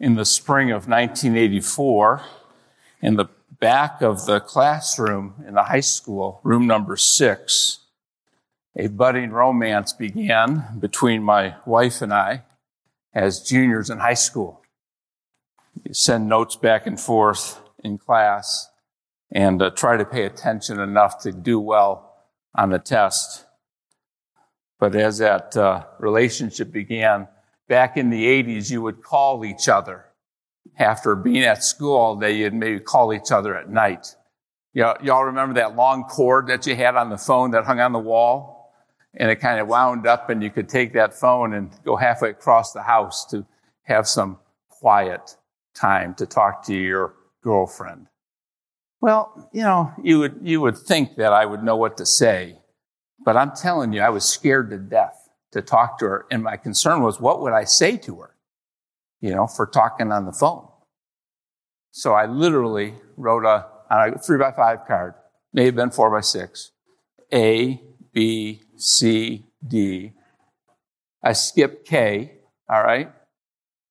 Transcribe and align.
in 0.00 0.14
the 0.14 0.24
spring 0.24 0.70
of 0.70 0.88
1984 0.88 2.22
in 3.02 3.16
the 3.16 3.26
back 3.60 4.02
of 4.02 4.26
the 4.26 4.40
classroom 4.40 5.34
in 5.46 5.54
the 5.54 5.64
high 5.64 5.80
school, 5.80 6.40
room 6.44 6.66
number 6.66 6.96
six. 6.96 7.80
A 8.76 8.86
budding 8.86 9.30
romance 9.30 9.92
began 9.92 10.78
between 10.78 11.22
my 11.22 11.56
wife 11.66 12.00
and 12.00 12.12
I 12.12 12.44
as 13.12 13.42
juniors 13.42 13.90
in 13.90 13.98
high 13.98 14.14
school. 14.14 14.62
You 15.84 15.94
send 15.94 16.28
notes 16.28 16.54
back 16.54 16.86
and 16.86 17.00
forth 17.00 17.60
in 17.82 17.98
class 17.98 18.68
and 19.32 19.60
uh, 19.60 19.70
try 19.70 19.96
to 19.96 20.04
pay 20.04 20.24
attention 20.24 20.78
enough 20.78 21.20
to 21.22 21.32
do 21.32 21.58
well 21.58 22.14
on 22.54 22.70
the 22.70 22.78
test. 22.78 23.46
But 24.78 24.94
as 24.94 25.18
that 25.18 25.56
uh, 25.56 25.84
relationship 25.98 26.70
began, 26.70 27.26
back 27.68 27.96
in 27.96 28.10
the 28.10 28.24
80s, 28.24 28.70
you 28.70 28.82
would 28.82 29.02
call 29.02 29.44
each 29.44 29.68
other. 29.68 30.06
After 30.78 31.14
being 31.14 31.42
at 31.42 31.62
school 31.62 31.96
all 31.96 32.16
day, 32.16 32.36
you'd 32.36 32.54
maybe 32.54 32.80
call 32.80 33.12
each 33.12 33.30
other 33.30 33.56
at 33.56 33.68
night. 33.68 34.14
Y'all 34.74 35.24
remember 35.24 35.54
that 35.54 35.76
long 35.76 36.04
cord 36.04 36.46
that 36.48 36.66
you 36.66 36.76
had 36.76 36.94
on 36.94 37.10
the 37.10 37.18
phone 37.18 37.50
that 37.50 37.64
hung 37.64 37.80
on 37.80 37.92
the 37.92 37.98
wall? 37.98 38.72
And 39.14 39.30
it 39.30 39.36
kind 39.36 39.58
of 39.60 39.66
wound 39.66 40.06
up 40.06 40.30
and 40.30 40.42
you 40.42 40.50
could 40.50 40.68
take 40.68 40.92
that 40.92 41.14
phone 41.14 41.54
and 41.54 41.70
go 41.84 41.96
halfway 41.96 42.30
across 42.30 42.72
the 42.72 42.82
house 42.82 43.24
to 43.26 43.44
have 43.82 44.06
some 44.06 44.38
quiet 44.68 45.36
time 45.74 46.14
to 46.14 46.26
talk 46.26 46.64
to 46.66 46.74
your 46.74 47.14
girlfriend. 47.42 48.06
Well, 49.00 49.50
you 49.52 49.62
know, 49.62 49.92
you 50.02 50.18
would, 50.20 50.38
you 50.42 50.60
would 50.60 50.76
think 50.76 51.16
that 51.16 51.32
I 51.32 51.46
would 51.46 51.62
know 51.62 51.76
what 51.76 51.96
to 51.96 52.06
say, 52.06 52.58
but 53.24 53.36
I'm 53.36 53.52
telling 53.56 53.92
you, 53.92 54.00
I 54.00 54.10
was 54.10 54.24
scared 54.24 54.70
to 54.70 54.78
death 54.78 55.17
to 55.52 55.62
talk 55.62 55.98
to 55.98 56.04
her. 56.06 56.26
And 56.30 56.42
my 56.42 56.56
concern 56.56 57.02
was, 57.02 57.20
what 57.20 57.40
would 57.40 57.52
I 57.52 57.64
say 57.64 57.96
to 57.98 58.20
her? 58.20 58.34
You 59.20 59.34
know, 59.34 59.46
for 59.46 59.66
talking 59.66 60.12
on 60.12 60.26
the 60.26 60.32
phone. 60.32 60.68
So 61.90 62.12
I 62.12 62.26
literally 62.26 62.94
wrote 63.16 63.44
a, 63.44 63.66
a 63.90 64.18
three 64.18 64.38
by 64.38 64.52
five 64.52 64.86
card, 64.86 65.14
may 65.52 65.64
have 65.64 65.74
been 65.74 65.90
four 65.90 66.10
by 66.10 66.20
six, 66.20 66.70
A, 67.32 67.82
B, 68.12 68.62
C, 68.76 69.46
D. 69.66 70.12
I 71.22 71.32
skipped 71.32 71.86
K, 71.86 72.34
all 72.68 72.84
right? 72.84 73.10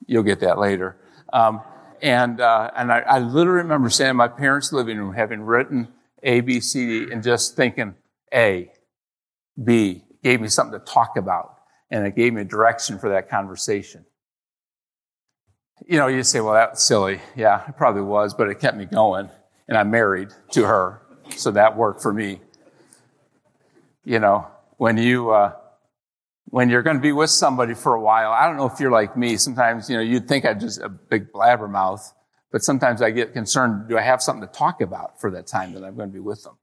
You'll 0.06 0.24
get 0.24 0.40
that 0.40 0.60
later. 0.60 0.96
Um, 1.34 1.62
and, 2.02 2.40
uh, 2.40 2.72
and 2.76 2.92
I, 2.94 3.00
I 3.00 3.20
literally 3.20 3.64
remember 3.64 3.90
standing 3.90 4.12
in 4.12 4.18
my 4.18 4.30
parents' 4.30 4.72
living 4.72 4.98
room 4.98 5.14
having 5.14 5.42
written 5.42 5.90
A, 6.24 6.40
B, 6.40 6.62
C, 6.62 7.06
D, 7.06 7.12
and 7.12 7.22
just 7.22 7.56
thinking 7.56 7.96
A, 8.34 8.72
B, 9.62 10.06
gave 10.28 10.42
me 10.42 10.50
something 10.50 10.78
to 10.78 10.86
talk 10.86 11.16
about. 11.16 11.56
And 11.90 12.06
it 12.06 12.16
gave 12.16 12.34
me 12.34 12.42
a 12.42 12.46
direction 12.46 13.00
for 13.00 13.10
that 13.12 13.30
conversation. 13.30 14.06
You 15.86 15.98
know, 15.98 16.08
you 16.08 16.22
say, 16.24 16.42
well, 16.42 16.54
that's 16.54 16.84
silly. 16.84 17.22
Yeah, 17.36 17.66
it 17.70 17.78
probably 17.78 18.02
was, 18.02 18.34
but 18.34 18.50
it 18.50 18.60
kept 18.60 18.76
me 18.76 18.84
going. 18.86 19.30
And 19.70 19.78
I'm 19.78 19.90
married 19.90 20.30
to 20.52 20.66
her, 20.66 21.02
so 21.38 21.52
that 21.52 21.78
worked 21.78 22.02
for 22.02 22.12
me. 22.12 22.42
You 24.04 24.20
know, 24.20 24.48
when 24.76 24.98
you, 24.98 25.30
uh, 25.30 25.54
when 26.46 26.70
you're 26.70 26.84
going 26.84 26.98
to 26.98 27.02
be 27.02 27.14
with 27.14 27.30
somebody 27.30 27.74
for 27.74 27.94
a 27.94 28.02
while, 28.02 28.32
I 28.32 28.48
don't 28.48 28.58
know 28.58 28.66
if 28.66 28.82
you're 28.82 28.92
like 28.92 29.16
me. 29.16 29.38
Sometimes, 29.38 29.90
you 29.90 29.96
know, 29.96 30.04
you'd 30.04 30.28
think 30.28 30.46
I'm 30.46 30.60
just 30.60 30.82
a 30.82 30.90
big 30.90 31.32
blabbermouth, 31.32 32.12
but 32.52 32.64
sometimes 32.64 33.02
I 33.02 33.12
get 33.12 33.32
concerned. 33.32 33.88
Do 33.88 33.98
I 33.98 34.02
have 34.02 34.22
something 34.22 34.46
to 34.46 34.54
talk 34.54 34.82
about 34.82 35.22
for 35.22 35.32
that 35.32 35.48
time 35.48 35.72
that 35.74 35.86
I'm 35.86 35.96
going 35.96 36.10
to 36.10 36.14
be 36.14 36.20
with 36.20 36.44
them? 36.44 36.58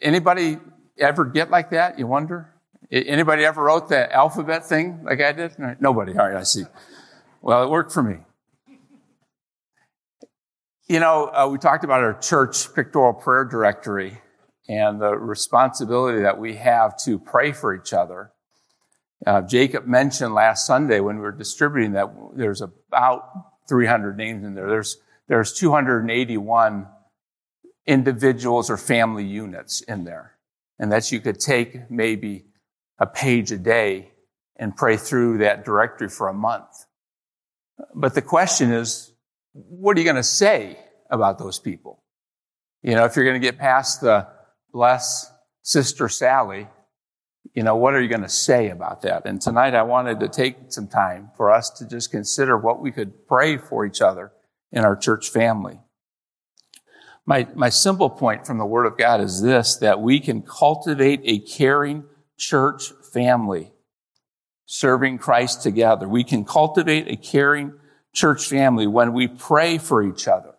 Anybody 0.00 0.58
ever 0.98 1.24
get 1.24 1.50
like 1.50 1.70
that? 1.70 1.98
You 1.98 2.06
wonder? 2.06 2.50
Anybody 2.90 3.44
ever 3.44 3.62
wrote 3.62 3.88
the 3.88 4.12
alphabet 4.12 4.66
thing 4.66 5.00
like 5.04 5.20
I 5.20 5.32
did? 5.32 5.52
Nobody. 5.80 6.12
All 6.12 6.28
right, 6.28 6.36
I 6.36 6.42
see. 6.42 6.64
Well, 7.42 7.62
it 7.62 7.70
worked 7.70 7.92
for 7.92 8.02
me. 8.02 8.18
You 10.86 11.00
know, 11.00 11.30
uh, 11.32 11.48
we 11.50 11.58
talked 11.58 11.84
about 11.84 12.02
our 12.02 12.18
church 12.18 12.74
pictorial 12.74 13.14
prayer 13.14 13.44
directory 13.44 14.20
and 14.68 15.00
the 15.00 15.16
responsibility 15.16 16.22
that 16.22 16.38
we 16.38 16.56
have 16.56 16.96
to 17.04 17.18
pray 17.18 17.52
for 17.52 17.74
each 17.74 17.92
other. 17.92 18.32
Uh, 19.26 19.42
Jacob 19.42 19.86
mentioned 19.86 20.34
last 20.34 20.66
Sunday 20.66 21.00
when 21.00 21.16
we 21.16 21.22
were 21.22 21.32
distributing 21.32 21.92
that 21.92 22.10
there's 22.34 22.60
about 22.60 23.22
300 23.68 24.16
names 24.16 24.44
in 24.44 24.54
there. 24.54 24.68
There's 24.68 24.98
there's 25.26 25.54
281 25.54 26.86
individuals 27.86 28.68
or 28.70 28.76
family 28.76 29.24
units 29.24 29.80
in 29.82 30.04
there, 30.04 30.33
and 30.78 30.92
that 30.92 31.12
you 31.12 31.20
could 31.20 31.38
take 31.38 31.90
maybe 31.90 32.46
a 32.98 33.06
page 33.06 33.52
a 33.52 33.58
day 33.58 34.12
and 34.56 34.76
pray 34.76 34.96
through 34.96 35.38
that 35.38 35.64
directory 35.64 36.08
for 36.08 36.28
a 36.28 36.34
month. 36.34 36.86
But 37.94 38.14
the 38.14 38.22
question 38.22 38.72
is, 38.72 39.12
what 39.52 39.96
are 39.96 40.00
you 40.00 40.04
going 40.04 40.16
to 40.16 40.22
say 40.22 40.78
about 41.10 41.38
those 41.38 41.58
people? 41.58 42.02
You 42.82 42.94
know, 42.94 43.04
if 43.04 43.16
you're 43.16 43.24
going 43.24 43.40
to 43.40 43.46
get 43.46 43.58
past 43.58 44.00
the 44.00 44.28
bless 44.72 45.30
Sister 45.62 46.08
Sally, 46.08 46.68
you 47.54 47.62
know, 47.62 47.76
what 47.76 47.94
are 47.94 48.00
you 48.00 48.08
going 48.08 48.22
to 48.22 48.28
say 48.28 48.70
about 48.70 49.02
that? 49.02 49.26
And 49.26 49.40
tonight 49.40 49.74
I 49.74 49.82
wanted 49.82 50.20
to 50.20 50.28
take 50.28 50.56
some 50.68 50.88
time 50.88 51.30
for 51.36 51.50
us 51.50 51.70
to 51.70 51.86
just 51.86 52.10
consider 52.10 52.56
what 52.58 52.80
we 52.80 52.90
could 52.90 53.26
pray 53.26 53.56
for 53.56 53.86
each 53.86 54.00
other 54.00 54.32
in 54.72 54.84
our 54.84 54.96
church 54.96 55.30
family. 55.30 55.80
My, 57.26 57.48
my 57.54 57.70
simple 57.70 58.10
point 58.10 58.46
from 58.46 58.58
the 58.58 58.66
Word 58.66 58.84
of 58.84 58.98
God 58.98 59.20
is 59.20 59.40
this, 59.40 59.76
that 59.76 60.00
we 60.00 60.20
can 60.20 60.42
cultivate 60.42 61.20
a 61.24 61.38
caring 61.38 62.04
church 62.36 62.92
family 63.12 63.72
serving 64.66 65.18
Christ 65.18 65.62
together. 65.62 66.08
We 66.08 66.24
can 66.24 66.44
cultivate 66.44 67.08
a 67.08 67.16
caring 67.16 67.74
church 68.12 68.46
family 68.46 68.86
when 68.86 69.12
we 69.12 69.26
pray 69.26 69.78
for 69.78 70.02
each 70.02 70.28
other, 70.28 70.54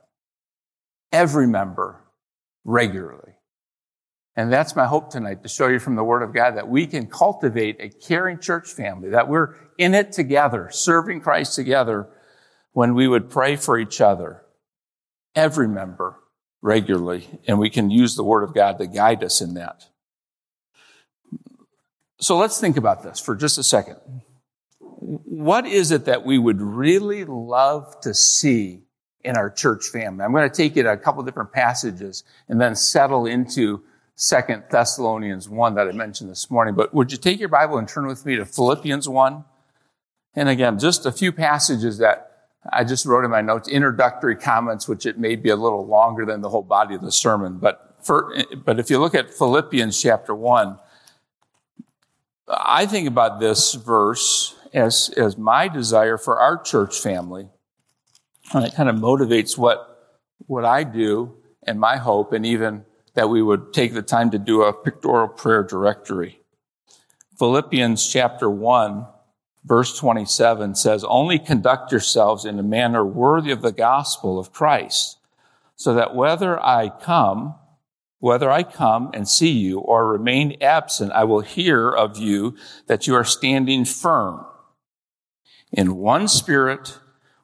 every 1.12 1.48
member, 1.48 2.02
regularly. 2.64 3.34
And 4.36 4.52
that's 4.52 4.76
my 4.76 4.86
hope 4.86 5.12
tonight 5.12 5.44
to 5.44 5.50
show 5.50 5.68
you 5.68 5.80
from 5.80 5.96
the 5.96 6.04
Word 6.04 6.24
of 6.24 6.34
God 6.34 6.58
that 6.58 6.68
we 6.68 6.88
can 6.88 7.08
cultivate 7.08 7.78
a 7.80 7.90
caring 7.90 8.40
church 8.40 8.70
family, 8.70 9.10
that 9.10 9.28
we're 9.28 9.56
in 9.78 9.94
it 9.94 10.12
together, 10.12 10.70
serving 10.72 11.22
Christ 11.22 11.56
together 11.56 12.10
when 12.74 12.96
we 12.96 13.08
would 13.08 13.30
pray 13.30 13.56
for 13.56 13.78
each 13.78 14.02
other, 14.02 14.42
every 15.36 15.68
member 15.68 16.18
regularly, 16.66 17.28
and 17.48 17.60
we 17.60 17.70
can 17.70 17.92
use 17.92 18.16
the 18.16 18.24
Word 18.24 18.44
of 18.44 18.54
God 18.54 18.80
to 18.80 18.88
guide 18.88 19.24
us 19.24 19.40
in 19.40 19.54
that. 19.54 19.86
So 22.20 22.38
let's 22.38 22.60
think 22.60 22.76
about 22.76 23.04
this 23.04 23.20
for 23.20 23.36
just 23.36 23.60
a 23.60 23.64
second. 23.64 23.98
What 24.80 25.68
is 25.68 25.92
it 25.92 26.06
that 26.06 26.26
we 26.26 26.40
would 26.40 26.60
really 26.60 27.24
love 27.24 28.00
to 28.02 28.16
see 28.16 28.82
in 29.24 29.38
our 29.38 29.52
church 29.52 29.86
family? 29.86 30.26
I'm 30.26 30.32
going 30.32 30.50
to 30.50 30.56
take 30.56 30.76
it 30.76 30.88
a 30.88 30.98
couple 30.98 31.22
different 31.22 31.52
passages 31.52 32.24
and 32.50 32.60
then 32.60 32.76
settle 32.76 33.28
into 33.28 33.84
Second 34.16 34.64
Thessalonians 34.72 35.48
1 35.48 35.76
that 35.76 35.88
I 35.88 35.92
mentioned 35.92 36.32
this 36.32 36.50
morning. 36.50 36.74
But 36.74 36.96
would 36.96 37.12
you 37.12 37.20
take 37.20 37.40
your 37.40 37.50
Bible 37.50 37.78
and 37.78 37.88
turn 37.88 38.08
with 38.08 38.26
me 38.26 38.38
to 38.38 38.46
Philippians 38.46 39.08
1? 39.08 39.44
And 40.36 40.50
again, 40.50 40.80
just 40.80 41.06
a 41.06 41.12
few 41.12 41.32
passages 41.32 42.00
that 42.00 42.35
I 42.72 42.84
just 42.84 43.06
wrote 43.06 43.26
in 43.26 43.32
my 43.32 43.42
notes, 43.42 43.68
introductory 43.68 44.36
comments, 44.36 44.88
which 44.88 45.06
it 45.06 45.18
may 45.20 45.36
be 45.36 45.50
a 45.50 45.56
little 45.56 45.86
longer 45.86 46.26
than 46.26 46.42
the 46.42 46.50
whole 46.50 46.64
body 46.64 46.96
of 46.96 47.02
the 47.02 47.12
sermon. 47.12 47.58
But 47.60 47.98
for, 48.02 48.36
but 48.64 48.80
if 48.80 48.90
you 48.90 49.00
look 49.00 49.16
at 49.16 49.34
Philippians 49.34 50.02
chapter 50.02 50.34
1, 50.34 50.78
I 52.48 52.86
think 52.86 53.08
about 53.08 53.40
this 53.40 53.74
verse 53.74 54.56
as, 54.74 55.10
as 55.18 55.38
my 55.38 55.68
desire 55.68 56.18
for 56.18 56.40
our 56.40 56.62
church 56.62 57.00
family. 57.00 57.50
And 58.54 58.66
it 58.66 58.76
kind 58.76 58.90
of 58.90 58.96
motivates 58.96 59.58
what, 59.58 60.22
what 60.46 60.66
I 60.66 60.84
do 60.84 61.36
and 61.64 61.80
my 61.80 61.98
hope 61.98 62.34
and 62.34 62.46
even 62.46 62.86
that 63.16 63.30
we 63.30 63.42
would 63.42 63.74
take 63.74 63.94
the 63.94 64.02
time 64.02 64.30
to 64.32 64.38
do 64.38 64.62
a 64.64 64.74
pictorial 64.74 65.30
prayer 65.30 65.64
directory. 65.64 66.42
Philippians 67.40 68.08
chapter 68.08 68.50
1, 68.50 69.08
verse 69.66 69.98
27 69.98 70.76
says, 70.76 71.04
Only 71.04 71.40
conduct 71.40 71.92
yourselves 71.92 72.46
in 72.46 72.60
a 72.60 72.64
manner 72.64 73.04
worthy 73.04 73.52
of 73.52 73.62
the 73.62 73.72
gospel 73.72 74.40
of 74.40 74.54
Christ, 74.54 75.18
so 75.76 75.94
that 75.94 76.16
whether 76.16 76.64
I 76.64 76.90
come, 76.90 77.56
whether 78.20 78.50
I 78.50 78.64
come 78.64 79.10
and 79.14 79.28
see 79.28 79.52
you 79.52 79.80
or 79.80 80.08
remain 80.08 80.58
absent, 80.62 81.12
I 81.12 81.26
will 81.26 81.42
hear 81.42 81.90
of 81.90 82.18
you 82.18 82.56
that 82.88 83.08
you 83.08 83.16
are 83.16 83.26
standing 83.26 83.86
firm 83.86 84.46
in 85.72 85.98
one 85.98 86.28
spirit, 86.28 87.00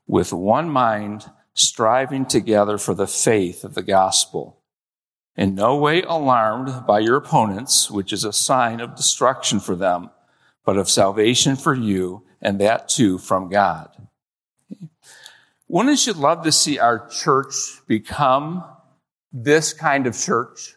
with 0.08 0.32
one 0.32 0.70
mind, 0.70 1.30
striving 1.54 2.26
together 2.26 2.78
for 2.78 2.94
the 2.94 3.08
faith 3.08 3.64
of 3.64 3.74
the 3.74 3.84
gospel. 3.84 4.62
In 5.36 5.56
no 5.56 5.76
way 5.76 6.02
alarmed 6.02 6.86
by 6.86 7.00
your 7.00 7.18
opponents, 7.18 7.90
which 7.92 8.14
is 8.14 8.24
a 8.24 8.34
sign 8.34 8.80
of 8.80 8.96
destruction 8.96 9.60
for 9.60 9.76
them, 9.76 10.12
but 10.66 10.78
of 10.78 10.90
salvation 10.90 11.56
for 11.56 11.74
you, 11.74 12.24
and 12.42 12.60
that 12.60 12.90
too 12.90 13.18
from 13.18 13.50
God. 13.50 13.90
Wouldn't 15.68 16.06
you 16.06 16.14
love 16.14 16.44
to 16.44 16.52
see 16.52 16.80
our 16.80 17.08
church 17.08 17.56
become 17.88 18.64
this 19.32 19.74
kind 19.74 20.06
of 20.06 20.18
church? 20.18 20.76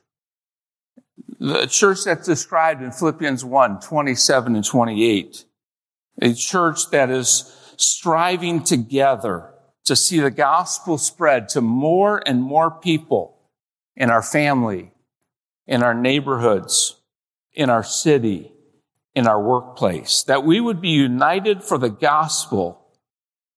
The 1.41 1.67
church 1.67 2.05
that's 2.05 2.27
described 2.27 2.81
in 2.81 2.93
Philippians 2.93 3.45
1, 3.45 3.81
27 3.81 4.55
and 4.55 4.65
28. 4.65 5.45
A 6.23 6.33
church 6.33 6.91
that 6.91 7.11
is 7.11 7.53
striving 7.77 8.63
together 8.63 9.51
to 9.85 9.97
see 9.97 10.21
the 10.21 10.31
gospel 10.31 10.97
spread 10.97 11.49
to 11.51 11.61
more 11.61 12.23
and 12.25 12.43
more 12.43 12.71
people 12.71 13.37
in 13.97 14.11
our 14.11 14.23
family, 14.23 14.93
in 15.67 15.83
our 15.83 15.95
neighborhoods, 15.95 17.01
in 17.53 17.69
our 17.69 17.83
city, 17.83 18.54
in 19.15 19.27
our 19.27 19.41
workplace. 19.41 20.23
That 20.25 20.45
we 20.45 20.61
would 20.61 20.81
be 20.81 20.91
united 20.91 21.63
for 21.63 21.79
the 21.79 21.91
gospel 21.91 22.81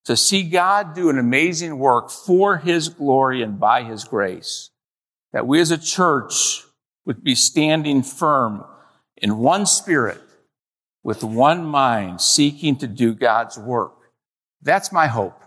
to 0.05 0.15
see 0.15 0.43
God 0.43 0.95
do 0.95 1.09
an 1.09 1.19
amazing 1.19 1.79
work 1.79 2.09
for 2.09 2.57
his 2.57 2.89
glory 2.89 3.41
and 3.41 3.59
by 3.59 3.83
his 3.83 4.03
grace. 4.05 4.69
That 5.33 5.47
we 5.47 5.59
as 5.59 5.71
a 5.71 5.77
church 5.77 6.63
would 7.05 7.23
be 7.23 7.35
standing 7.35 8.03
firm 8.03 8.63
in 9.17 9.37
one 9.37 9.65
spirit, 9.65 10.21
with 11.03 11.23
one 11.23 11.65
mind, 11.65 12.21
seeking 12.21 12.77
to 12.77 12.87
do 12.87 13.13
God's 13.13 13.57
work. 13.57 13.93
That's 14.61 14.91
my 14.91 15.07
hope. 15.07 15.41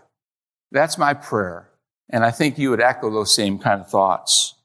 That's 0.71 0.97
my 0.97 1.13
prayer. 1.13 1.69
And 2.09 2.23
I 2.23 2.31
think 2.31 2.57
you 2.57 2.69
would 2.69 2.81
echo 2.81 3.09
those 3.09 3.35
same 3.35 3.59
kind 3.59 3.81
of 3.81 3.89
thoughts. 3.89 4.55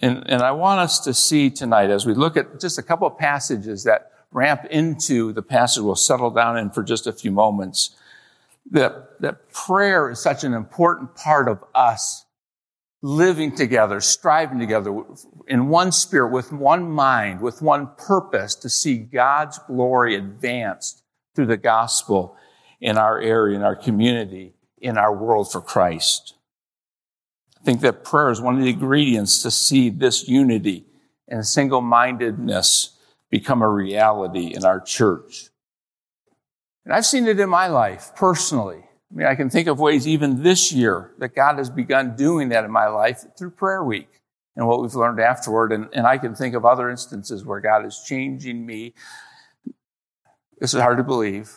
And, 0.00 0.22
and 0.30 0.42
I 0.42 0.52
want 0.52 0.80
us 0.80 1.00
to 1.00 1.14
see 1.14 1.50
tonight, 1.50 1.90
as 1.90 2.06
we 2.06 2.14
look 2.14 2.36
at 2.36 2.60
just 2.60 2.78
a 2.78 2.82
couple 2.82 3.06
of 3.06 3.18
passages 3.18 3.84
that 3.84 4.11
ramp 4.32 4.64
into 4.70 5.32
the 5.32 5.42
passage 5.42 5.82
we'll 5.82 5.94
settle 5.94 6.30
down 6.30 6.58
in 6.58 6.70
for 6.70 6.82
just 6.82 7.06
a 7.06 7.12
few 7.12 7.30
moments, 7.30 7.96
that, 8.70 9.20
that 9.20 9.52
prayer 9.52 10.10
is 10.10 10.20
such 10.20 10.44
an 10.44 10.54
important 10.54 11.14
part 11.14 11.48
of 11.48 11.62
us 11.74 12.24
living 13.02 13.54
together, 13.54 14.00
striving 14.00 14.58
together 14.58 15.02
in 15.48 15.68
one 15.68 15.90
spirit, 15.90 16.30
with 16.30 16.52
one 16.52 16.88
mind, 16.88 17.40
with 17.40 17.60
one 17.60 17.88
purpose 17.98 18.54
to 18.54 18.68
see 18.68 18.96
God's 18.96 19.58
glory 19.66 20.14
advanced 20.14 21.02
through 21.34 21.46
the 21.46 21.56
gospel 21.56 22.36
in 22.80 22.96
our 22.96 23.20
area, 23.20 23.56
in 23.56 23.62
our 23.62 23.76
community, 23.76 24.54
in 24.80 24.96
our 24.96 25.14
world 25.14 25.50
for 25.50 25.60
Christ. 25.60 26.34
I 27.60 27.64
think 27.64 27.80
that 27.80 28.04
prayer 28.04 28.30
is 28.30 28.40
one 28.40 28.56
of 28.56 28.62
the 28.62 28.70
ingredients 28.70 29.42
to 29.42 29.50
see 29.50 29.90
this 29.90 30.28
unity 30.28 30.84
and 31.28 31.46
single 31.46 31.80
mindedness 31.80 32.96
become 33.32 33.62
a 33.62 33.68
reality 33.68 34.52
in 34.54 34.62
our 34.62 34.78
church. 34.78 35.48
And 36.84 36.94
I've 36.94 37.06
seen 37.06 37.26
it 37.26 37.40
in 37.40 37.48
my 37.48 37.66
life 37.66 38.12
personally. 38.14 38.84
I 38.84 39.14
mean, 39.14 39.26
I 39.26 39.34
can 39.34 39.48
think 39.48 39.68
of 39.68 39.80
ways 39.80 40.06
even 40.06 40.42
this 40.42 40.70
year 40.70 41.12
that 41.18 41.34
God 41.34 41.56
has 41.56 41.70
begun 41.70 42.14
doing 42.14 42.50
that 42.50 42.64
in 42.64 42.70
my 42.70 42.88
life 42.88 43.24
through 43.36 43.52
prayer 43.52 43.82
week 43.82 44.20
and 44.54 44.66
what 44.68 44.82
we've 44.82 44.94
learned 44.94 45.18
afterward. 45.18 45.72
And, 45.72 45.88
and 45.94 46.06
I 46.06 46.18
can 46.18 46.34
think 46.34 46.54
of 46.54 46.66
other 46.66 46.90
instances 46.90 47.42
where 47.42 47.60
God 47.60 47.86
is 47.86 48.02
changing 48.06 48.66
me. 48.66 48.92
This 50.60 50.74
is 50.74 50.80
hard 50.80 50.98
to 50.98 51.04
believe. 51.04 51.50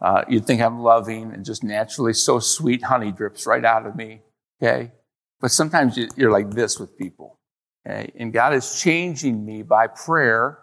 Uh, 0.00 0.22
you'd 0.28 0.46
think 0.46 0.62
I'm 0.62 0.80
loving 0.80 1.32
and 1.32 1.44
just 1.44 1.64
naturally 1.64 2.12
so 2.12 2.38
sweet. 2.38 2.84
Honey 2.84 3.10
drips 3.10 3.48
right 3.48 3.64
out 3.64 3.84
of 3.84 3.96
me. 3.96 4.20
Okay. 4.62 4.92
But 5.40 5.50
sometimes 5.50 5.98
you're 6.16 6.30
like 6.30 6.50
this 6.50 6.78
with 6.78 6.96
people. 6.96 7.40
Okay? 7.84 8.12
And 8.16 8.32
God 8.32 8.54
is 8.54 8.80
changing 8.80 9.44
me 9.44 9.62
by 9.62 9.88
prayer 9.88 10.60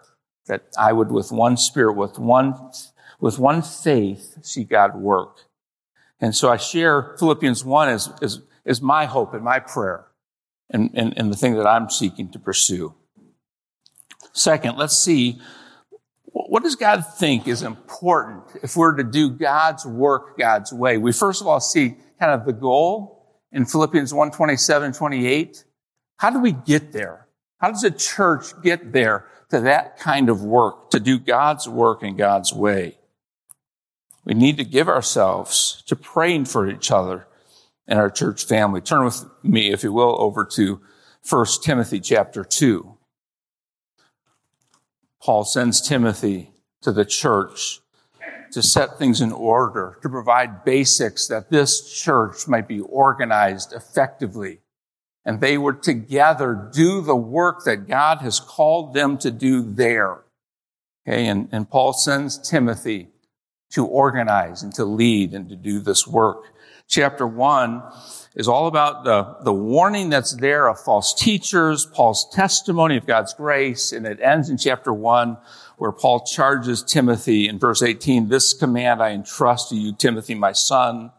that 0.47 0.63
I 0.77 0.93
would, 0.93 1.11
with 1.11 1.31
one 1.31 1.57
spirit, 1.57 1.93
with 1.93 2.17
one, 2.19 2.55
with 3.19 3.39
one 3.39 3.61
faith, 3.61 4.37
see 4.41 4.63
God 4.63 4.95
work. 4.95 5.45
And 6.19 6.35
so 6.35 6.49
I 6.49 6.57
share 6.57 7.15
Philippians 7.17 7.63
1 7.65 7.89
as, 7.89 8.13
as, 8.21 8.41
as 8.65 8.81
my 8.81 9.05
hope 9.05 9.33
and 9.33 9.43
my 9.43 9.59
prayer 9.59 10.07
and, 10.69 10.91
and, 10.93 11.17
and 11.17 11.31
the 11.31 11.37
thing 11.37 11.55
that 11.55 11.67
I'm 11.67 11.89
seeking 11.89 12.31
to 12.31 12.39
pursue. 12.39 12.93
Second, 14.33 14.77
let's 14.77 14.97
see 14.97 15.41
what 16.33 16.63
does 16.63 16.75
God 16.75 17.03
think 17.17 17.47
is 17.47 17.61
important 17.61 18.43
if 18.63 18.77
we're 18.77 18.95
to 18.95 19.03
do 19.03 19.29
God's 19.29 19.85
work 19.85 20.37
God's 20.37 20.71
way? 20.71 20.97
We 20.97 21.11
first 21.11 21.41
of 21.41 21.47
all 21.47 21.59
see 21.59 21.95
kind 22.19 22.31
of 22.31 22.45
the 22.45 22.53
goal 22.53 23.25
in 23.51 23.65
Philippians 23.65 24.13
1, 24.13 24.31
27, 24.31 24.93
28. 24.93 25.65
How 26.17 26.29
do 26.29 26.39
we 26.39 26.53
get 26.53 26.93
there? 26.93 27.27
How 27.57 27.69
does 27.69 27.83
a 27.83 27.91
church 27.91 28.53
get 28.63 28.93
there 28.93 29.25
to 29.51 29.61
that 29.61 29.97
kind 29.97 30.29
of 30.29 30.43
work, 30.43 30.89
to 30.89 30.99
do 30.99 31.19
God's 31.19 31.67
work 31.67 32.03
in 32.03 32.15
God's 32.15 32.53
way? 32.53 32.97
We 34.23 34.33
need 34.33 34.57
to 34.57 34.63
give 34.63 34.87
ourselves 34.87 35.83
to 35.87 35.95
praying 35.95 36.45
for 36.45 36.69
each 36.69 36.91
other 36.91 37.27
and 37.87 37.99
our 37.99 38.09
church 38.09 38.45
family. 38.45 38.81
Turn 38.81 39.03
with 39.03 39.25
me, 39.43 39.71
if 39.71 39.83
you 39.83 39.91
will, 39.91 40.15
over 40.19 40.45
to 40.45 40.81
1 41.29 41.45
Timothy 41.63 41.99
chapter 41.99 42.43
2. 42.43 42.97
Paul 45.21 45.43
sends 45.43 45.81
Timothy 45.81 46.51
to 46.81 46.91
the 46.91 47.05
church 47.05 47.81
to 48.51 48.61
set 48.61 48.97
things 48.97 49.21
in 49.21 49.31
order, 49.31 49.97
to 50.01 50.09
provide 50.09 50.63
basics 50.63 51.27
that 51.27 51.49
this 51.49 51.91
church 51.91 52.47
might 52.47 52.67
be 52.67 52.79
organized 52.79 53.73
effectively. 53.73 54.60
And 55.23 55.39
they 55.39 55.57
were 55.57 55.73
together 55.73 56.69
do 56.73 57.01
the 57.01 57.15
work 57.15 57.63
that 57.65 57.87
God 57.87 58.19
has 58.19 58.39
called 58.39 58.93
them 58.93 59.17
to 59.19 59.29
do 59.31 59.61
there. 59.61 60.21
Okay, 61.07 61.27
and, 61.27 61.49
and 61.51 61.69
Paul 61.69 61.93
sends 61.93 62.37
Timothy 62.37 63.09
to 63.71 63.85
organize 63.85 64.63
and 64.63 64.73
to 64.75 64.85
lead 64.85 65.33
and 65.33 65.49
to 65.49 65.55
do 65.55 65.79
this 65.79 66.07
work. 66.07 66.53
Chapter 66.87 67.25
one 67.25 67.81
is 68.35 68.47
all 68.47 68.67
about 68.67 69.03
the, 69.03 69.37
the 69.43 69.53
warning 69.53 70.09
that's 70.09 70.35
there 70.35 70.67
of 70.67 70.79
false 70.79 71.13
teachers, 71.13 71.85
Paul's 71.85 72.29
testimony 72.33 72.97
of 72.97 73.05
God's 73.05 73.33
grace, 73.33 73.91
and 73.91 74.05
it 74.05 74.19
ends 74.21 74.49
in 74.49 74.57
chapter 74.57 74.93
one 74.93 75.37
where 75.77 75.91
Paul 75.91 76.25
charges 76.25 76.83
Timothy 76.83 77.47
in 77.47 77.57
verse 77.57 77.81
18, 77.81 78.27
this 78.27 78.53
command 78.53 79.01
I 79.01 79.11
entrust 79.11 79.69
to 79.69 79.75
you, 79.75 79.93
Timothy, 79.93 80.35
my 80.35 80.51
son. 80.51 81.11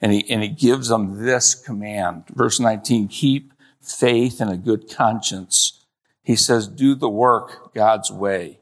And 0.00 0.12
he, 0.12 0.30
and 0.30 0.42
he 0.42 0.48
gives 0.48 0.88
them 0.88 1.24
this 1.24 1.54
command. 1.54 2.24
Verse 2.28 2.60
19, 2.60 3.08
keep 3.08 3.52
faith 3.80 4.40
and 4.40 4.50
a 4.50 4.56
good 4.56 4.88
conscience. 4.88 5.84
He 6.22 6.36
says, 6.36 6.68
do 6.68 6.94
the 6.94 7.08
work 7.08 7.74
God's 7.74 8.10
way. 8.10 8.60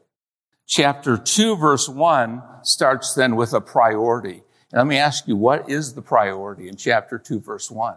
Chapter 0.65 1.17
2, 1.17 1.57
verse 1.57 1.87
1 1.87 2.41
starts 2.63 3.13
then 3.13 3.35
with 3.35 3.53
a 3.53 3.61
priority. 3.61 4.43
And 4.71 4.79
let 4.79 4.87
me 4.87 4.97
ask 4.97 5.27
you, 5.27 5.35
what 5.35 5.69
is 5.69 5.93
the 5.93 6.01
priority 6.01 6.67
in 6.67 6.75
chapter 6.75 7.17
2, 7.17 7.39
verse 7.39 7.71
1? 7.71 7.95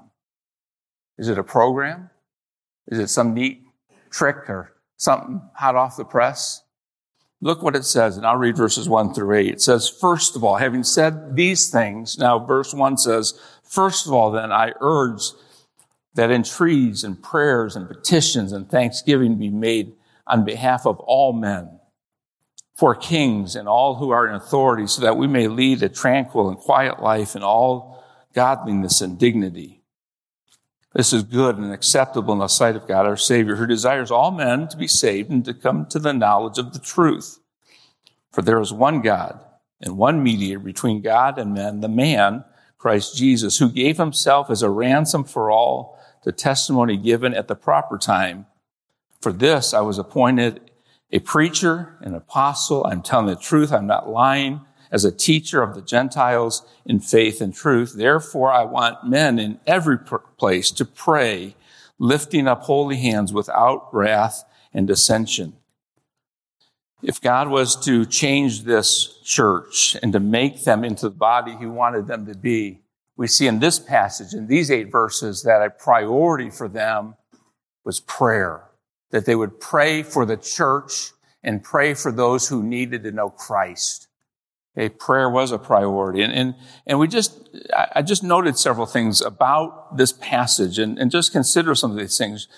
Is 1.18 1.28
it 1.28 1.38
a 1.38 1.44
program? 1.44 2.10
Is 2.86 2.98
it 2.98 3.08
some 3.08 3.34
neat 3.34 3.62
trick 4.10 4.48
or 4.48 4.74
something 4.96 5.40
hot 5.54 5.76
off 5.76 5.96
the 5.96 6.04
press? 6.04 6.62
Look 7.42 7.62
what 7.62 7.76
it 7.76 7.84
says, 7.84 8.16
and 8.16 8.26
I'll 8.26 8.36
read 8.36 8.56
verses 8.56 8.88
1 8.88 9.14
through 9.14 9.34
8. 9.34 9.48
It 9.48 9.62
says, 9.62 9.88
First 9.88 10.36
of 10.36 10.44
all, 10.44 10.56
having 10.56 10.84
said 10.84 11.36
these 11.36 11.70
things, 11.70 12.18
now 12.18 12.38
verse 12.38 12.74
1 12.74 12.98
says, 12.98 13.38
First 13.64 14.06
of 14.06 14.12
all, 14.12 14.30
then 14.30 14.52
I 14.52 14.72
urge 14.80 15.22
that 16.14 16.30
entreaties 16.30 17.02
and 17.02 17.22
prayers 17.22 17.76
and 17.76 17.88
petitions 17.88 18.52
and 18.52 18.68
thanksgiving 18.68 19.38
be 19.38 19.48
made 19.48 19.94
on 20.26 20.44
behalf 20.44 20.86
of 20.86 21.00
all 21.00 21.32
men, 21.32 21.80
for 22.74 22.94
kings 22.94 23.56
and 23.56 23.66
all 23.66 23.94
who 23.94 24.10
are 24.10 24.28
in 24.28 24.34
authority, 24.34 24.86
so 24.86 25.00
that 25.00 25.16
we 25.16 25.26
may 25.26 25.48
lead 25.48 25.82
a 25.82 25.88
tranquil 25.88 26.48
and 26.48 26.58
quiet 26.58 27.02
life 27.02 27.34
in 27.34 27.42
all 27.42 28.04
godliness 28.34 29.00
and 29.00 29.18
dignity. 29.18 29.79
This 30.94 31.12
is 31.12 31.22
good 31.22 31.56
and 31.56 31.72
acceptable 31.72 32.32
in 32.32 32.40
the 32.40 32.48
sight 32.48 32.74
of 32.74 32.88
God 32.88 33.06
our 33.06 33.16
Savior, 33.16 33.56
who 33.56 33.66
desires 33.66 34.10
all 34.10 34.32
men 34.32 34.66
to 34.68 34.76
be 34.76 34.88
saved 34.88 35.30
and 35.30 35.44
to 35.44 35.54
come 35.54 35.86
to 35.86 36.00
the 36.00 36.12
knowledge 36.12 36.58
of 36.58 36.72
the 36.72 36.80
truth. 36.80 37.38
For 38.32 38.42
there 38.42 38.60
is 38.60 38.72
one 38.72 39.00
God 39.00 39.40
and 39.80 39.96
one 39.96 40.22
mediator 40.22 40.58
between 40.58 41.00
God 41.00 41.38
and 41.38 41.54
men, 41.54 41.80
the 41.80 41.88
man, 41.88 42.44
Christ 42.76 43.16
Jesus, 43.16 43.58
who 43.58 43.70
gave 43.70 43.98
himself 43.98 44.50
as 44.50 44.62
a 44.62 44.70
ransom 44.70 45.24
for 45.24 45.50
all, 45.50 45.98
the 46.24 46.32
testimony 46.32 46.96
given 46.96 47.34
at 47.34 47.46
the 47.46 47.54
proper 47.54 47.96
time. 47.96 48.46
For 49.20 49.32
this 49.32 49.72
I 49.72 49.80
was 49.80 49.98
appointed 49.98 50.70
a 51.12 51.20
preacher, 51.20 51.96
an 52.00 52.14
apostle. 52.14 52.84
I'm 52.86 53.02
telling 53.02 53.26
the 53.26 53.36
truth. 53.36 53.72
I'm 53.72 53.86
not 53.86 54.08
lying 54.08 54.60
as 54.90 55.04
a 55.04 55.12
teacher 55.12 55.62
of 55.62 55.74
the 55.74 55.82
Gentiles 55.82 56.66
in 56.84 57.00
faith 57.00 57.40
and 57.40 57.54
truth. 57.54 57.94
Therefore, 57.96 58.52
I 58.52 58.64
want 58.64 59.08
men 59.08 59.38
in 59.38 59.60
every 59.66 59.98
place 60.38 60.70
to 60.72 60.84
pray, 60.84 61.54
lifting 61.98 62.48
up 62.48 62.62
holy 62.62 62.96
hands 62.96 63.32
without 63.32 63.92
wrath 63.94 64.44
and 64.72 64.86
dissension. 64.86 65.54
If 67.02 67.20
God 67.20 67.48
was 67.48 67.76
to 67.84 68.04
change 68.04 68.64
this 68.64 69.20
church 69.24 69.96
and 70.02 70.12
to 70.12 70.20
make 70.20 70.64
them 70.64 70.84
into 70.84 71.08
the 71.08 71.14
body 71.14 71.56
he 71.56 71.66
wanted 71.66 72.06
them 72.06 72.26
to 72.26 72.34
be, 72.34 72.80
we 73.16 73.26
see 73.26 73.46
in 73.46 73.58
this 73.58 73.78
passage, 73.78 74.34
in 74.34 74.46
these 74.46 74.70
eight 74.70 74.90
verses, 74.90 75.42
that 75.42 75.62
a 75.62 75.70
priority 75.70 76.50
for 76.50 76.68
them 76.68 77.14
was 77.84 78.00
prayer. 78.00 78.64
That 79.10 79.26
they 79.26 79.34
would 79.34 79.60
pray 79.60 80.02
for 80.02 80.24
the 80.24 80.36
church 80.36 81.12
and 81.42 81.64
pray 81.64 81.94
for 81.94 82.12
those 82.12 82.48
who 82.48 82.62
needed 82.62 83.02
to 83.04 83.12
know 83.12 83.30
Christ. 83.30 84.08
Okay, 84.80 84.88
prayer 84.88 85.28
was 85.28 85.52
a 85.52 85.58
priority. 85.58 86.22
And, 86.22 86.32
and, 86.32 86.54
and 86.86 86.98
we 86.98 87.06
just, 87.06 87.50
I 87.94 88.00
just 88.00 88.22
noted 88.22 88.56
several 88.56 88.86
things 88.86 89.20
about 89.20 89.98
this 89.98 90.10
passage 90.10 90.78
and, 90.78 90.98
and 90.98 91.10
just 91.10 91.32
consider 91.32 91.74
some 91.74 91.90
of 91.90 91.98
these 91.98 92.16
things. 92.16 92.48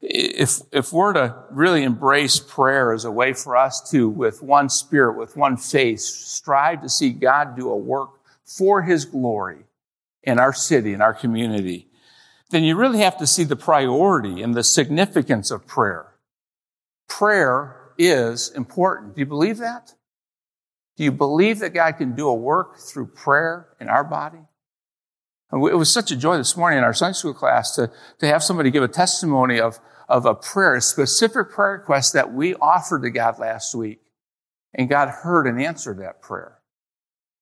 If, 0.00 0.60
if 0.72 0.92
we're 0.92 1.12
to 1.12 1.36
really 1.52 1.84
embrace 1.84 2.40
prayer 2.40 2.92
as 2.92 3.04
a 3.04 3.12
way 3.12 3.32
for 3.32 3.56
us 3.56 3.88
to, 3.92 4.08
with 4.08 4.42
one 4.42 4.68
spirit, 4.68 5.16
with 5.16 5.36
one 5.36 5.56
faith, 5.56 6.00
strive 6.00 6.82
to 6.82 6.88
see 6.88 7.10
God 7.10 7.56
do 7.56 7.70
a 7.70 7.76
work 7.76 8.10
for 8.44 8.82
his 8.82 9.04
glory 9.04 9.58
in 10.24 10.40
our 10.40 10.52
city, 10.52 10.92
in 10.92 11.00
our 11.00 11.14
community, 11.14 11.86
then 12.50 12.64
you 12.64 12.74
really 12.74 12.98
have 12.98 13.18
to 13.18 13.26
see 13.26 13.44
the 13.44 13.54
priority 13.54 14.42
and 14.42 14.52
the 14.52 14.64
significance 14.64 15.52
of 15.52 15.64
prayer. 15.68 16.06
Prayer 17.08 17.92
is 17.96 18.50
important. 18.50 19.14
Do 19.14 19.20
you 19.20 19.26
believe 19.26 19.58
that? 19.58 19.94
Do 20.98 21.04
you 21.04 21.12
believe 21.12 21.60
that 21.60 21.74
God 21.74 21.92
can 21.92 22.16
do 22.16 22.28
a 22.28 22.34
work 22.34 22.80
through 22.80 23.06
prayer 23.06 23.68
in 23.80 23.88
our 23.88 24.02
body? 24.02 24.40
It 25.52 25.76
was 25.76 25.92
such 25.92 26.10
a 26.10 26.16
joy 26.16 26.36
this 26.36 26.56
morning 26.56 26.78
in 26.78 26.84
our 26.84 26.92
Sunday 26.92 27.14
school 27.14 27.32
class 27.32 27.76
to, 27.76 27.90
to 28.18 28.26
have 28.26 28.42
somebody 28.42 28.72
give 28.72 28.82
a 28.82 28.88
testimony 28.88 29.60
of, 29.60 29.78
of 30.08 30.26
a 30.26 30.34
prayer, 30.34 30.74
a 30.74 30.80
specific 30.80 31.50
prayer 31.50 31.74
request 31.74 32.14
that 32.14 32.34
we 32.34 32.56
offered 32.56 33.02
to 33.02 33.10
God 33.10 33.38
last 33.38 33.76
week. 33.76 34.00
And 34.74 34.88
God 34.88 35.08
heard 35.08 35.46
and 35.46 35.62
answered 35.62 36.00
that 36.00 36.20
prayer. 36.20 36.58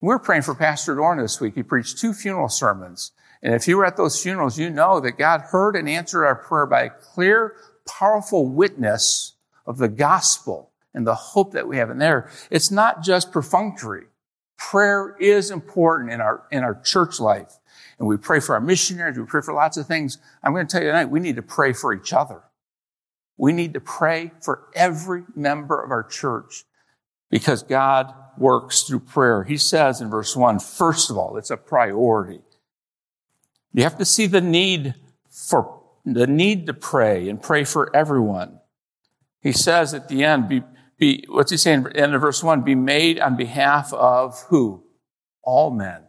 We're 0.03 0.19
praying 0.19 0.43
for 0.43 0.55
Pastor 0.55 0.95
Dorn 0.95 1.19
this 1.19 1.41
week. 1.41 1.55
He 1.55 1.63
preached 1.63 1.99
two 1.99 2.13
funeral 2.13 2.51
sermons. 2.51 3.13
And 3.43 3.55
if 3.55 3.67
you 3.67 3.79
were 3.79 3.87
at 3.87 3.97
those 3.97 4.23
funerals, 4.23 4.59
you 4.59 4.69
know 4.69 5.01
that 5.01 5.13
God 5.13 5.41
heard 5.41 5.77
and 5.77 5.89
answered 5.89 6.27
our 6.27 6.37
prayer 6.37 6.67
by 6.67 6.83
a 6.83 6.91
clear, 6.91 7.57
powerful 7.89 8.47
witness 8.47 9.33
of 9.65 9.79
the 9.79 9.89
gospel 9.89 10.73
and 10.97 11.07
the 11.07 11.15
hope 11.15 11.53
that 11.53 11.69
we 11.69 11.76
have 11.76 11.91
in 11.91 11.99
there. 11.99 12.29
It's 12.50 12.73
not 12.73 13.05
just 13.05 13.31
perfunctory. 13.31 14.07
Prayer 14.57 15.15
is 15.21 15.50
important 15.50 16.11
in 16.11 16.21
our, 16.21 16.45
in 16.50 16.65
our 16.65 16.81
church 16.81 17.21
life. 17.21 17.53
And 17.99 18.09
we 18.09 18.17
pray 18.17 18.41
for 18.41 18.55
our 18.55 18.61
missionaries. 18.61 19.19
We 19.19 19.26
pray 19.26 19.43
for 19.43 19.55
lots 19.55 19.76
of 19.76 19.87
things. 19.87 20.19
I'm 20.43 20.53
going 20.53 20.67
to 20.67 20.73
tell 20.73 20.83
you 20.83 20.88
tonight, 20.88 21.11
we 21.11 21.21
need 21.21 21.37
to 21.37 21.43
pray 21.43 21.73
for 21.75 21.93
each 21.93 22.12
other. 22.12 22.43
We 23.37 23.53
need 23.53 23.75
to 23.75 23.81
pray 23.81 24.33
for 24.41 24.69
every 24.75 25.25
member 25.35 25.81
of 25.81 25.91
our 25.91 26.03
church 26.03 26.65
because 27.31 27.62
God 27.62 28.15
works 28.38 28.83
through 28.83 29.00
prayer. 29.00 29.45
He 29.45 29.59
says 29.59 30.00
in 30.00 30.09
verse 30.09 30.35
one, 30.35 30.59
first 30.59 31.11
of 31.11 31.19
all, 31.19 31.37
it's 31.37 31.50
a 31.50 31.57
priority. 31.59 32.41
You 33.75 33.83
have 33.83 33.99
to 33.99 34.07
see 34.07 34.26
the 34.26 34.41
need 34.41 34.95
for 35.31 35.83
the 36.07 36.26
need 36.26 36.67
to 36.67 36.73
pray 36.73 37.29
and 37.29 37.43
pray 37.43 37.65
for 37.65 37.95
everyone. 37.95 38.61
He 39.43 39.53
says 39.53 39.93
at 39.93 40.09
the 40.09 40.25
end, 40.25 40.49
be, 40.49 40.62
be, 40.99 41.25
what's 41.29 41.50
he 41.50 41.57
saying? 41.57 41.87
End 41.95 42.15
of 42.15 42.21
verse 42.21 42.43
one, 42.43 42.62
be 42.62 42.75
made 42.75 43.21
on 43.21 43.37
behalf 43.37 43.93
of 43.93 44.41
who? 44.49 44.85
All 45.43 45.71
men. 45.71 46.03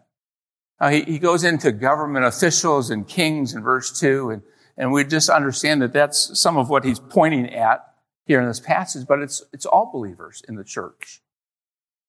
Now 0.79 0.89
he, 0.89 1.01
he 1.01 1.19
goes 1.19 1.43
into 1.43 1.71
government 1.71 2.25
officials 2.25 2.89
and 2.89 3.07
kings 3.07 3.53
in 3.53 3.63
verse 3.63 3.99
two, 3.99 4.29
and, 4.29 4.41
and 4.77 4.91
we 4.91 5.03
just 5.03 5.29
understand 5.29 5.81
that 5.81 5.93
that's 5.93 6.39
some 6.39 6.57
of 6.57 6.69
what 6.69 6.85
he's 6.85 6.99
pointing 6.99 7.53
at 7.53 7.83
here 8.25 8.41
in 8.41 8.47
this 8.47 8.59
passage, 8.59 9.07
but 9.07 9.19
it's, 9.19 9.43
it's 9.53 9.65
all 9.65 9.89
believers 9.91 10.43
in 10.47 10.55
the 10.55 10.63
church. 10.63 11.21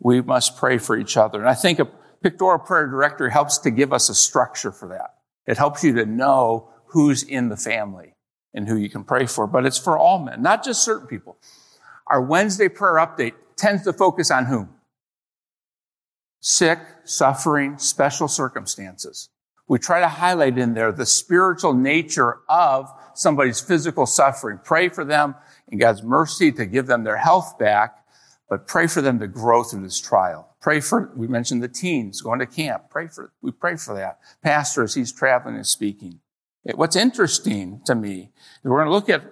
We 0.01 0.21
must 0.21 0.57
pray 0.57 0.79
for 0.79 0.97
each 0.97 1.17
other. 1.17 1.39
And 1.41 1.49
I 1.49 1.55
think 1.55 1.79
a 1.79 1.89
pictorial 2.23 2.59
prayer 2.59 2.87
directory 2.87 3.33
helps 3.33 3.59
to 3.59 3.71
give 3.71 3.93
us 3.93 4.09
a 4.09 4.15
structure 4.15 4.73
for 4.73 4.89
that. 4.89 5.15
It 5.47 5.57
helps 5.57 5.83
you 5.83 5.95
to 5.95 6.07
know 6.07 6.71
who's 6.87 7.23
in 7.23 7.49
the 7.49 7.57
family 7.57 8.15
and 8.53 8.69
who 8.69 8.77
you 8.77 8.91
can 8.91 9.05
pray 9.05 9.27
for, 9.27 9.47
but 9.47 9.65
it's 9.65 9.79
for 9.79 9.97
all 9.97 10.19
men, 10.19 10.43
not 10.43 10.65
just 10.65 10.83
certain 10.83 11.07
people. 11.07 11.39
Our 12.11 12.23
Wednesday 12.23 12.69
prayer 12.69 12.95
update 12.95 13.35
tends 13.57 13.85
to 13.85 13.93
focus 13.93 14.31
on 14.31 14.47
whom? 14.47 14.71
Sick, 16.41 16.79
suffering, 17.05 17.79
special 17.79 18.29
circumstances. 18.29 19.29
We 19.67 19.79
try 19.79 20.01
to 20.01 20.09
highlight 20.09 20.57
in 20.57 20.73
there 20.75 20.93
the 20.93 21.05
spiritual 21.05 21.75
nature 21.75 22.39
of 22.49 22.91
somebody's 23.15 23.61
physical 23.61 24.07
suffering. 24.07 24.61
Pray 24.65 24.89
for 24.89 25.05
them 25.05 25.35
in 25.69 25.79
God's 25.79 26.03
mercy 26.03 26.51
to 26.53 26.65
give 26.65 26.87
them 26.87 27.05
their 27.05 27.19
health 27.19 27.59
back, 27.59 28.05
but 28.49 28.67
pray 28.67 28.87
for 28.87 29.03
them 29.03 29.19
to 29.19 29.27
grow 29.27 29.63
through 29.63 29.83
this 29.83 30.01
trial. 30.01 30.57
Pray 30.63 30.81
for, 30.81 31.13
we 31.15 31.29
mentioned 31.29 31.63
the 31.63 31.69
teens 31.69 32.23
going 32.23 32.39
to 32.39 32.47
camp. 32.47 32.85
Pray 32.89 33.09
for, 33.09 33.33
we 33.43 33.51
pray 33.51 33.77
for 33.77 33.95
that. 33.95 34.19
Pastor, 34.43 34.83
as 34.85 34.95
he's 34.95 35.13
traveling 35.13 35.57
and 35.57 35.67
speaking. 35.67 36.21
What's 36.75 36.97
interesting 36.97 37.81
to 37.87 37.95
me, 37.95 38.31
is 38.63 38.65
we're 38.65 38.79
going 38.79 38.89
to 38.89 38.93
look 38.93 39.09
at 39.09 39.23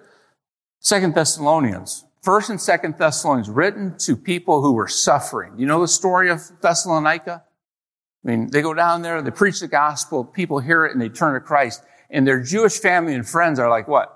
Second 0.79 1.15
Thessalonians. 1.15 2.05
First 2.27 2.49
and 2.49 2.59
Second 2.59 2.95
Thessalonians 2.97 3.49
written 3.49 3.97
to 3.99 4.17
people 4.17 4.61
who 4.61 4.73
were 4.73 4.89
suffering. 4.89 5.53
You 5.57 5.65
know 5.65 5.79
the 5.79 5.87
story 5.87 6.29
of 6.29 6.41
Thessalonica? 6.59 7.41
I 7.41 8.27
mean, 8.29 8.49
they 8.51 8.61
go 8.61 8.73
down 8.73 9.01
there, 9.01 9.21
they 9.21 9.31
preach 9.31 9.61
the 9.61 9.69
gospel, 9.69 10.25
people 10.25 10.59
hear 10.59 10.85
it 10.85 10.91
and 10.91 11.01
they 11.01 11.07
turn 11.07 11.35
to 11.35 11.39
Christ. 11.39 11.85
And 12.09 12.27
their 12.27 12.43
Jewish 12.43 12.79
family 12.81 13.13
and 13.13 13.25
friends 13.25 13.59
are 13.59 13.69
like, 13.69 13.87
what? 13.87 14.13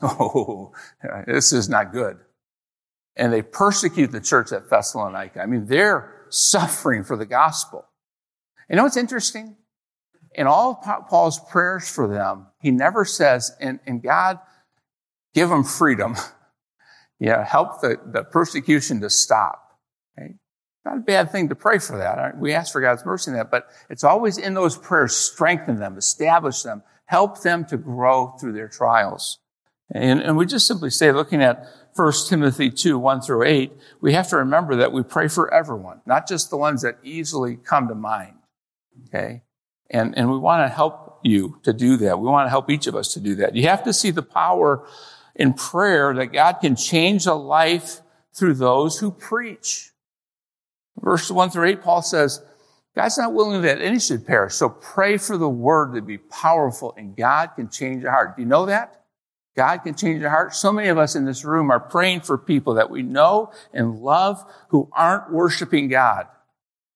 Oh, 0.02 0.72
this 1.26 1.52
is 1.52 1.68
not 1.68 1.92
good. 1.92 2.16
And 3.14 3.30
they 3.30 3.42
persecute 3.42 4.10
the 4.10 4.22
church 4.22 4.50
at 4.50 4.70
Thessalonica. 4.70 5.42
I 5.42 5.44
mean, 5.44 5.66
they're 5.66 6.24
suffering 6.30 7.04
for 7.04 7.14
the 7.14 7.26
gospel. 7.26 7.84
You 8.70 8.76
know 8.76 8.84
what's 8.84 8.96
interesting? 8.96 9.56
In 10.34 10.46
all 10.46 10.76
Paul's 11.10 11.40
prayers 11.50 11.90
for 11.90 12.08
them, 12.08 12.46
he 12.62 12.70
never 12.70 13.04
says, 13.04 13.54
and, 13.60 13.80
and 13.84 14.02
God, 14.02 14.38
give 15.34 15.50
them 15.50 15.62
freedom. 15.62 16.16
yeah, 17.24 17.42
help 17.42 17.80
the, 17.80 17.98
the 18.04 18.22
persecution 18.22 19.00
to 19.00 19.08
stop. 19.08 19.78
Okay? 20.18 20.34
Not 20.84 20.98
a 20.98 21.00
bad 21.00 21.32
thing 21.32 21.48
to 21.48 21.54
pray 21.54 21.78
for 21.78 21.96
that. 21.96 22.36
We 22.36 22.52
ask 22.52 22.70
for 22.70 22.82
God's 22.82 23.06
mercy 23.06 23.30
in 23.30 23.36
that, 23.38 23.50
but 23.50 23.70
it's 23.88 24.04
always 24.04 24.36
in 24.36 24.52
those 24.52 24.76
prayers, 24.76 25.16
strengthen 25.16 25.78
them, 25.78 25.96
establish 25.96 26.62
them, 26.62 26.82
help 27.06 27.40
them 27.40 27.64
to 27.66 27.78
grow 27.78 28.36
through 28.38 28.52
their 28.52 28.68
trials. 28.68 29.38
And, 29.90 30.20
and 30.20 30.36
we 30.36 30.44
just 30.44 30.66
simply 30.66 30.90
say, 30.90 31.12
looking 31.12 31.42
at 31.42 31.66
1 31.96 32.12
Timothy 32.28 32.68
2, 32.68 32.98
1 32.98 33.22
through 33.22 33.44
8, 33.44 33.72
we 34.02 34.12
have 34.12 34.28
to 34.28 34.36
remember 34.36 34.76
that 34.76 34.92
we 34.92 35.02
pray 35.02 35.28
for 35.28 35.52
everyone, 35.52 36.02
not 36.04 36.28
just 36.28 36.50
the 36.50 36.58
ones 36.58 36.82
that 36.82 36.98
easily 37.02 37.56
come 37.56 37.88
to 37.88 37.94
mind. 37.94 38.36
Okay? 39.08 39.44
And, 39.88 40.16
and 40.18 40.30
we 40.30 40.36
want 40.36 40.68
to 40.68 40.74
help 40.74 41.20
you 41.22 41.58
to 41.62 41.72
do 41.72 41.96
that. 41.98 42.18
We 42.18 42.26
want 42.26 42.44
to 42.44 42.50
help 42.50 42.68
each 42.68 42.86
of 42.86 42.94
us 42.94 43.14
to 43.14 43.20
do 43.20 43.36
that. 43.36 43.56
You 43.56 43.62
have 43.68 43.82
to 43.84 43.94
see 43.94 44.10
the 44.10 44.22
power 44.22 44.86
in 45.34 45.54
prayer 45.54 46.14
that 46.14 46.26
God 46.26 46.54
can 46.54 46.76
change 46.76 47.26
a 47.26 47.34
life 47.34 48.00
through 48.32 48.54
those 48.54 48.98
who 48.98 49.10
preach. 49.10 49.90
Verse 51.00 51.30
1 51.30 51.50
through 51.50 51.68
8, 51.68 51.82
Paul 51.82 52.02
says, 52.02 52.42
God's 52.94 53.18
not 53.18 53.34
willing 53.34 53.62
that 53.62 53.80
any 53.80 53.98
should 53.98 54.26
perish. 54.26 54.54
So 54.54 54.68
pray 54.68 55.16
for 55.16 55.36
the 55.36 55.48
word 55.48 55.94
to 55.94 56.02
be 56.02 56.18
powerful 56.18 56.94
and 56.96 57.16
God 57.16 57.50
can 57.56 57.68
change 57.68 58.02
your 58.02 58.12
heart. 58.12 58.36
Do 58.36 58.42
you 58.42 58.48
know 58.48 58.66
that? 58.66 59.04
God 59.56 59.78
can 59.78 59.94
change 59.94 60.20
your 60.20 60.30
heart. 60.30 60.54
So 60.54 60.72
many 60.72 60.88
of 60.88 60.98
us 60.98 61.14
in 61.14 61.24
this 61.24 61.44
room 61.44 61.70
are 61.70 61.80
praying 61.80 62.20
for 62.20 62.36
people 62.38 62.74
that 62.74 62.90
we 62.90 63.02
know 63.02 63.52
and 63.72 64.00
love 64.00 64.44
who 64.68 64.88
aren't 64.92 65.32
worshiping 65.32 65.88
God. 65.88 66.26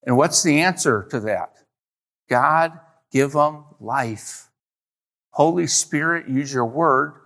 And 0.05 0.17
what's 0.17 0.43
the 0.43 0.61
answer 0.61 1.07
to 1.11 1.21
that? 1.21 1.55
God, 2.29 2.79
give 3.13 3.33
them 3.33 3.65
life. 3.81 4.49
Holy 5.31 5.67
Spirit, 5.67 6.29
use 6.29 6.53
your 6.53 6.67
word. 6.67 7.18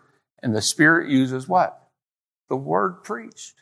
And 0.42 0.54
the 0.54 0.62
Spirit 0.62 1.10
uses 1.10 1.48
what? 1.48 1.78
The 2.48 2.56
word 2.56 3.04
preached. 3.04 3.54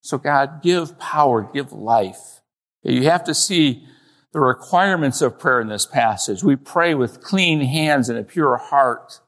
So 0.00 0.18
God, 0.18 0.62
give 0.62 0.98
power, 0.98 1.42
give 1.42 1.72
life. 1.72 2.40
You 2.82 3.04
have 3.04 3.24
to 3.24 3.34
see 3.34 3.86
the 4.32 4.40
requirements 4.40 5.20
of 5.20 5.38
prayer 5.38 5.60
in 5.60 5.68
this 5.68 5.86
passage. 5.86 6.42
We 6.42 6.56
pray 6.56 6.94
with 6.94 7.22
clean 7.22 7.60
hands 7.60 8.08
and 8.08 8.18
a 8.18 8.24
pure 8.24 8.56
heart. 8.56 9.20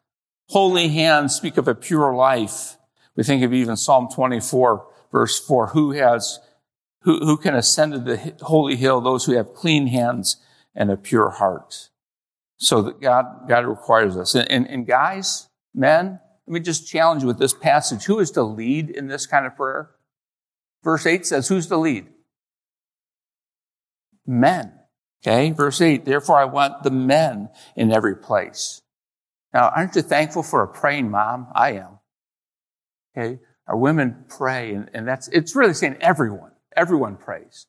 Holy 0.49 0.89
hands 0.89 1.35
speak 1.35 1.57
of 1.57 1.69
a 1.69 1.75
pure 1.75 2.15
life. 2.15 2.77
We 3.17 3.25
think 3.25 3.43
of 3.43 3.53
even 3.53 3.77
Psalm 3.77 4.09
24, 4.15 4.87
verse 5.11 5.39
4. 5.39 5.69
Who 5.69 5.93
has, 5.93 6.41
who, 7.03 7.19
who 7.19 7.37
can 7.37 7.55
ascend 7.55 7.93
to 7.93 7.99
the 7.99 8.35
holy 8.43 8.77
hill? 8.77 9.01
Those 9.01 9.25
who 9.25 9.33
have 9.33 9.55
clean 9.55 9.89
hands 9.89 10.37
and 10.75 10.91
a 10.91 10.97
pure 10.97 11.31
heart. 11.31 11.91
So 12.57 12.81
that 12.83 13.01
God, 13.01 13.49
God 13.49 13.67
requires 13.67 14.17
us. 14.17 14.35
And, 14.35 14.51
and, 14.51 14.69
and 14.69 14.87
guys, 14.87 15.49
men, 15.75 16.21
let 16.47 16.55
me 16.55 16.61
just 16.61 16.89
challenge 16.89 17.23
you 17.23 17.29
with 17.29 17.39
this 17.39 17.55
passage. 17.55 18.05
Who 18.05 18.19
is 18.19 18.31
to 18.33 18.43
lead 18.43 18.91
in 18.91 19.07
this 19.07 19.27
kind 19.27 19.47
of 19.47 19.57
prayer? 19.57 19.91
Verse 20.83 21.07
8 21.07 21.25
says, 21.27 21.49
who's 21.49 21.69
to 21.69 21.77
lead? 21.77 22.09
Men. 24.27 24.73
Okay, 25.25 25.53
verse 25.53 25.81
8, 25.81 26.05
therefore 26.05 26.39
I 26.39 26.47
want 26.47 26.83
the 26.83 26.91
men 26.91 27.49
in 27.77 27.93
every 27.93 28.17
place. 28.17 28.83
Now, 29.55 29.69
aren't 29.69 29.95
you 29.95 30.03
thankful 30.03 30.43
for 30.43 30.63
a 30.63 30.69
praying 30.69 31.11
mom? 31.11 31.47
I 31.55 31.73
am. 31.73 31.99
Okay. 33.17 33.39
Our 33.69 33.77
women 33.77 34.25
pray, 34.29 34.75
and, 34.75 34.91
and 34.93 35.07
that's, 35.07 35.29
it's 35.29 35.55
really 35.55 35.75
saying 35.75 35.97
everyone, 36.01 36.51
everyone 36.77 37.17
prays. 37.17 37.67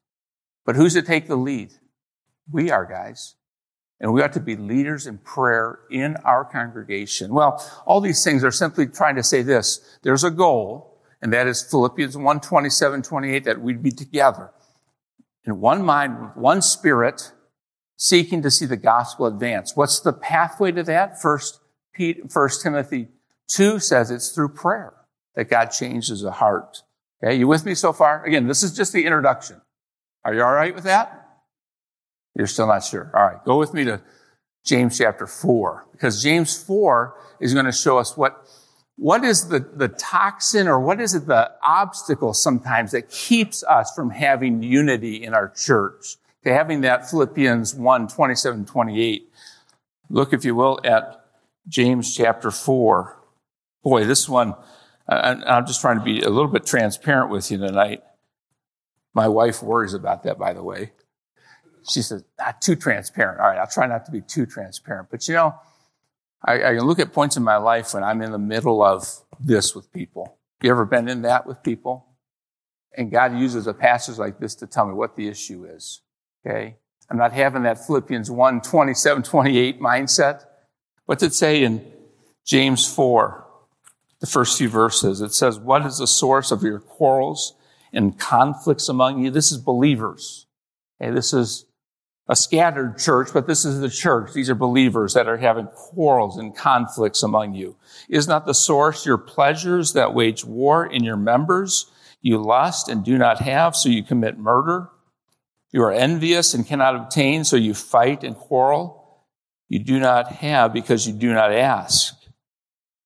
But 0.65 0.75
who's 0.75 0.93
to 0.93 1.01
take 1.01 1.27
the 1.27 1.35
lead? 1.35 1.73
We 2.51 2.71
are, 2.71 2.85
guys. 2.85 3.35
And 4.03 4.13
we 4.13 4.21
ought 4.21 4.33
to 4.33 4.41
be 4.41 4.57
leaders 4.57 5.07
in 5.07 5.17
prayer 5.19 5.79
in 5.89 6.17
our 6.25 6.43
congregation. 6.43 7.33
Well, 7.33 7.65
all 7.85 8.01
these 8.01 8.21
things 8.21 8.43
are 8.43 8.51
simply 8.51 8.85
trying 8.85 9.15
to 9.15 9.23
say 9.23 9.41
this. 9.41 9.97
There's 10.01 10.25
a 10.25 10.29
goal, 10.29 11.01
and 11.21 11.31
that 11.31 11.47
is 11.47 11.63
Philippians 11.63 12.17
1, 12.17 12.41
27, 12.41 13.01
28, 13.01 13.45
that 13.45 13.61
we'd 13.61 13.81
be 13.81 13.91
together 13.91 14.51
in 15.45 15.61
one 15.61 15.85
mind, 15.85 16.31
one 16.35 16.61
spirit, 16.61 17.31
seeking 17.95 18.41
to 18.41 18.51
see 18.51 18.65
the 18.65 18.75
gospel 18.75 19.25
advance. 19.25 19.73
What's 19.73 20.01
the 20.01 20.11
pathway 20.11 20.73
to 20.73 20.83
that? 20.83 21.21
First, 21.21 21.61
First 22.29 22.61
Timothy 22.61 23.07
2 23.47 23.79
says 23.79 24.11
it's 24.11 24.31
through 24.31 24.49
prayer 24.49 24.93
that 25.35 25.49
God 25.49 25.67
changes 25.67 26.25
a 26.25 26.31
heart. 26.31 26.83
Okay, 27.23 27.35
you 27.35 27.47
with 27.47 27.65
me 27.65 27.73
so 27.73 27.93
far? 27.93 28.25
Again, 28.25 28.47
this 28.47 28.63
is 28.63 28.75
just 28.75 28.91
the 28.91 29.05
introduction. 29.05 29.61
Are 30.25 30.33
you 30.33 30.43
all 30.43 30.53
right 30.53 30.75
with 30.75 30.83
that? 30.83 31.22
You're 32.35 32.47
still 32.47 32.67
not 32.67 32.83
sure. 32.83 33.11
All 33.13 33.25
right. 33.25 33.43
Go 33.45 33.57
with 33.57 33.73
me 33.73 33.83
to 33.85 34.01
James 34.65 34.97
chapter 34.97 35.27
4, 35.27 35.87
because 35.91 36.23
James 36.23 36.61
4 36.61 37.15
is 37.41 37.53
going 37.53 37.65
to 37.65 37.71
show 37.71 37.97
us 37.97 38.15
what, 38.15 38.47
what 38.95 39.23
is 39.23 39.49
the, 39.49 39.59
the 39.59 39.89
toxin 39.89 40.67
or 40.67 40.79
what 40.79 41.01
is 41.01 41.13
it 41.13 41.27
the 41.27 41.51
obstacle 41.63 42.33
sometimes 42.33 42.91
that 42.91 43.09
keeps 43.11 43.63
us 43.63 43.93
from 43.93 44.09
having 44.09 44.63
unity 44.63 45.23
in 45.23 45.33
our 45.33 45.49
church, 45.49 46.15
to 46.45 46.53
having 46.53 46.81
that 46.81 47.09
Philippians 47.09 47.75
1, 47.75 48.07
27, 48.07 48.65
28. 48.65 49.29
Look, 50.09 50.33
if 50.33 50.45
you 50.45 50.55
will, 50.55 50.79
at 50.83 51.25
James 51.67 52.15
chapter 52.15 52.49
4. 52.49 53.17
Boy, 53.83 54.05
this 54.05 54.29
one, 54.29 54.55
I'm 55.09 55.65
just 55.65 55.81
trying 55.81 55.99
to 55.99 56.03
be 56.05 56.21
a 56.21 56.29
little 56.29 56.49
bit 56.49 56.65
transparent 56.65 57.29
with 57.29 57.51
you 57.51 57.57
tonight. 57.57 58.01
My 59.13 59.27
wife 59.27 59.61
worries 59.61 59.93
about 59.93 60.23
that, 60.23 60.39
by 60.39 60.53
the 60.53 60.63
way 60.63 60.91
she 61.89 62.01
says, 62.01 62.23
not 62.39 62.61
too 62.61 62.75
transparent. 62.75 63.39
All 63.39 63.47
right, 63.47 63.57
I'll 63.57 63.67
try 63.67 63.87
not 63.87 64.05
to 64.05 64.11
be 64.11 64.21
too 64.21 64.45
transparent. 64.45 65.09
But 65.11 65.27
you 65.27 65.33
know, 65.33 65.55
I, 66.45 66.53
I 66.55 66.75
can 66.75 66.81
look 66.81 66.99
at 66.99 67.13
points 67.13 67.37
in 67.37 67.43
my 67.43 67.57
life 67.57 67.93
when 67.93 68.03
I'm 68.03 68.21
in 68.21 68.31
the 68.31 68.39
middle 68.39 68.83
of 68.83 69.07
this 69.39 69.75
with 69.75 69.91
people. 69.93 70.37
You 70.61 70.71
ever 70.71 70.85
been 70.85 71.09
in 71.09 71.23
that 71.23 71.45
with 71.45 71.61
people? 71.63 72.05
And 72.95 73.11
God 73.11 73.37
uses 73.37 73.67
a 73.67 73.73
passage 73.73 74.17
like 74.17 74.39
this 74.39 74.55
to 74.55 74.67
tell 74.67 74.85
me 74.85 74.93
what 74.93 75.15
the 75.15 75.27
issue 75.27 75.65
is. 75.65 76.01
Okay? 76.45 76.75
I'm 77.09 77.17
not 77.17 77.33
having 77.33 77.63
that 77.63 77.85
Philippians 77.85 78.29
1, 78.29 78.61
27, 78.61 79.23
28 79.23 79.81
mindset. 79.81 80.45
What's 81.05 81.23
it 81.23 81.33
say 81.33 81.63
in 81.63 81.85
James 82.45 82.91
4, 82.91 83.45
the 84.19 84.27
first 84.27 84.57
few 84.57 84.69
verses? 84.69 85.21
It 85.21 85.33
says, 85.33 85.59
What 85.59 85.85
is 85.85 85.97
the 85.97 86.07
source 86.07 86.51
of 86.51 86.63
your 86.63 86.79
quarrels 86.79 87.55
and 87.91 88.17
conflicts 88.17 88.87
among 88.89 89.23
you? 89.23 89.31
This 89.31 89.51
is 89.51 89.57
believers. 89.57 90.45
Okay, 91.01 91.11
this 91.11 91.33
is 91.33 91.65
a 92.27 92.35
scattered 92.35 92.97
church, 92.97 93.29
but 93.33 93.47
this 93.47 93.65
is 93.65 93.79
the 93.79 93.89
church. 93.89 94.33
These 94.33 94.49
are 94.49 94.55
believers 94.55 95.13
that 95.13 95.27
are 95.27 95.37
having 95.37 95.67
quarrels 95.67 96.37
and 96.37 96.55
conflicts 96.55 97.21
among 97.21 97.53
you. 97.53 97.75
Is 98.07 98.27
not 98.27 98.45
the 98.45 98.53
source 98.53 99.05
your 99.05 99.17
pleasures 99.17 99.93
that 99.93 100.13
wage 100.13 100.45
war 100.45 100.85
in 100.85 101.03
your 101.03 101.17
members? 101.17 101.91
You 102.21 102.37
lust 102.37 102.87
and 102.87 103.03
do 103.03 103.17
not 103.17 103.39
have, 103.39 103.75
so 103.75 103.89
you 103.89 104.03
commit 104.03 104.37
murder. 104.37 104.89
You 105.71 105.83
are 105.83 105.91
envious 105.91 106.53
and 106.53 106.65
cannot 106.65 106.95
obtain, 106.95 107.43
so 107.43 107.57
you 107.57 107.73
fight 107.73 108.23
and 108.23 108.35
quarrel. 108.35 109.25
You 109.67 109.79
do 109.79 109.99
not 109.99 110.31
have 110.31 110.71
because 110.71 111.05
you 111.05 111.13
do 111.13 111.33
not 111.33 111.51
ask. 111.51 112.15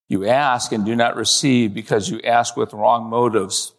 You 0.09 0.27
ask 0.27 0.71
and 0.71 0.85
do 0.85 0.95
not 0.95 1.15
receive 1.15 1.73
because 1.73 2.09
you 2.09 2.21
ask 2.21 2.55
with 2.55 2.73
wrong 2.73 3.09
motives 3.09 3.73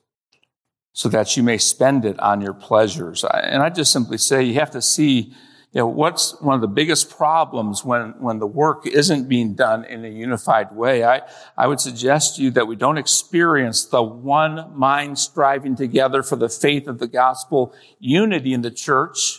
so 0.99 1.09
that 1.09 1.37
you 1.37 1.45
may 1.45 1.57
spend 1.57 2.05
it 2.05 2.19
on 2.19 2.41
your 2.41 2.53
pleasures. 2.53 3.23
And 3.23 3.63
I 3.63 3.71
just 3.71 3.93
simply 3.93 4.19
say 4.19 4.43
you 4.43 4.55
have 4.55 4.73
to 4.73 4.83
see, 4.83 5.33
you 5.71 5.79
know, 5.81 5.87
what's 5.87 6.35
one 6.41 6.57
of 6.57 6.61
the 6.61 6.67
biggest 6.67 7.09
problems 7.09 7.85
when, 7.85 8.15
when 8.19 8.41
the 8.41 8.49
work 8.49 8.85
isn't 8.85 9.29
being 9.29 9.55
done 9.55 9.85
in 9.85 10.05
a 10.05 10.09
unified 10.09 10.75
way. 10.75 11.05
I, 11.05 11.23
I 11.57 11.69
would 11.69 11.79
suggest 11.79 12.35
to 12.35 12.43
you 12.43 12.51
that 12.51 12.67
we 12.67 12.75
don't 12.75 12.99
experience 12.99 13.85
the 13.85 14.03
one 14.03 14.77
mind 14.77 15.21
striving 15.21 15.77
together 15.77 16.25
for 16.25 16.35
the 16.35 16.49
faith 16.49 16.89
of 16.89 16.99
the 16.99 17.07
gospel 17.07 17.73
unity 18.01 18.53
in 18.53 18.63
the 18.63 18.73
church 18.73 19.39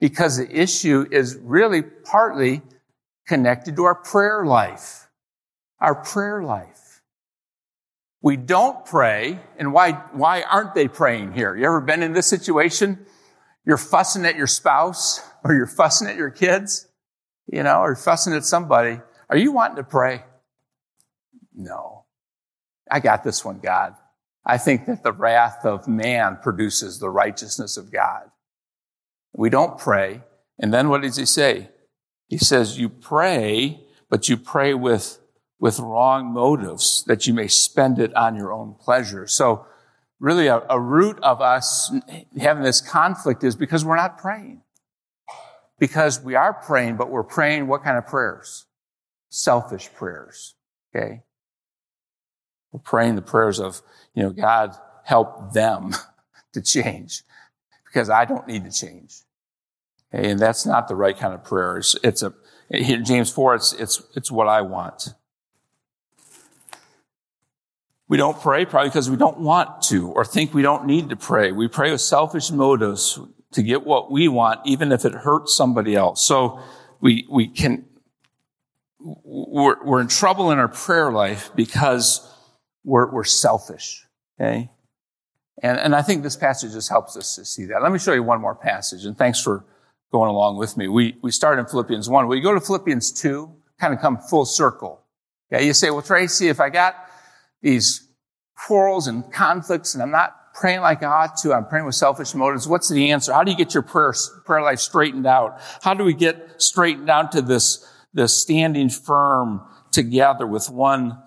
because 0.00 0.38
the 0.38 0.50
issue 0.50 1.06
is 1.12 1.36
really 1.36 1.82
partly 1.82 2.62
connected 3.28 3.76
to 3.76 3.84
our 3.84 3.94
prayer 3.94 4.44
life. 4.44 5.06
Our 5.78 5.94
prayer 5.94 6.42
life. 6.42 6.79
We 8.22 8.36
don't 8.36 8.84
pray, 8.84 9.40
and 9.58 9.72
why, 9.72 9.92
why 10.12 10.42
aren't 10.42 10.74
they 10.74 10.88
praying 10.88 11.32
here? 11.32 11.56
You 11.56 11.64
ever 11.64 11.80
been 11.80 12.02
in 12.02 12.12
this 12.12 12.26
situation? 12.26 13.06
You're 13.64 13.78
fussing 13.78 14.26
at 14.26 14.36
your 14.36 14.46
spouse, 14.46 15.20
or 15.44 15.54
you're 15.54 15.66
fussing 15.66 16.08
at 16.08 16.16
your 16.16 16.30
kids, 16.30 16.86
you 17.46 17.62
know, 17.62 17.80
or 17.80 17.96
fussing 17.96 18.34
at 18.34 18.44
somebody. 18.44 19.00
Are 19.30 19.36
you 19.36 19.52
wanting 19.52 19.76
to 19.76 19.84
pray? 19.84 20.24
No. 21.54 22.04
I 22.90 23.00
got 23.00 23.24
this 23.24 23.44
one, 23.44 23.60
God. 23.60 23.94
I 24.44 24.58
think 24.58 24.86
that 24.86 25.02
the 25.02 25.12
wrath 25.12 25.64
of 25.64 25.86
man 25.86 26.38
produces 26.42 26.98
the 26.98 27.10
righteousness 27.10 27.76
of 27.76 27.92
God. 27.92 28.30
We 29.32 29.48
don't 29.48 29.78
pray. 29.78 30.22
And 30.58 30.74
then 30.74 30.88
what 30.88 31.02
does 31.02 31.16
he 31.16 31.26
say? 31.26 31.70
He 32.28 32.38
says, 32.38 32.78
you 32.78 32.88
pray, 32.88 33.80
but 34.08 34.28
you 34.28 34.36
pray 34.36 34.74
with 34.74 35.19
with 35.60 35.78
wrong 35.78 36.32
motives 36.32 37.04
that 37.06 37.26
you 37.26 37.34
may 37.34 37.46
spend 37.46 37.98
it 37.98 38.14
on 38.16 38.34
your 38.34 38.52
own 38.52 38.74
pleasure. 38.80 39.26
So 39.26 39.66
really 40.18 40.46
a, 40.46 40.62
a 40.70 40.80
root 40.80 41.18
of 41.22 41.42
us 41.42 41.94
having 42.40 42.62
this 42.62 42.80
conflict 42.80 43.44
is 43.44 43.54
because 43.54 43.84
we're 43.84 43.96
not 43.96 44.18
praying. 44.18 44.62
Because 45.78 46.20
we 46.20 46.34
are 46.34 46.54
praying, 46.54 46.96
but 46.96 47.10
we're 47.10 47.22
praying 47.22 47.66
what 47.66 47.84
kind 47.84 47.98
of 47.98 48.06
prayers? 48.06 48.66
Selfish 49.28 49.92
prayers. 49.94 50.54
Okay. 50.94 51.22
We're 52.72 52.80
praying 52.80 53.16
the 53.16 53.22
prayers 53.22 53.60
of, 53.60 53.82
you 54.14 54.22
know, 54.22 54.30
God 54.30 54.76
help 55.04 55.52
them 55.52 55.94
to 56.54 56.62
change 56.62 57.22
because 57.84 58.08
I 58.08 58.24
don't 58.24 58.46
need 58.46 58.64
to 58.64 58.72
change. 58.72 59.14
Okay? 60.12 60.30
And 60.30 60.40
that's 60.40 60.64
not 60.64 60.88
the 60.88 60.96
right 60.96 61.16
kind 61.16 61.34
of 61.34 61.44
prayer. 61.44 61.78
It's, 61.78 61.96
it's 62.02 62.22
a, 62.22 62.32
here, 62.70 63.00
James 63.02 63.30
4, 63.30 63.56
it's, 63.56 63.72
it's, 63.74 64.02
it's 64.14 64.30
what 64.30 64.48
I 64.48 64.62
want. 64.62 65.14
We 68.10 68.16
don't 68.16 68.40
pray 68.40 68.66
probably 68.66 68.88
because 68.88 69.08
we 69.08 69.16
don't 69.16 69.38
want 69.38 69.82
to 69.82 70.10
or 70.10 70.24
think 70.24 70.52
we 70.52 70.62
don't 70.62 70.84
need 70.84 71.10
to 71.10 71.16
pray. 71.16 71.52
We 71.52 71.68
pray 71.68 71.92
with 71.92 72.00
selfish 72.00 72.50
motives 72.50 73.20
to 73.52 73.62
get 73.62 73.86
what 73.86 74.10
we 74.10 74.26
want, 74.26 74.60
even 74.64 74.90
if 74.90 75.04
it 75.04 75.12
hurts 75.12 75.56
somebody 75.56 75.94
else. 75.94 76.20
So 76.20 76.58
we, 77.00 77.24
we 77.30 77.46
can, 77.46 77.84
we're, 78.98 79.82
we're 79.84 80.00
in 80.00 80.08
trouble 80.08 80.50
in 80.50 80.58
our 80.58 80.66
prayer 80.66 81.12
life 81.12 81.50
because 81.54 82.28
we're, 82.82 83.08
we're 83.12 83.22
selfish. 83.22 84.04
Okay. 84.40 84.70
And, 85.62 85.78
and 85.78 85.94
I 85.94 86.02
think 86.02 86.24
this 86.24 86.36
passage 86.36 86.72
just 86.72 86.88
helps 86.88 87.16
us 87.16 87.36
to 87.36 87.44
see 87.44 87.66
that. 87.66 87.80
Let 87.80 87.92
me 87.92 88.00
show 88.00 88.12
you 88.12 88.24
one 88.24 88.40
more 88.40 88.56
passage 88.56 89.04
and 89.04 89.16
thanks 89.16 89.40
for 89.40 89.64
going 90.10 90.30
along 90.30 90.56
with 90.56 90.76
me. 90.76 90.88
We, 90.88 91.16
we 91.22 91.30
start 91.30 91.60
in 91.60 91.66
Philippians 91.66 92.08
1. 92.08 92.26
We 92.26 92.40
go 92.40 92.54
to 92.54 92.60
Philippians 92.60 93.12
2, 93.12 93.54
kind 93.78 93.94
of 93.94 94.00
come 94.00 94.18
full 94.18 94.46
circle. 94.46 95.00
Yeah, 95.52 95.60
you 95.60 95.74
say, 95.74 95.90
well, 95.90 96.02
Tracy, 96.02 96.48
if 96.48 96.58
I 96.58 96.70
got 96.70 97.06
these 97.62 98.08
quarrels 98.56 99.06
and 99.06 99.32
conflicts 99.32 99.94
and 99.94 100.02
I'm 100.02 100.10
not 100.10 100.40
praying 100.54 100.80
like 100.80 101.02
I 101.02 101.06
ought 101.06 101.36
to. 101.38 101.54
I'm 101.54 101.66
praying 101.66 101.86
with 101.86 101.94
selfish 101.94 102.34
motives. 102.34 102.68
What's 102.68 102.88
the 102.88 103.10
answer? 103.10 103.32
How 103.32 103.44
do 103.44 103.50
you 103.50 103.56
get 103.56 103.74
your 103.74 103.82
prayer, 103.82 104.12
prayer 104.44 104.62
life 104.62 104.80
straightened 104.80 105.26
out? 105.26 105.60
How 105.82 105.94
do 105.94 106.04
we 106.04 106.12
get 106.12 106.60
straightened 106.60 107.08
out 107.08 107.32
to 107.32 107.42
this, 107.42 107.86
this 108.12 108.36
standing 108.36 108.90
firm 108.90 109.62
together 109.90 110.46
with 110.46 110.68
one 110.68 111.18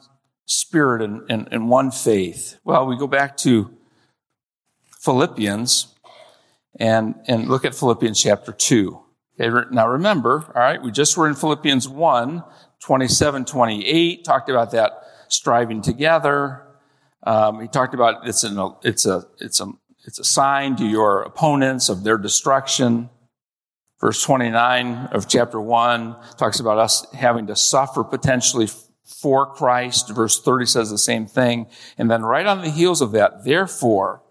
spirit 0.45 1.01
and, 1.01 1.23
and, 1.29 1.47
and 1.51 1.69
one 1.69 1.89
faith? 1.89 2.57
Well, 2.63 2.85
we 2.85 2.97
go 2.97 3.07
back 3.07 3.37
to 3.37 3.75
Philippians 4.99 5.87
and, 6.79 7.15
and 7.27 7.47
look 7.49 7.65
at 7.65 7.75
Philippians 7.75 8.21
chapter 8.21 8.51
2. 8.51 8.99
Okay, 9.39 9.67
now 9.71 9.87
remember, 9.87 10.51
all 10.55 10.61
right, 10.61 10.81
we 10.81 10.91
just 10.91 11.17
were 11.17 11.27
in 11.27 11.33
Philippians 11.33 11.89
1, 11.89 12.43
27, 12.81 13.45
28, 13.45 14.23
talked 14.23 14.49
about 14.49 14.71
that 14.71 15.03
striving 15.33 15.81
together. 15.81 16.65
Um, 17.25 17.61
he 17.61 17.67
talked 17.67 17.93
about 17.93 18.27
it's 18.27 18.43
an, 18.43 18.57
it's 18.83 19.05
a 19.05 19.25
it's 19.39 19.59
a 19.59 19.71
it's 20.05 20.19
a 20.19 20.23
sign 20.23 20.75
to 20.77 20.85
your 20.85 21.23
opponents 21.23 21.89
of 21.89 22.03
their 22.03 22.17
destruction. 22.17 23.09
Verse 23.99 24.21
29 24.21 25.07
of 25.13 25.29
chapter 25.29 25.61
1 25.61 26.17
talks 26.37 26.59
about 26.59 26.77
us 26.77 27.05
having 27.13 27.47
to 27.47 27.55
suffer 27.55 28.03
potentially 28.03 28.67
for 29.05 29.45
Christ. 29.45 30.09
Verse 30.09 30.41
30 30.41 30.65
says 30.65 30.89
the 30.89 30.97
same 30.97 31.25
thing. 31.25 31.67
And 31.97 32.11
then 32.11 32.23
right 32.23 32.45
on 32.45 32.61
the 32.61 32.69
heels 32.69 33.01
of 33.01 33.13
that, 33.13 33.45
therefore, 33.45 34.21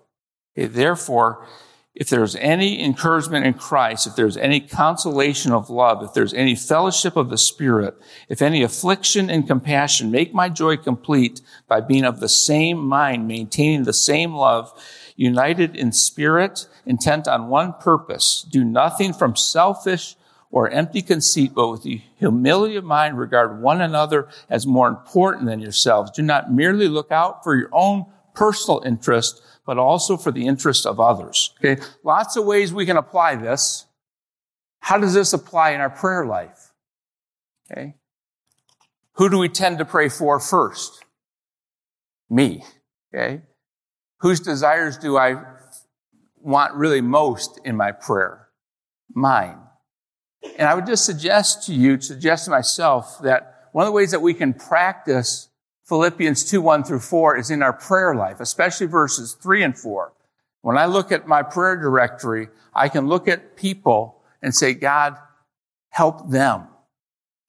therefore, 0.55 1.47
if 1.95 2.09
there's 2.09 2.37
any 2.37 2.83
encouragement 2.83 3.45
in 3.45 3.53
Christ, 3.53 4.07
if 4.07 4.17
there's 4.17 4.39
any 4.39 4.61
consolation 4.61 5.53
of 5.53 5.69
love, 5.69 6.03
if 6.03 6.15
there's 6.15 6.33
any 6.33 6.55
fellowship 6.55 7.17
of 7.17 7.29
the 7.29 7.37
Spirit, 7.37 7.95
if 8.31 8.41
any 8.41 8.63
affliction 8.63 9.29
and 9.29 9.47
compassion, 9.47 10.11
make 10.11 10.33
my 10.33 10.49
joy 10.49 10.79
complete 10.79 11.43
by 11.69 11.83
being 11.83 12.05
of 12.05 12.21
the 12.21 12.31
same 12.31 12.79
mind, 12.79 13.29
maintaining 13.29 13.85
the 13.85 13.93
same 13.93 14.33
love, 14.33 14.73
united 15.17 15.77
in 15.77 15.93
spirit, 15.93 16.67
intent 16.87 17.29
on 17.29 17.49
one 17.49 17.75
purpose. 17.75 18.47
Do 18.51 18.65
nothing 18.65 19.13
from 19.13 19.37
selfish 19.37 20.17
or 20.51 20.71
empty 20.71 21.03
conceit, 21.03 21.53
but 21.55 21.71
with 21.71 21.87
humility 22.17 22.77
of 22.77 22.85
mind, 22.85 23.19
regard 23.19 23.61
one 23.61 23.83
another 23.83 24.29
as 24.49 24.67
more 24.67 24.89
important 24.89 25.47
than 25.47 25.61
yourselves. 25.61 26.11
Do 26.11 26.23
not 26.23 26.53
merely 26.53 26.89
look 26.89 27.13
out 27.13 27.45
for 27.45 27.55
your 27.55 27.71
own 27.73 28.07
personal 28.35 28.83
interest, 28.85 29.43
but 29.64 29.79
also 29.79 30.16
for 30.16 30.33
the 30.33 30.46
interest 30.46 30.87
of 30.87 30.98
others. 30.98 31.55
Okay. 31.64 31.81
Lots 32.03 32.37
of 32.37 32.44
ways 32.44 32.72
we 32.72 32.87
can 32.87 32.96
apply 32.96 33.37
this. 33.37 33.87
How 34.81 34.98
does 34.98 35.14
this 35.14 35.33
apply 35.33 35.70
in 35.70 35.81
our 35.81 35.90
prayer 35.90 36.27
life? 36.27 36.72
Okay. 37.70 37.94
Who 39.14 39.29
do 39.29 39.38
we 39.38 39.48
tend 39.48 39.79
to 39.79 39.85
pray 39.85 40.09
for 40.09 40.40
first? 40.40 41.05
Me. 42.29 42.64
Okay. 43.14 43.42
Whose 44.20 44.40
desires 44.40 44.96
do 44.96 45.16
I 45.16 45.42
want 46.37 46.75
really 46.75 47.01
most 47.01 47.61
in 47.64 47.77
my 47.77 47.92
prayer? 47.92 48.48
Mine. 49.14 49.59
And 50.59 50.68
I 50.68 50.75
would 50.75 50.87
just 50.87 51.05
suggest 51.05 51.66
to 51.66 51.75
you, 51.75 52.01
suggest 52.01 52.46
to 52.46 52.51
myself 52.51 53.20
that 53.22 53.68
one 53.72 53.85
of 53.85 53.87
the 53.87 53.92
ways 53.92 54.11
that 54.11 54.20
we 54.20 54.35
can 54.35 54.55
practice 54.55 55.48
Philippians 55.85 56.45
2, 56.49 56.61
1 56.61 56.85
through 56.85 57.01
4 57.01 57.37
is 57.37 57.51
in 57.51 57.62
our 57.62 57.73
prayer 57.73 58.14
life, 58.14 58.40
especially 58.40 58.87
verses 58.87 59.35
3 59.35 59.62
and 59.64 59.79
4. 59.79 60.12
When 60.61 60.79
I 60.79 60.87
look 60.87 61.11
at 61.11 61.27
my 61.27 61.42
prayer 61.42 61.77
directory, 61.77 62.49
I 62.73 62.88
can 62.88 63.09
look 63.09 63.27
at 63.27 63.57
people 63.57 64.23
and 64.40 64.55
say, 64.55 64.75
God, 64.75 65.16
help 65.90 66.31
them. 66.31 66.68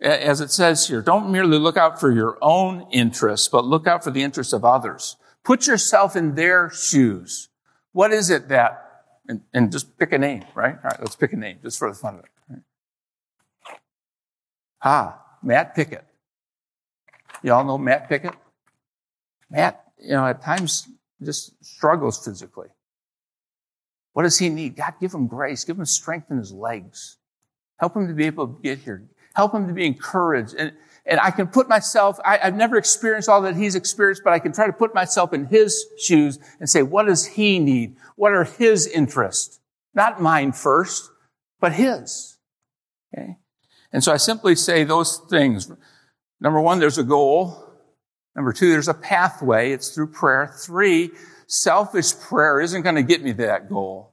As 0.01 0.41
it 0.41 0.51
says 0.51 0.87
here, 0.87 1.01
don't 1.01 1.31
merely 1.31 1.57
look 1.57 1.77
out 1.77 1.99
for 1.99 2.11
your 2.11 2.37
own 2.41 2.87
interests, 2.91 3.47
but 3.47 3.65
look 3.65 3.87
out 3.87 4.03
for 4.03 4.11
the 4.11 4.23
interests 4.23 4.51
of 4.51 4.65
others. 4.65 5.15
Put 5.43 5.67
yourself 5.67 6.15
in 6.15 6.35
their 6.35 6.69
shoes. 6.71 7.49
What 7.91 8.11
is 8.11 8.29
it 8.29 8.49
that, 8.49 9.03
and, 9.27 9.41
and 9.53 9.71
just 9.71 9.97
pick 9.97 10.11
a 10.11 10.17
name, 10.17 10.43
right? 10.55 10.75
All 10.75 10.89
right, 10.89 10.99
let's 10.99 11.15
pick 11.15 11.31
a 11.33 11.37
name 11.37 11.59
just 11.61 11.79
for 11.79 11.89
the 11.89 11.95
fun 11.95 12.15
of 12.15 12.25
it. 12.25 12.29
Ah, 14.83 15.21
Matt 15.41 15.75
Pickett. 15.75 16.05
Y'all 17.43 17.65
know 17.65 17.77
Matt 17.77 18.09
Pickett? 18.09 18.35
Matt, 19.49 19.83
you 19.99 20.11
know, 20.11 20.25
at 20.25 20.41
times 20.41 20.87
just 21.21 21.63
struggles 21.63 22.23
physically. 22.23 22.69
What 24.13 24.23
does 24.23 24.39
he 24.39 24.49
need? 24.49 24.75
God, 24.75 24.93
give 24.99 25.13
him 25.13 25.27
grace. 25.27 25.63
Give 25.63 25.77
him 25.77 25.85
strength 25.85 26.31
in 26.31 26.37
his 26.37 26.51
legs. 26.51 27.17
Help 27.77 27.95
him 27.95 28.07
to 28.07 28.13
be 28.13 28.25
able 28.25 28.47
to 28.47 28.61
get 28.61 28.79
here. 28.79 29.03
Help 29.35 29.53
him 29.53 29.67
to 29.67 29.73
be 29.73 29.85
encouraged. 29.85 30.53
And, 30.55 30.71
and 31.05 31.19
I 31.19 31.31
can 31.31 31.47
put 31.47 31.67
myself, 31.67 32.19
I, 32.23 32.39
I've 32.41 32.55
never 32.55 32.77
experienced 32.77 33.27
all 33.27 33.41
that 33.41 33.55
he's 33.55 33.75
experienced, 33.75 34.23
but 34.23 34.31
I 34.31 34.39
can 34.39 34.53
try 34.53 34.67
to 34.67 34.73
put 34.73 34.93
myself 34.93 35.33
in 35.33 35.47
his 35.47 35.85
shoes 35.97 36.39
and 36.59 36.69
say, 36.69 36.83
what 36.83 37.07
does 37.07 37.25
he 37.25 37.59
need? 37.59 37.97
What 38.15 38.31
are 38.31 38.43
his 38.43 38.87
interests? 38.87 39.59
Not 39.93 40.21
mine 40.21 40.51
first, 40.51 41.09
but 41.59 41.73
his. 41.73 42.37
Okay? 43.13 43.37
And 43.91 44.03
so 44.03 44.11
I 44.11 44.17
simply 44.17 44.55
say 44.55 44.83
those 44.83 45.17
things. 45.29 45.71
Number 46.43 46.59
one, 46.59 46.79
there's 46.79 46.97
a 46.97 47.03
goal. 47.03 47.57
Number 48.35 48.51
two, 48.51 48.69
there's 48.69 48.89
a 48.89 48.93
pathway. 48.93 49.71
It's 49.71 49.89
through 49.89 50.07
prayer. 50.07 50.53
Three, 50.59 51.11
selfish 51.47 52.13
prayer 52.19 52.59
isn't 52.59 52.81
going 52.81 52.95
to 52.95 53.03
get 53.03 53.23
me 53.23 53.31
to 53.31 53.37
that 53.43 53.69
goal. 53.69 54.11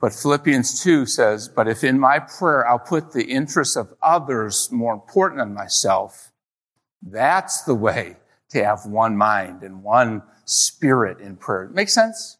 But 0.00 0.12
Philippians 0.12 0.82
2 0.82 1.06
says, 1.06 1.48
but 1.48 1.68
if 1.68 1.84
in 1.84 2.00
my 2.00 2.18
prayer 2.18 2.66
I'll 2.66 2.78
put 2.78 3.12
the 3.12 3.24
interests 3.24 3.76
of 3.76 3.94
others 4.02 4.72
more 4.72 4.92
important 4.92 5.40
than 5.40 5.54
myself, 5.54 6.32
that's 7.02 7.62
the 7.62 7.74
way 7.74 8.16
to 8.48 8.64
have 8.64 8.86
one 8.86 9.16
mind 9.16 9.62
and 9.62 9.84
one 9.84 10.22
spirit 10.46 11.20
in 11.20 11.36
prayer. 11.36 11.70
Make 11.72 11.90
sense? 11.90 12.38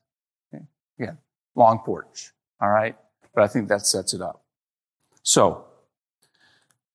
Okay. 0.53 0.64
Yeah. 0.98 1.12
Long 1.55 1.79
porch. 1.85 2.33
All 2.61 2.70
right. 2.70 2.96
But 3.35 3.44
I 3.44 3.46
think 3.46 3.68
that 3.68 3.87
sets 3.87 4.14
it 4.14 4.22
up. 4.22 4.42
So, 5.22 5.66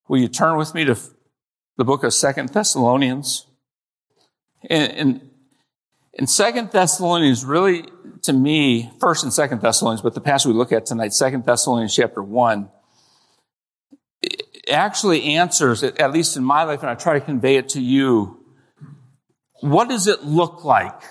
will 0.08 0.20
you 0.20 0.28
turn 0.28 0.58
with 0.58 0.74
me 0.74 0.84
to 0.86 0.98
the 1.78 1.86
book 1.86 2.04
of 2.04 2.14
Second 2.14 2.50
Thessalonians? 2.50 3.48
And, 4.70 4.92
and 4.94 5.30
in 6.14 6.28
Second 6.28 6.72
Thessalonians, 6.72 7.44
really, 7.44 7.86
to 8.24 8.34
me, 8.34 8.92
First 9.00 9.24
and 9.24 9.34
Second 9.34 9.62
Thessalonians, 9.62 10.02
but 10.02 10.14
the 10.14 10.22
passage 10.22 10.48
we 10.48 10.54
look 10.54 10.72
at 10.72 10.86
tonight, 10.86 11.14
Second 11.14 11.46
Thessalonians 11.46 11.96
chapter 11.96 12.24
one, 12.24 12.70
actually 14.70 15.36
answers, 15.36 15.84
at 15.84 16.12
least 16.12 16.38
in 16.38 16.44
my 16.44 16.64
life, 16.64 16.82
and 16.82 16.90
I 16.90 16.96
try 16.96 17.14
to 17.14 17.22
convey 17.24 17.58
it 17.58 17.70
to 17.70 17.82
you. 17.82 18.44
What 19.62 19.90
does 19.90 20.08
it 20.08 20.24
look 20.24 20.64
like? 20.64 21.02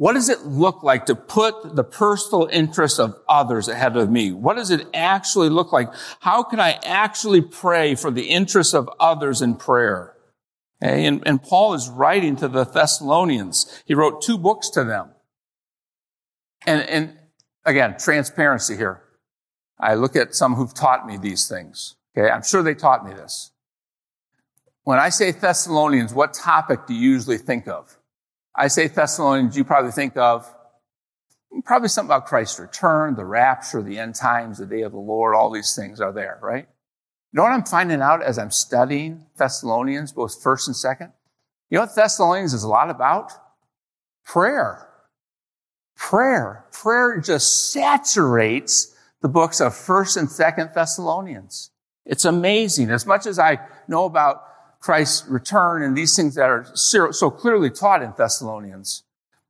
What 0.00 0.14
does 0.14 0.30
it 0.30 0.46
look 0.46 0.82
like 0.82 1.04
to 1.06 1.14
put 1.14 1.76
the 1.76 1.84
personal 1.84 2.48
interests 2.50 2.98
of 2.98 3.20
others 3.28 3.68
ahead 3.68 3.98
of 3.98 4.10
me? 4.10 4.32
What 4.32 4.56
does 4.56 4.70
it 4.70 4.86
actually 4.94 5.50
look 5.50 5.74
like? 5.74 5.90
How 6.20 6.42
can 6.42 6.58
I 6.58 6.78
actually 6.86 7.42
pray 7.42 7.94
for 7.94 8.10
the 8.10 8.22
interests 8.22 8.72
of 8.72 8.88
others 8.98 9.42
in 9.42 9.56
prayer? 9.56 10.16
Okay? 10.82 11.04
And, 11.04 11.22
and 11.26 11.42
Paul 11.42 11.74
is 11.74 11.90
writing 11.90 12.34
to 12.36 12.48
the 12.48 12.64
Thessalonians. 12.64 13.82
He 13.84 13.92
wrote 13.92 14.22
two 14.22 14.38
books 14.38 14.70
to 14.70 14.84
them. 14.84 15.10
And, 16.66 16.80
and 16.88 17.18
again, 17.66 17.96
transparency 17.98 18.78
here. 18.78 19.02
I 19.78 19.96
look 19.96 20.16
at 20.16 20.34
some 20.34 20.54
who've 20.54 20.72
taught 20.72 21.06
me 21.06 21.18
these 21.18 21.46
things. 21.46 21.96
Okay. 22.16 22.30
I'm 22.30 22.42
sure 22.42 22.62
they 22.62 22.74
taught 22.74 23.06
me 23.06 23.12
this. 23.12 23.50
When 24.84 24.98
I 24.98 25.10
say 25.10 25.32
Thessalonians, 25.32 26.14
what 26.14 26.32
topic 26.32 26.86
do 26.86 26.94
you 26.94 27.10
usually 27.10 27.36
think 27.36 27.68
of? 27.68 27.98
I 28.60 28.68
say 28.68 28.88
Thessalonians, 28.88 29.56
you 29.56 29.64
probably 29.64 29.90
think 29.90 30.18
of 30.18 30.46
probably 31.64 31.88
something 31.88 32.10
about 32.10 32.26
Christ's 32.26 32.60
return, 32.60 33.14
the 33.14 33.24
rapture, 33.24 33.82
the 33.82 33.98
end 33.98 34.16
times, 34.16 34.58
the 34.58 34.66
day 34.66 34.82
of 34.82 34.92
the 34.92 34.98
Lord, 34.98 35.34
all 35.34 35.50
these 35.50 35.74
things 35.74 35.98
are 35.98 36.12
there, 36.12 36.38
right? 36.42 36.68
You 37.32 37.36
know 37.38 37.44
what 37.44 37.52
I'm 37.52 37.64
finding 37.64 38.02
out 38.02 38.22
as 38.22 38.38
I'm 38.38 38.50
studying 38.50 39.24
Thessalonians, 39.38 40.12
both 40.12 40.42
first 40.42 40.68
and 40.68 40.76
second? 40.76 41.10
You 41.70 41.76
know 41.76 41.84
what 41.84 41.94
Thessalonians 41.94 42.52
is 42.52 42.62
a 42.62 42.68
lot 42.68 42.90
about? 42.90 43.32
Prayer. 44.26 44.88
Prayer. 45.96 46.66
Prayer 46.70 47.18
just 47.18 47.72
saturates 47.72 48.94
the 49.22 49.28
books 49.28 49.62
of 49.62 49.74
first 49.74 50.18
and 50.18 50.30
second 50.30 50.72
Thessalonians. 50.74 51.70
It's 52.04 52.26
amazing. 52.26 52.90
As 52.90 53.06
much 53.06 53.24
as 53.24 53.38
I 53.38 53.58
know 53.88 54.04
about 54.04 54.42
Christ's 54.80 55.28
return 55.28 55.82
and 55.82 55.96
these 55.96 56.16
things 56.16 56.34
that 56.34 56.48
are 56.48 56.66
so 56.74 57.30
clearly 57.30 57.70
taught 57.70 58.02
in 58.02 58.12
Thessalonians, 58.16 59.02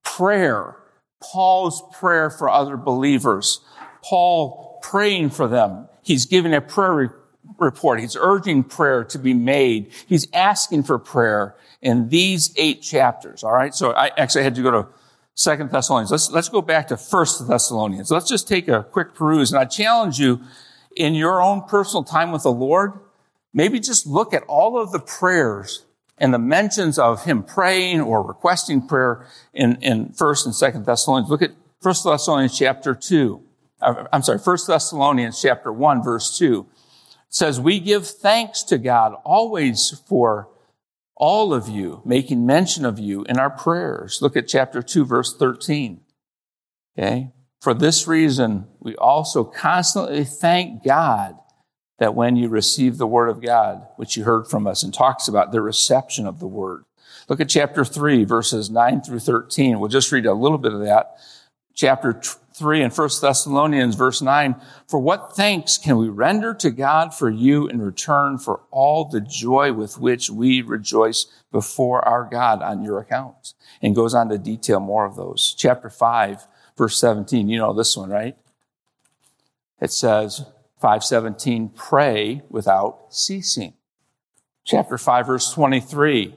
prayer, 0.03 0.77
Paul's 1.23 1.83
prayer 1.93 2.31
for 2.31 2.49
other 2.49 2.77
believers, 2.77 3.61
Paul 4.03 4.81
praying 4.83 5.31
for 5.31 5.47
them. 5.47 5.89
He's 6.03 6.27
giving 6.27 6.53
a 6.53 6.61
prayer 6.61 7.15
report. 7.59 8.01
He's 8.01 8.17
urging 8.19 8.65
prayer 8.65 9.05
to 9.05 9.19
be 9.19 9.35
made. 9.35 9.93
He's 10.07 10.27
asking 10.33 10.85
for 10.85 10.99
prayer 10.99 11.55
in 11.81 12.09
these 12.09 12.53
eight 12.57 12.83
chapters. 12.83 13.45
All 13.45 13.53
right. 13.53 13.75
So 13.75 13.93
I 13.93 14.11
actually 14.17 14.45
had 14.45 14.55
to 14.57 14.63
go 14.63 14.71
to 14.71 14.89
Second 15.35 15.71
Thessalonians. 15.71 16.11
Let's, 16.11 16.31
let's 16.31 16.49
go 16.49 16.61
back 16.61 16.89
to 16.89 16.97
First 16.97 17.47
Thessalonians. 17.47 18.11
Let's 18.11 18.29
just 18.29 18.49
take 18.49 18.69
a 18.69 18.83
quick 18.83 19.15
peruse. 19.15 19.53
And 19.53 19.61
I 19.61 19.65
challenge 19.65 20.19
you 20.19 20.41
in 20.97 21.15
your 21.15 21.41
own 21.41 21.63
personal 21.63 22.03
time 22.03 22.33
with 22.33 22.43
the 22.43 22.53
Lord, 22.53 22.93
maybe 23.53 23.81
just 23.81 24.07
look 24.07 24.33
at 24.35 24.43
all 24.45 24.79
of 24.79 24.93
the 24.93 25.01
prayers 25.01 25.85
and 26.19 26.35
the 26.35 26.39
mentions 26.39 26.99
of 26.99 27.25
him 27.25 27.43
praying 27.43 28.01
or 28.01 28.23
requesting 28.23 28.87
prayer 28.87 29.27
in, 29.55 29.77
in 29.83 30.13
First 30.13 30.45
and 30.47 30.55
Second 30.55 30.87
Thessalonians. 30.87 31.31
Look 31.31 31.43
at 31.43 31.53
First 31.81 32.05
Thessalonians 32.05 32.57
chapter 32.59 32.95
two. 32.95 33.43
Uh, 33.81 34.05
I'm 34.13 34.23
sorry, 34.23 34.39
First 34.39 34.67
Thessalonians 34.67 35.41
chapter 35.41 35.73
one, 35.73 36.03
verse 36.03 36.37
two 36.37 36.67
says, 37.31 37.61
we 37.61 37.79
give 37.79 38.07
thanks 38.07 38.63
to 38.65 38.77
God 38.77 39.15
always 39.25 40.03
for 40.07 40.49
all 41.17 41.55
of 41.55 41.69
you, 41.69 42.03
making 42.05 42.45
mention 42.45 42.85
of 42.85 42.99
you 42.99 43.25
in 43.25 43.39
our 43.39 43.51
prayers. 43.51 44.21
Look 44.21 44.37
at 44.37 44.49
chapter 44.49 44.83
2, 44.83 45.05
verse 45.05 45.37
13. 45.37 46.01
Okay. 46.99 47.31
For 47.61 47.73
this 47.73 48.09
reason, 48.09 48.67
we 48.81 48.97
also 48.97 49.45
constantly 49.45 50.25
thank 50.25 50.83
God 50.83 51.39
that 52.01 52.15
when 52.15 52.35
you 52.35 52.49
receive 52.49 52.97
the 52.97 53.07
word 53.07 53.29
of 53.29 53.43
God, 53.43 53.87
which 53.97 54.17
you 54.17 54.25
heard 54.25 54.49
from 54.49 54.67
us 54.67 54.83
and 54.83 54.93
talks 54.93 55.29
about 55.29 55.53
the 55.53 55.61
reception 55.61 56.27
of 56.27 56.41
the 56.41 56.47
word. 56.49 56.85
Look 57.29 57.41
at 57.41 57.51
chapter 57.51 57.85
3, 57.85 58.25
verses 58.25 58.71
9 58.71 59.03
through 59.03 59.21
13. 59.21 59.79
We'll 59.79 59.91
just 59.91 60.11
read 60.11 60.25
a 60.25 60.33
little 60.33 60.57
bit 60.57 60.73
of 60.73 60.81
that. 60.81 61.19
Chapter 61.75 62.19
3 62.55 62.83
and 62.83 62.93
1 62.93 63.09
Thessalonians 63.21 63.95
verse 63.97 64.23
9, 64.23 64.57
for 64.89 64.99
what 64.99 65.37
thanks 65.37 65.77
can 65.77 65.99
we 65.99 66.09
render 66.09 66.55
to 66.55 66.71
God 66.71 67.15
for 67.15 67.29
you 67.29 67.69
in 67.69 67.83
return 67.83 68.39
for 68.39 68.63
all 68.71 69.05
the 69.05 69.21
joy 69.21 69.73
with 69.75 69.99
which 69.99 70.31
we 70.31 70.63
rejoice 70.63 71.27
before 71.53 72.07
our 72.09 72.25
God 72.25 72.63
on 72.63 72.83
your 72.83 72.99
account? 72.99 73.53
And 73.83 73.95
goes 73.95 74.15
on 74.15 74.31
to 74.31 74.39
detail 74.39 74.81
more 74.81 75.05
of 75.05 75.17
those. 75.17 75.55
Chapter 75.57 75.91
5, 75.91 76.47
verse 76.79 76.99
17, 76.99 77.49
you 77.49 77.59
know 77.59 77.75
this 77.75 77.95
one, 77.95 78.09
right? 78.09 78.39
It 79.81 79.93
says, 79.93 80.45
517, 80.81 81.71
pray 81.71 82.43
without 82.49 83.07
ceasing. 83.11 83.75
Chapter 84.65 84.99
5, 84.99 85.27
verse 85.27 85.53
23, 85.53 86.37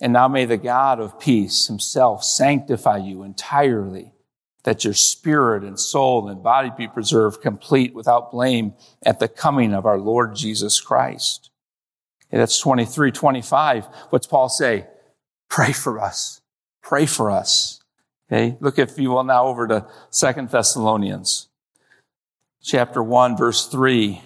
and 0.00 0.12
now 0.12 0.28
may 0.28 0.44
the 0.44 0.56
God 0.56 1.00
of 1.00 1.18
peace 1.18 1.66
himself 1.66 2.22
sanctify 2.22 2.98
you 2.98 3.22
entirely 3.22 4.12
that 4.64 4.84
your 4.84 4.94
spirit 4.94 5.62
and 5.62 5.78
soul 5.78 6.28
and 6.28 6.42
body 6.42 6.70
be 6.76 6.88
preserved 6.88 7.40
complete 7.40 7.94
without 7.94 8.32
blame 8.32 8.74
at 9.04 9.20
the 9.20 9.28
coming 9.28 9.72
of 9.72 9.86
our 9.86 9.98
Lord 9.98 10.34
Jesus 10.34 10.80
Christ. 10.80 11.50
Okay, 12.28 12.38
that's 12.38 12.58
23, 12.58 13.12
25. 13.12 13.86
What's 14.10 14.26
Paul 14.26 14.48
say? 14.48 14.88
Pray 15.48 15.72
for 15.72 16.00
us. 16.00 16.40
Pray 16.82 17.06
for 17.06 17.30
us. 17.30 17.80
Okay. 18.28 18.56
Look, 18.60 18.78
if 18.78 18.98
you 18.98 19.10
will 19.10 19.22
now 19.22 19.46
over 19.46 19.68
to 19.68 19.86
Second 20.10 20.50
Thessalonians 20.50 21.48
chapter 22.66 23.02
1, 23.02 23.36
verse 23.36 23.66
3. 23.66 24.20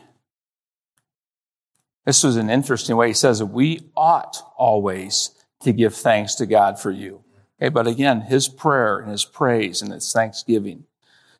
This 2.06 2.24
was 2.24 2.36
an 2.36 2.50
interesting 2.50 2.96
way. 2.96 3.08
He 3.08 3.14
says, 3.14 3.44
we 3.44 3.90
ought 3.96 4.42
always 4.56 5.30
to 5.62 5.72
give 5.72 5.94
thanks 5.94 6.34
to 6.36 6.46
God 6.46 6.80
for 6.80 6.90
you 6.90 7.22
Okay, 7.60 7.68
but 7.68 7.86
again, 7.86 8.22
his 8.22 8.48
prayer 8.48 8.98
and 8.98 9.10
his 9.10 9.24
praise 9.24 9.82
and 9.82 9.92
his 9.92 10.10
thanksgiving. 10.12 10.84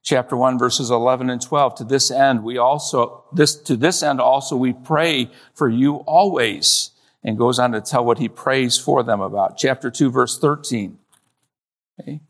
chapter 0.03 0.37
1 0.37 0.59
verses 0.59 0.91
11 0.91 1.31
and 1.31 1.43
12 1.43 1.75
to 1.75 1.85
this 1.85 2.11
end 2.11 2.43
we 2.43 2.57
also 2.57 3.25
this 3.35 3.55
to 3.55 3.77
this 3.77 4.03
end 4.03 4.19
also 4.19 4.57
we 4.57 4.73
pray 4.73 5.31
for 5.53 5.69
you 5.69 5.97
always 6.07 6.91
and 7.23 7.37
goes 7.37 7.59
on 7.59 7.73
to 7.73 7.83
tell 7.83 8.03
what 8.03 8.19
he 8.19 8.29
prays 8.29 8.79
for 8.79 9.03
them 9.03 9.21
about 9.21 9.59
chapter 9.59 9.91
2 9.91 10.11
verse 10.11 10.39
13 10.39 10.99
okay? 12.01 12.21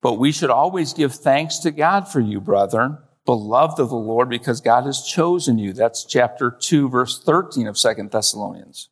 but 0.00 0.20
we 0.20 0.30
should 0.30 0.50
always 0.50 0.92
give 0.92 1.12
thanks 1.12 1.58
to 1.58 1.72
god 1.72 2.06
for 2.06 2.20
you 2.20 2.40
brethren 2.40 2.96
beloved 3.24 3.78
of 3.78 3.88
the 3.88 3.94
lord 3.94 4.28
because 4.28 4.60
god 4.60 4.84
has 4.84 5.02
chosen 5.02 5.58
you 5.58 5.72
that's 5.72 6.04
chapter 6.04 6.50
2 6.50 6.88
verse 6.88 7.22
13 7.22 7.66
of 7.66 7.78
Second 7.78 8.10
thessalonians 8.10 8.88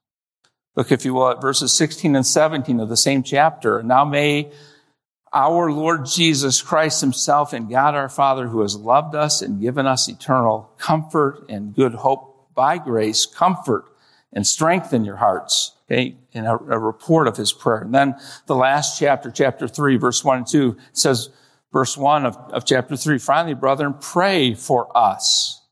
look 0.77 0.93
if 0.93 1.05
you 1.05 1.15
will 1.15 1.29
at 1.31 1.41
verses 1.41 1.73
16 1.73 2.15
and 2.15 2.27
17 2.27 2.81
of 2.81 2.89
the 2.89 2.97
same 2.97 3.23
chapter 3.23 3.83
now 3.83 4.05
may 4.05 4.51
our 5.33 5.71
Lord 5.71 6.07
Jesus 6.07 6.63
Christ 6.63 7.01
himself 7.01 7.53
and 7.53 7.69
God 7.69 7.95
our 7.95 8.09
Father 8.09 8.49
who 8.49 8.63
has 8.63 8.77
loved 8.77 9.15
us 9.15 9.43
and 9.43 9.61
given 9.61 9.87
us 9.87 10.09
eternal 10.09 10.71
comfort 10.79 11.45
and 11.49 11.75
good 11.75 11.95
hope 11.95 12.49
by 12.55 12.79
grace, 12.79 13.27
comfort 13.27 13.85
and 14.33 14.47
strengthen 14.47 15.05
your 15.05 15.17
hearts. 15.17 15.75
Okay, 15.91 16.17
in 16.33 16.45
a, 16.45 16.53
a 16.53 16.79
report 16.79 17.29
of 17.29 17.37
his 17.39 17.51
prayer. 17.51 17.81
And 17.81 17.95
then 17.95 18.15
the 18.45 18.55
last 18.55 18.99
chapter, 18.99 19.31
chapter 19.31 19.67
three, 19.67 19.97
verse 19.97 20.23
one 20.23 20.39
and 20.39 20.47
two 20.47 20.77
says, 20.93 21.31
verse 21.73 21.97
one 21.97 22.27
of, 22.27 22.37
of 22.53 22.65
chapter 22.65 22.97
three, 22.97 23.19
finally, 23.19 23.55
brethren, 23.55 23.95
pray 24.01 24.55
for 24.55 24.97
us 24.97 25.63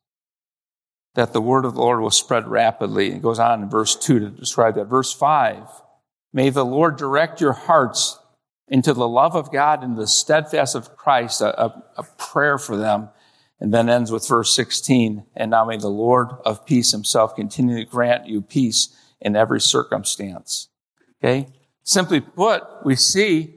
that 1.14 1.32
the 1.32 1.40
word 1.40 1.64
of 1.64 1.74
the 1.74 1.80
Lord 1.80 2.00
will 2.00 2.10
spread 2.10 2.46
rapidly. 2.46 3.12
It 3.12 3.22
goes 3.22 3.38
on 3.38 3.62
in 3.62 3.70
verse 3.70 3.96
two 3.96 4.20
to 4.20 4.28
describe 4.28 4.74
that. 4.74 4.84
Verse 4.84 5.12
five, 5.12 5.66
may 6.32 6.50
the 6.50 6.64
Lord 6.64 6.96
direct 6.96 7.40
your 7.40 7.54
hearts 7.54 8.18
into 8.68 8.92
the 8.92 9.08
love 9.08 9.34
of 9.34 9.52
God 9.52 9.82
and 9.82 9.96
the 9.96 10.06
steadfast 10.06 10.74
of 10.74 10.96
Christ, 10.96 11.40
a, 11.40 11.60
a, 11.60 11.84
a, 11.98 12.02
prayer 12.18 12.58
for 12.58 12.76
them. 12.76 13.10
And 13.58 13.72
then 13.72 13.88
ends 13.88 14.10
with 14.12 14.28
verse 14.28 14.54
16. 14.54 15.24
And 15.34 15.50
now 15.50 15.64
may 15.64 15.78
the 15.78 15.88
Lord 15.88 16.28
of 16.44 16.66
peace 16.66 16.90
himself 16.90 17.34
continue 17.34 17.78
to 17.78 17.90
grant 17.90 18.26
you 18.26 18.42
peace 18.42 18.94
in 19.20 19.34
every 19.34 19.60
circumstance. 19.60 20.68
Okay? 21.18 21.48
Simply 21.82 22.20
put, 22.20 22.64
we 22.84 22.96
see 22.96 23.55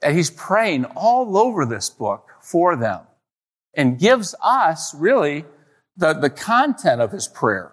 that 0.00 0.14
he's 0.14 0.30
praying 0.30 0.84
all 0.96 1.36
over 1.36 1.64
this 1.64 1.90
book 1.90 2.28
for 2.40 2.76
them 2.76 3.02
and 3.74 3.98
gives 3.98 4.34
us 4.42 4.94
really 4.94 5.44
the, 5.96 6.12
the 6.12 6.30
content 6.30 7.00
of 7.00 7.12
his 7.12 7.28
prayer. 7.28 7.72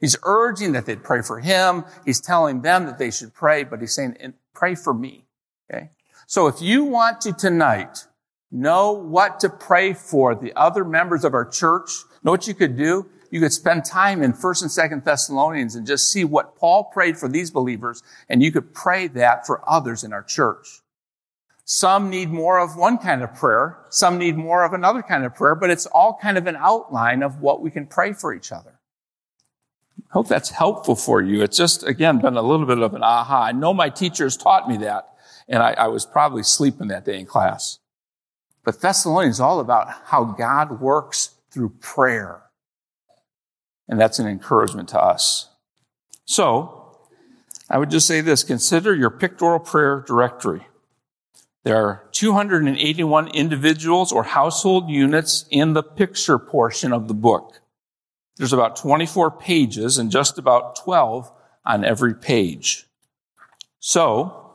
He's 0.00 0.16
urging 0.24 0.72
that 0.72 0.86
they 0.86 0.96
pray 0.96 1.22
for 1.22 1.40
him. 1.40 1.84
He's 2.04 2.20
telling 2.20 2.62
them 2.62 2.86
that 2.86 2.98
they 2.98 3.10
should 3.10 3.34
pray, 3.34 3.64
but 3.64 3.80
he's 3.80 3.94
saying, 3.94 4.34
pray 4.52 4.74
for 4.74 4.92
me. 4.92 5.24
Okay? 5.70 5.90
So 6.26 6.48
if 6.48 6.60
you 6.60 6.84
want 6.84 7.20
to 7.22 7.32
tonight 7.32 8.06
know 8.50 8.92
what 8.92 9.40
to 9.40 9.48
pray 9.48 9.94
for 9.94 10.34
the 10.34 10.52
other 10.54 10.84
members 10.84 11.24
of 11.24 11.34
our 11.34 11.46
church, 11.46 11.90
know 12.22 12.32
what 12.32 12.46
you 12.46 12.54
could 12.54 12.76
do? 12.76 13.06
You 13.30 13.40
could 13.40 13.52
spend 13.52 13.86
time 13.86 14.22
in 14.22 14.34
1st 14.34 14.62
and 14.62 14.92
2nd 14.92 15.04
Thessalonians 15.04 15.74
and 15.74 15.86
just 15.86 16.12
see 16.12 16.24
what 16.24 16.54
Paul 16.54 16.84
prayed 16.84 17.16
for 17.16 17.28
these 17.28 17.50
believers, 17.50 18.02
and 18.28 18.42
you 18.42 18.52
could 18.52 18.74
pray 18.74 19.06
that 19.08 19.46
for 19.46 19.62
others 19.66 20.04
in 20.04 20.12
our 20.12 20.22
church. 20.22 20.81
Some 21.64 22.10
need 22.10 22.30
more 22.30 22.58
of 22.58 22.76
one 22.76 22.98
kind 22.98 23.22
of 23.22 23.34
prayer, 23.34 23.84
some 23.88 24.18
need 24.18 24.36
more 24.36 24.64
of 24.64 24.72
another 24.72 25.02
kind 25.02 25.24
of 25.24 25.34
prayer, 25.34 25.54
but 25.54 25.70
it's 25.70 25.86
all 25.86 26.18
kind 26.20 26.36
of 26.36 26.46
an 26.46 26.56
outline 26.56 27.22
of 27.22 27.40
what 27.40 27.62
we 27.62 27.70
can 27.70 27.86
pray 27.86 28.12
for 28.12 28.34
each 28.34 28.50
other. 28.50 28.80
I 29.98 30.12
hope 30.12 30.28
that's 30.28 30.50
helpful 30.50 30.96
for 30.96 31.22
you. 31.22 31.42
It's 31.42 31.56
just, 31.56 31.84
again, 31.84 32.18
been 32.18 32.36
a 32.36 32.42
little 32.42 32.66
bit 32.66 32.78
of 32.78 32.94
an 32.94 33.02
aha. 33.02 33.44
I 33.44 33.52
know 33.52 33.72
my 33.72 33.88
teachers 33.88 34.36
taught 34.36 34.68
me 34.68 34.76
that. 34.78 35.08
And 35.48 35.62
I, 35.62 35.72
I 35.72 35.86
was 35.88 36.04
probably 36.04 36.42
sleeping 36.42 36.88
that 36.88 37.04
day 37.04 37.18
in 37.18 37.26
class. 37.26 37.78
But 38.64 38.80
Thessalonians 38.80 39.36
is 39.36 39.40
all 39.40 39.60
about 39.60 39.88
how 40.06 40.24
God 40.24 40.80
works 40.80 41.30
through 41.50 41.70
prayer. 41.80 42.42
And 43.88 44.00
that's 44.00 44.18
an 44.18 44.26
encouragement 44.26 44.88
to 44.90 45.02
us. 45.02 45.48
So, 46.24 46.96
I 47.68 47.78
would 47.78 47.90
just 47.90 48.06
say 48.06 48.20
this 48.20 48.44
consider 48.44 48.94
your 48.94 49.10
pictorial 49.10 49.60
prayer 49.60 50.04
directory. 50.06 50.66
There 51.64 51.76
are 51.76 52.08
281 52.10 53.28
individuals 53.28 54.10
or 54.10 54.24
household 54.24 54.90
units 54.90 55.44
in 55.50 55.74
the 55.74 55.82
picture 55.82 56.38
portion 56.38 56.92
of 56.92 57.06
the 57.06 57.14
book. 57.14 57.60
There's 58.36 58.52
about 58.52 58.76
24 58.76 59.30
pages 59.32 59.98
and 59.98 60.10
just 60.10 60.38
about 60.38 60.76
12 60.76 61.30
on 61.64 61.84
every 61.84 62.14
page. 62.14 62.86
So, 63.78 64.50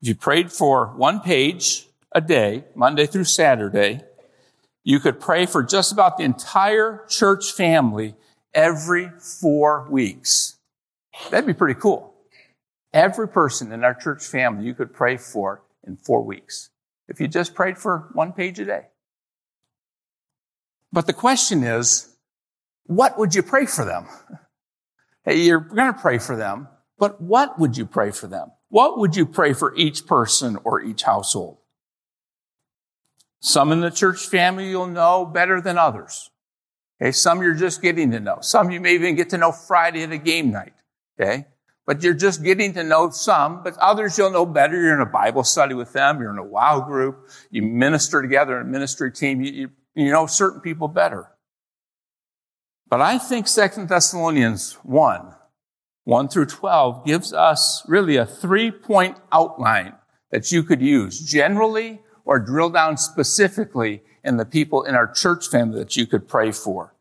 if 0.00 0.08
you 0.08 0.14
prayed 0.14 0.52
for 0.52 0.86
one 0.96 1.20
page 1.20 1.88
a 2.12 2.20
day, 2.20 2.64
Monday 2.76 3.06
through 3.06 3.24
Saturday, 3.24 4.02
you 4.84 5.00
could 5.00 5.18
pray 5.18 5.46
for 5.46 5.62
just 5.62 5.92
about 5.92 6.16
the 6.16 6.24
entire 6.24 7.04
church 7.08 7.52
family 7.52 8.14
every 8.54 9.10
four 9.40 9.88
weeks. 9.90 10.58
That'd 11.30 11.46
be 11.46 11.54
pretty 11.54 11.78
cool. 11.80 12.14
Every 12.92 13.28
person 13.28 13.72
in 13.72 13.82
our 13.82 13.94
church 13.94 14.24
family 14.24 14.64
you 14.64 14.74
could 14.74 14.92
pray 14.92 15.16
for 15.16 15.62
in 15.86 15.96
four 15.96 16.22
weeks 16.22 16.70
if 17.08 17.20
you 17.20 17.28
just 17.28 17.54
prayed 17.54 17.78
for 17.78 18.10
one 18.14 18.32
page 18.32 18.58
a 18.58 18.64
day. 18.64 18.82
But 20.92 21.06
the 21.06 21.12
question 21.12 21.62
is, 21.62 22.14
what 22.84 23.18
would 23.18 23.34
you 23.34 23.42
pray 23.42 23.66
for 23.66 23.84
them? 23.84 24.06
Hey, 25.24 25.40
you're 25.40 25.60
going 25.60 25.92
to 25.92 25.98
pray 25.98 26.18
for 26.18 26.36
them, 26.36 26.68
but 26.98 27.20
what 27.20 27.58
would 27.58 27.76
you 27.76 27.86
pray 27.86 28.10
for 28.10 28.26
them? 28.26 28.50
What 28.68 28.98
would 28.98 29.14
you 29.14 29.24
pray 29.24 29.52
for 29.52 29.74
each 29.76 30.06
person 30.06 30.58
or 30.64 30.80
each 30.80 31.02
household? 31.02 31.58
Some 33.40 33.72
in 33.72 33.80
the 33.80 33.90
church 33.90 34.26
family 34.26 34.68
you'll 34.68 34.86
know 34.86 35.24
better 35.24 35.60
than 35.60 35.78
others. 35.78 36.30
Okay, 37.00 37.12
some 37.12 37.42
you're 37.42 37.54
just 37.54 37.82
getting 37.82 38.10
to 38.12 38.20
know. 38.20 38.38
Some 38.40 38.70
you 38.70 38.80
may 38.80 38.94
even 38.94 39.14
get 39.16 39.30
to 39.30 39.38
know 39.38 39.52
Friday 39.52 40.02
at 40.02 40.12
a 40.12 40.18
game 40.18 40.50
night. 40.50 40.72
Okay, 41.20 41.46
but 41.86 42.02
you're 42.02 42.14
just 42.14 42.42
getting 42.44 42.72
to 42.74 42.84
know 42.84 43.10
some, 43.10 43.62
but 43.62 43.76
others 43.78 44.16
you'll 44.16 44.30
know 44.30 44.46
better. 44.46 44.80
You're 44.80 44.94
in 44.94 45.00
a 45.00 45.06
Bible 45.06 45.44
study 45.44 45.74
with 45.74 45.92
them. 45.92 46.20
You're 46.20 46.30
in 46.30 46.38
a 46.38 46.44
WOW 46.44 46.80
group. 46.80 47.28
You 47.50 47.62
minister 47.62 48.22
together 48.22 48.60
in 48.60 48.66
a 48.66 48.70
ministry 48.70 49.10
team. 49.10 49.40
You, 49.40 49.52
you, 49.52 49.70
you 49.94 50.10
know 50.12 50.26
certain 50.26 50.60
people 50.60 50.88
better. 50.88 51.28
But 52.88 53.00
I 53.00 53.18
think 53.18 53.48
Second 53.48 53.88
Thessalonians 53.88 54.74
1 54.82 55.34
1 56.04 56.28
through 56.28 56.46
12 56.46 57.06
gives 57.06 57.32
us 57.32 57.82
really 57.86 58.16
a 58.16 58.26
three 58.26 58.70
point 58.70 59.16
outline 59.30 59.94
that 60.30 60.50
you 60.50 60.62
could 60.62 60.82
use 60.82 61.20
generally 61.20 62.00
or 62.24 62.38
drill 62.38 62.70
down 62.70 62.96
specifically 62.96 64.02
in 64.24 64.36
the 64.36 64.44
people 64.44 64.82
in 64.82 64.94
our 64.94 65.10
church 65.10 65.48
family 65.48 65.78
that 65.78 65.96
you 65.96 66.06
could 66.06 66.28
pray 66.28 66.52
for. 66.52 66.91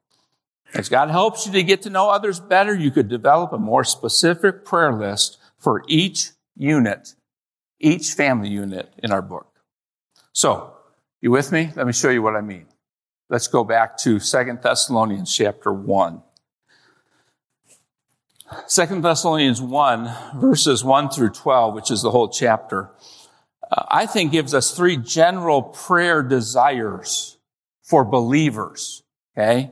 As 0.74 0.88
God 0.88 1.10
helps 1.10 1.46
you 1.46 1.52
to 1.54 1.64
get 1.64 1.82
to 1.84 1.90
know 1.90 2.10
others 2.10 2.40
better, 2.40 2.74
you 2.74 2.92
could 2.92 3.10
develop 3.10 3.52
a 3.52 3.58
more 3.58 3.84
specific 3.84 4.64
prayer 4.64 4.94
list 4.94 5.38
for 5.58 5.84
each 5.88 6.32
unit, 6.56 7.16
each 7.80 8.14
family 8.14 8.50
unit 8.50 8.94
in 8.98 9.12
our 9.12 9.22
book. 9.22 9.48
So, 10.34 10.74
you 11.20 11.32
with 11.32 11.52
me? 11.52 11.72
Let 11.76 11.86
me 11.86 11.94
show 11.94 12.10
you 12.10 12.22
what 12.22 12.36
I 12.36 12.42
mean. 12.42 12.68
Let's 13.30 13.48
go 13.48 13.64
back 13.64 13.98
to 14.00 14.20
2 14.20 14.60
Thessalonians 14.62 15.36
chapter 15.36 15.74
1. 15.74 16.22
Second 18.68 19.04
Thessalonians 19.04 19.62
1, 19.62 20.12
verses 20.36 20.84
1 20.84 21.10
through 21.10 21.30
12, 21.30 21.74
which 21.74 21.92
is 21.92 22.02
the 22.02 22.12
whole 22.12 22.28
chapter, 22.28 22.90
uh, 23.72 23.84
I 23.88 24.06
think 24.06 24.32
gives 24.32 24.54
us 24.54 24.76
three 24.76 24.98
general 24.98 25.62
prayer 25.62 26.22
desires 26.22 27.38
for 27.82 28.04
believers. 28.04 29.04
Okay? 29.38 29.72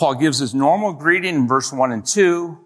Paul 0.00 0.14
gives 0.14 0.38
his 0.38 0.54
normal 0.54 0.94
greeting 0.94 1.34
in 1.34 1.46
verse 1.46 1.70
1 1.70 1.92
and 1.92 2.06
2. 2.06 2.58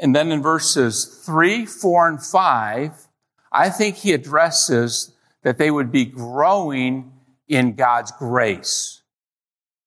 And 0.00 0.16
then 0.16 0.32
in 0.32 0.40
verses 0.40 1.22
3, 1.26 1.66
4, 1.66 2.08
and 2.08 2.22
5, 2.24 3.08
I 3.52 3.68
think 3.68 3.96
he 3.96 4.14
addresses 4.14 5.14
that 5.42 5.58
they 5.58 5.70
would 5.70 5.92
be 5.92 6.06
growing 6.06 7.12
in 7.46 7.74
God's 7.74 8.10
grace. 8.12 9.02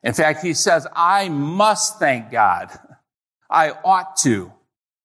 In 0.03 0.13
fact, 0.13 0.43
he 0.43 0.53
says, 0.53 0.85
I 0.95 1.27
must 1.27 1.97
thank 1.97 2.29
God. 2.29 2.69
I 3.49 3.71
ought 3.83 4.15
to. 4.17 4.53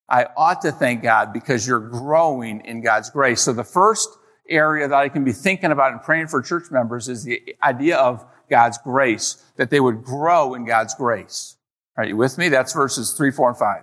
I 0.07 0.27
ought 0.37 0.61
to 0.61 0.73
thank 0.73 1.03
God 1.03 1.33
because 1.33 1.67
you're 1.67 1.81
growing 1.81 2.61
in 2.67 2.83
God's 2.83 3.09
grace. 3.09 3.41
So 3.41 3.55
the 3.55 3.65
first 3.65 4.11
area 4.47 4.87
that 4.87 4.95
I 4.95 5.09
can 5.09 5.25
be 5.25 5.33
thinking 5.33 5.73
about 5.73 5.93
and 5.93 6.03
praying 6.03 6.27
for 6.27 6.43
church 6.43 6.71
members 6.71 7.09
is 7.09 7.25
the 7.25 7.57
idea 7.63 7.97
of 7.97 8.23
God's 8.51 8.77
grace, 8.77 9.43
that 9.57 9.71
they 9.71 9.81
would 9.81 10.05
grow 10.05 10.53
in 10.53 10.67
God's 10.67 10.95
grace. 10.95 11.57
Are 12.01 12.07
you 12.07 12.17
with 12.17 12.39
me? 12.39 12.49
That's 12.49 12.73
verses 12.73 13.13
three, 13.13 13.31
four, 13.31 13.51
and 13.51 13.59
five. 13.59 13.83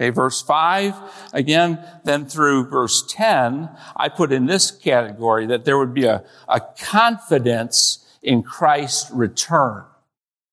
Okay, 0.00 0.08
verse 0.08 0.40
five, 0.40 0.94
again, 1.34 1.84
then 2.04 2.24
through 2.24 2.70
verse 2.70 3.04
10, 3.10 3.68
I 3.94 4.08
put 4.08 4.32
in 4.32 4.46
this 4.46 4.70
category 4.70 5.44
that 5.46 5.66
there 5.66 5.76
would 5.76 5.92
be 5.92 6.04
a, 6.04 6.24
a 6.48 6.62
confidence 6.80 8.06
in 8.22 8.42
Christ's 8.42 9.10
return. 9.10 9.84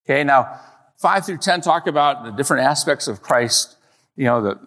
Okay, 0.05 0.25
now, 0.25 0.59
five 0.97 1.25
through 1.25 1.37
10 1.37 1.61
talk 1.61 1.87
about 1.87 2.25
the 2.25 2.31
different 2.31 2.65
aspects 2.65 3.07
of 3.07 3.21
Christ, 3.21 3.77
you 4.17 4.25
know, 4.25 4.41
the, 4.41 4.59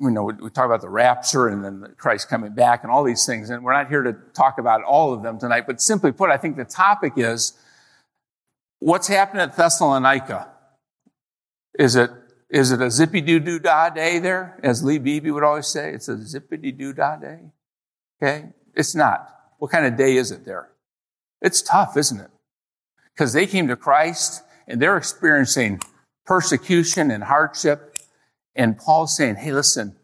you 0.00 0.10
know, 0.10 0.22
we, 0.22 0.48
talk 0.48 0.64
about 0.64 0.80
the 0.80 0.88
rapture 0.88 1.48
and 1.48 1.62
then 1.62 1.94
Christ 1.98 2.30
coming 2.30 2.54
back 2.54 2.84
and 2.84 2.90
all 2.90 3.04
these 3.04 3.26
things. 3.26 3.50
And 3.50 3.62
we're 3.62 3.74
not 3.74 3.88
here 3.88 4.02
to 4.02 4.14
talk 4.32 4.58
about 4.58 4.82
all 4.82 5.12
of 5.12 5.22
them 5.22 5.38
tonight, 5.38 5.64
but 5.66 5.78
simply 5.82 6.10
put, 6.10 6.30
I 6.30 6.38
think 6.38 6.56
the 6.56 6.64
topic 6.64 7.14
is 7.16 7.52
what's 8.78 9.08
happening 9.08 9.42
at 9.42 9.56
Thessalonica? 9.56 10.51
Is 11.78 11.96
it, 11.96 12.10
is 12.50 12.70
it 12.70 12.80
a 12.82 12.90
zippy 12.90 13.20
doo 13.20 13.40
doo 13.40 13.58
dah 13.58 13.90
day 13.90 14.18
there? 14.18 14.58
As 14.62 14.84
Lee 14.84 14.98
Beebe 14.98 15.30
would 15.30 15.44
always 15.44 15.66
say, 15.66 15.92
it's 15.92 16.08
a 16.08 16.16
zippity 16.16 16.76
doo 16.76 16.92
da 16.92 17.16
day. 17.16 17.40
Okay? 18.22 18.50
It's 18.74 18.94
not. 18.94 19.28
What 19.58 19.70
kind 19.70 19.86
of 19.86 19.96
day 19.96 20.16
is 20.16 20.30
it 20.30 20.44
there? 20.44 20.70
It's 21.40 21.62
tough, 21.62 21.96
isn't 21.96 22.20
it? 22.20 22.30
Because 23.14 23.32
they 23.32 23.46
came 23.46 23.68
to 23.68 23.76
Christ 23.76 24.42
and 24.66 24.80
they're 24.80 24.96
experiencing 24.96 25.80
persecution 26.24 27.10
and 27.10 27.24
hardship. 27.24 27.96
And 28.54 28.76
Paul's 28.76 29.16
saying, 29.16 29.36
hey, 29.36 29.52
listen, 29.52 29.96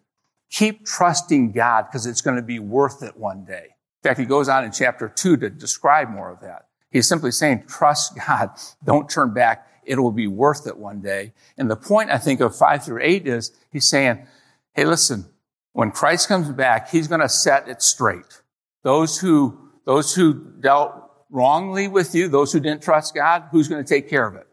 keep 0.50 0.86
trusting 0.86 1.52
God 1.52 1.86
because 1.86 2.06
it's 2.06 2.20
going 2.20 2.36
to 2.36 2.42
be 2.42 2.58
worth 2.58 3.02
it 3.02 3.16
one 3.16 3.44
day. 3.44 3.74
In 4.02 4.08
fact, 4.08 4.20
he 4.20 4.26
goes 4.26 4.48
on 4.48 4.64
in 4.64 4.72
chapter 4.72 5.08
two 5.08 5.36
to 5.36 5.50
describe 5.50 6.08
more 6.08 6.30
of 6.30 6.40
that. 6.40 6.66
He's 6.90 7.06
simply 7.08 7.30
saying, 7.30 7.64
trust 7.68 8.18
God. 8.26 8.50
Don't 8.84 9.08
turn 9.10 9.34
back. 9.34 9.66
It 9.88 9.98
will 9.98 10.12
be 10.12 10.26
worth 10.26 10.66
it 10.66 10.76
one 10.76 11.00
day. 11.00 11.32
And 11.56 11.70
the 11.70 11.76
point, 11.76 12.10
I 12.10 12.18
think, 12.18 12.40
of 12.40 12.54
five 12.54 12.84
through 12.84 13.00
eight 13.02 13.26
is 13.26 13.52
he's 13.72 13.88
saying, 13.88 14.26
hey, 14.74 14.84
listen, 14.84 15.24
when 15.72 15.90
Christ 15.90 16.28
comes 16.28 16.50
back, 16.50 16.90
he's 16.90 17.08
going 17.08 17.20
to 17.20 17.28
set 17.28 17.68
it 17.68 17.82
straight. 17.82 18.42
Those 18.82 19.18
who, 19.18 19.58
those 19.86 20.14
who 20.14 20.34
dealt 20.34 21.08
wrongly 21.30 21.88
with 21.88 22.14
you, 22.14 22.28
those 22.28 22.52
who 22.52 22.60
didn't 22.60 22.82
trust 22.82 23.14
God, 23.14 23.44
who's 23.50 23.68
going 23.68 23.82
to 23.82 23.88
take 23.88 24.10
care 24.10 24.26
of 24.26 24.34
it? 24.34 24.46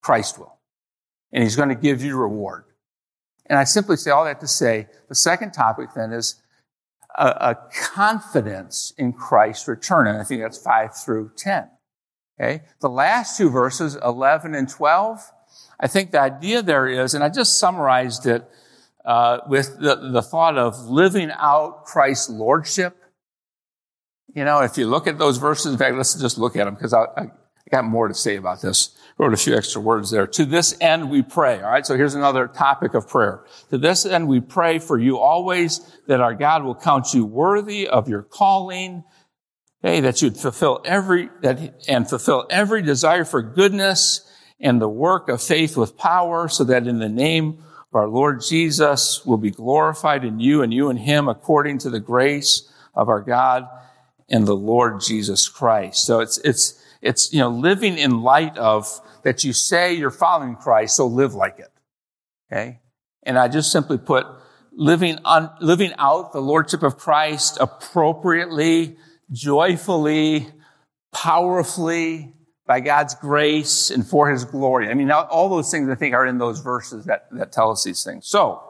Christ 0.00 0.38
will. 0.38 0.56
And 1.32 1.42
he's 1.42 1.56
going 1.56 1.68
to 1.68 1.74
give 1.74 2.02
you 2.02 2.16
reward. 2.16 2.64
And 3.46 3.58
I 3.58 3.64
simply 3.64 3.96
say 3.96 4.10
all 4.10 4.24
that 4.24 4.40
to 4.40 4.48
say 4.48 4.88
the 5.08 5.14
second 5.14 5.52
topic 5.52 5.90
then 5.94 6.12
is 6.12 6.36
a, 7.16 7.26
a 7.26 7.58
confidence 7.94 8.92
in 8.96 9.12
Christ's 9.12 9.68
return. 9.68 10.06
And 10.06 10.18
I 10.18 10.24
think 10.24 10.42
that's 10.42 10.58
five 10.58 10.96
through 10.96 11.32
10. 11.36 11.68
Okay. 12.40 12.62
The 12.80 12.88
last 12.88 13.36
two 13.36 13.50
verses, 13.50 13.96
11 13.96 14.54
and 14.54 14.68
12, 14.68 15.32
I 15.80 15.86
think 15.88 16.12
the 16.12 16.20
idea 16.20 16.62
there 16.62 16.86
is, 16.86 17.14
and 17.14 17.24
I 17.24 17.28
just 17.28 17.58
summarized 17.58 18.26
it 18.26 18.48
uh, 19.04 19.40
with 19.48 19.78
the, 19.80 19.96
the 19.96 20.22
thought 20.22 20.56
of 20.56 20.88
living 20.88 21.30
out 21.34 21.84
Christ's 21.84 22.30
lordship. 22.30 22.96
You 24.34 24.44
know, 24.44 24.60
if 24.60 24.76
you 24.76 24.86
look 24.86 25.06
at 25.06 25.18
those 25.18 25.38
verses, 25.38 25.72
in 25.72 25.78
fact, 25.78 25.96
let's 25.96 26.14
just 26.14 26.38
look 26.38 26.56
at 26.56 26.66
them 26.66 26.74
because 26.74 26.92
I, 26.92 27.06
I 27.16 27.30
got 27.70 27.84
more 27.84 28.06
to 28.06 28.14
say 28.14 28.36
about 28.36 28.60
this. 28.60 28.96
Wrote 29.16 29.32
a 29.32 29.36
few 29.36 29.56
extra 29.56 29.80
words 29.80 30.10
there. 30.10 30.26
To 30.28 30.44
this 30.44 30.76
end 30.80 31.10
we 31.10 31.22
pray. 31.22 31.60
All 31.60 31.70
right. 31.70 31.84
So 31.84 31.96
here's 31.96 32.14
another 32.14 32.46
topic 32.46 32.94
of 32.94 33.08
prayer. 33.08 33.44
To 33.70 33.78
this 33.78 34.06
end 34.06 34.28
we 34.28 34.40
pray 34.40 34.78
for 34.78 34.96
you 34.96 35.18
always 35.18 35.80
that 36.06 36.20
our 36.20 36.34
God 36.34 36.62
will 36.62 36.76
count 36.76 37.14
you 37.14 37.24
worthy 37.24 37.88
of 37.88 38.08
your 38.08 38.22
calling 38.22 39.02
Okay, 39.84 40.00
that 40.00 40.20
you'd 40.22 40.36
fulfill 40.36 40.80
every, 40.84 41.30
that, 41.42 41.84
and 41.88 42.08
fulfill 42.08 42.46
every 42.50 42.82
desire 42.82 43.24
for 43.24 43.42
goodness 43.42 44.28
and 44.58 44.80
the 44.80 44.88
work 44.88 45.28
of 45.28 45.40
faith 45.40 45.76
with 45.76 45.96
power 45.96 46.48
so 46.48 46.64
that 46.64 46.88
in 46.88 46.98
the 46.98 47.08
name 47.08 47.58
of 47.90 47.94
our 47.94 48.08
Lord 48.08 48.42
Jesus 48.42 49.24
will 49.24 49.36
be 49.36 49.52
glorified 49.52 50.24
in 50.24 50.40
you 50.40 50.62
and 50.62 50.74
you 50.74 50.90
and 50.90 50.98
him 50.98 51.28
according 51.28 51.78
to 51.78 51.90
the 51.90 52.00
grace 52.00 52.68
of 52.94 53.08
our 53.08 53.20
God 53.20 53.68
and 54.28 54.46
the 54.46 54.56
Lord 54.56 55.00
Jesus 55.00 55.48
Christ. 55.48 56.04
So 56.04 56.20
it's, 56.20 56.38
it's, 56.38 56.84
it's, 57.00 57.32
you 57.32 57.38
know, 57.38 57.50
living 57.50 57.96
in 57.96 58.22
light 58.22 58.58
of 58.58 58.88
that 59.22 59.44
you 59.44 59.52
say 59.52 59.94
you're 59.94 60.10
following 60.10 60.56
Christ, 60.56 60.96
so 60.96 61.06
live 61.06 61.34
like 61.34 61.58
it. 61.58 61.70
Okay. 62.50 62.80
And 63.22 63.38
I 63.38 63.48
just 63.48 63.70
simply 63.70 63.98
put 63.98 64.26
living 64.72 65.18
on, 65.24 65.50
living 65.60 65.92
out 65.98 66.32
the 66.32 66.40
Lordship 66.40 66.82
of 66.82 66.98
Christ 66.98 67.58
appropriately, 67.60 68.96
joyfully, 69.32 70.48
powerfully, 71.12 72.34
by 72.66 72.80
God's 72.80 73.14
grace 73.14 73.90
and 73.90 74.06
for 74.06 74.30
His 74.30 74.44
glory. 74.44 74.90
I 74.90 74.94
mean, 74.94 75.10
all 75.10 75.48
those 75.48 75.70
things 75.70 75.88
I 75.88 75.94
think 75.94 76.14
are 76.14 76.26
in 76.26 76.38
those 76.38 76.60
verses 76.60 77.06
that, 77.06 77.26
that 77.32 77.50
tell 77.50 77.70
us 77.70 77.82
these 77.82 78.04
things. 78.04 78.26
So, 78.26 78.62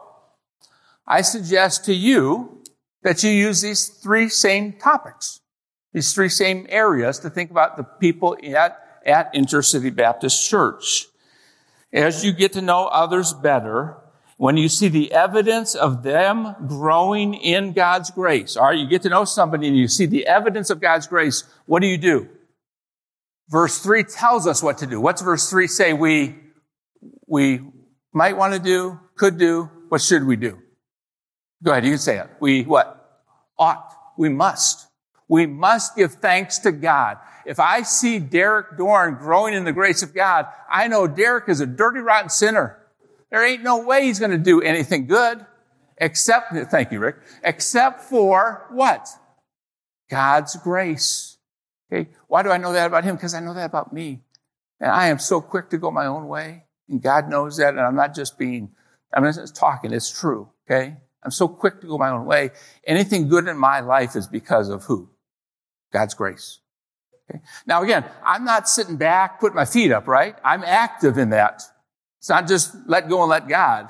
I 1.05 1.21
suggest 1.21 1.85
to 1.85 1.93
you 1.93 2.63
that 3.03 3.23
you 3.23 3.31
use 3.31 3.61
these 3.61 3.87
three 3.87 4.29
same 4.29 4.73
topics, 4.73 5.41
these 5.93 6.13
three 6.13 6.29
same 6.29 6.65
areas 6.69 7.19
to 7.19 7.29
think 7.29 7.51
about 7.51 7.77
the 7.77 7.83
people 7.83 8.37
at, 8.55 9.01
at 9.05 9.33
Intercity 9.33 9.93
Baptist 9.93 10.47
Church. 10.47 11.07
As 11.91 12.23
you 12.23 12.31
get 12.31 12.53
to 12.53 12.61
know 12.61 12.85
others 12.85 13.33
better, 13.33 13.97
when 14.39 14.55
you 14.55 14.69
see 14.69 14.87
the 14.87 15.11
evidence 15.11 15.75
of 15.75 16.01
them 16.01 16.55
growing 16.65 17.33
in 17.33 17.73
God's 17.73 18.09
grace, 18.09 18.55
all 18.55 18.67
right, 18.67 18.79
you 18.79 18.87
get 18.87 19.01
to 19.01 19.09
know 19.09 19.25
somebody 19.25 19.67
and 19.67 19.75
you 19.75 19.89
see 19.89 20.05
the 20.05 20.25
evidence 20.25 20.69
of 20.69 20.79
God's 20.79 21.07
grace, 21.07 21.43
what 21.65 21.81
do 21.81 21.87
you 21.87 21.97
do? 21.97 22.29
Verse 23.49 23.79
3 23.79 24.05
tells 24.05 24.47
us 24.47 24.63
what 24.63 24.77
to 24.77 24.87
do. 24.87 25.01
What's 25.01 25.21
verse 25.21 25.49
3 25.49 25.67
say 25.67 25.91
we, 25.91 26.37
we 27.27 27.59
might 28.13 28.37
want 28.37 28.53
to 28.53 28.59
do, 28.59 28.97
could 29.17 29.37
do, 29.37 29.69
what 29.89 29.99
should 29.99 30.25
we 30.25 30.37
do? 30.37 30.57
Go 31.61 31.71
ahead, 31.71 31.83
you 31.83 31.91
can 31.91 31.99
say 31.99 32.17
it. 32.17 32.29
We 32.39 32.63
what? 32.63 33.19
Ought. 33.57 33.93
We 34.17 34.29
must. 34.29 34.87
We 35.27 35.47
must 35.47 35.97
give 35.97 36.13
thanks 36.13 36.59
to 36.59 36.71
God. 36.71 37.17
If 37.45 37.59
I 37.59 37.81
see 37.81 38.19
Derek 38.19 38.77
Dorn 38.77 39.15
growing 39.15 39.53
in 39.53 39.65
the 39.65 39.73
grace 39.73 40.01
of 40.01 40.13
God, 40.13 40.45
I 40.71 40.87
know 40.87 41.07
Derek 41.07 41.49
is 41.49 41.59
a 41.59 41.65
dirty, 41.65 41.99
rotten 41.99 42.29
sinner. 42.29 42.78
There 43.31 43.45
ain't 43.45 43.63
no 43.63 43.83
way 43.83 44.03
he's 44.03 44.19
going 44.19 44.31
to 44.31 44.37
do 44.37 44.61
anything 44.61 45.07
good 45.07 45.45
except, 45.97 46.53
thank 46.71 46.91
you, 46.91 46.99
Rick, 46.99 47.17
except 47.43 48.01
for 48.01 48.67
what? 48.71 49.07
God's 50.09 50.55
grace. 50.57 51.37
Okay. 51.91 52.09
Why 52.27 52.43
do 52.43 52.49
I 52.49 52.57
know 52.57 52.73
that 52.73 52.87
about 52.87 53.03
him? 53.03 53.15
Because 53.15 53.33
I 53.33 53.39
know 53.39 53.53
that 53.53 53.65
about 53.65 53.93
me. 53.93 54.21
And 54.79 54.91
I 54.91 55.07
am 55.07 55.19
so 55.19 55.41
quick 55.41 55.69
to 55.69 55.77
go 55.77 55.91
my 55.91 56.05
own 56.05 56.27
way. 56.27 56.63
And 56.87 57.01
God 57.01 57.29
knows 57.29 57.57
that. 57.57 57.69
And 57.69 57.79
I'm 57.79 57.95
not 57.95 58.15
just 58.15 58.37
being, 58.37 58.71
I'm 59.13 59.23
not 59.23 59.35
just 59.35 59.55
talking. 59.55 59.93
It's 59.93 60.09
true. 60.09 60.49
Okay. 60.65 60.97
I'm 61.23 61.31
so 61.31 61.47
quick 61.47 61.81
to 61.81 61.87
go 61.87 61.97
my 61.97 62.09
own 62.09 62.25
way. 62.25 62.51
Anything 62.85 63.27
good 63.27 63.47
in 63.47 63.57
my 63.57 63.81
life 63.81 64.15
is 64.15 64.27
because 64.27 64.69
of 64.69 64.85
who? 64.85 65.09
God's 65.91 66.13
grace. 66.13 66.59
Okay. 67.29 67.41
Now 67.67 67.83
again, 67.83 68.05
I'm 68.23 68.45
not 68.45 68.69
sitting 68.69 68.95
back, 68.95 69.39
putting 69.39 69.55
my 69.55 69.65
feet 69.65 69.91
up, 69.91 70.07
right? 70.07 70.35
I'm 70.43 70.63
active 70.63 71.17
in 71.17 71.31
that. 71.31 71.63
It's 72.19 72.29
not 72.29 72.47
just 72.47 72.75
let 72.85 73.09
go 73.09 73.21
and 73.21 73.29
let 73.29 73.47
God. 73.47 73.89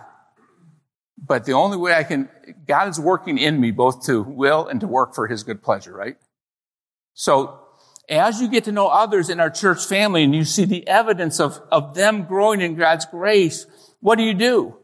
But 1.18 1.46
the 1.46 1.54
only 1.54 1.78
way 1.78 1.94
I 1.94 2.04
can, 2.04 2.30
God 2.68 2.88
is 2.88 3.00
working 3.00 3.38
in 3.38 3.60
me 3.60 3.72
both 3.72 4.06
to 4.06 4.24
will 4.24 4.68
and 4.68 4.80
to 4.82 4.88
work 4.88 5.14
for 5.14 5.28
his 5.28 5.44
good 5.44 5.62
pleasure, 5.62 5.94
right? 5.94 6.18
So 7.14 7.60
as 8.08 8.42
you 8.42 8.48
get 8.48 8.64
to 8.64 8.72
know 8.72 8.88
others 8.88 9.30
in 9.30 9.40
our 9.40 9.50
church 9.50 9.86
family 9.86 10.24
and 10.24 10.34
you 10.34 10.44
see 10.44 10.66
the 10.66 10.88
evidence 10.88 11.40
of, 11.40 11.62
of 11.72 11.94
them 11.96 12.24
growing 12.24 12.62
in 12.62 12.76
God's 12.76 13.06
grace, 13.06 13.68
what 14.00 14.18
do 14.18 14.24
you 14.24 14.34
do? 14.34 14.76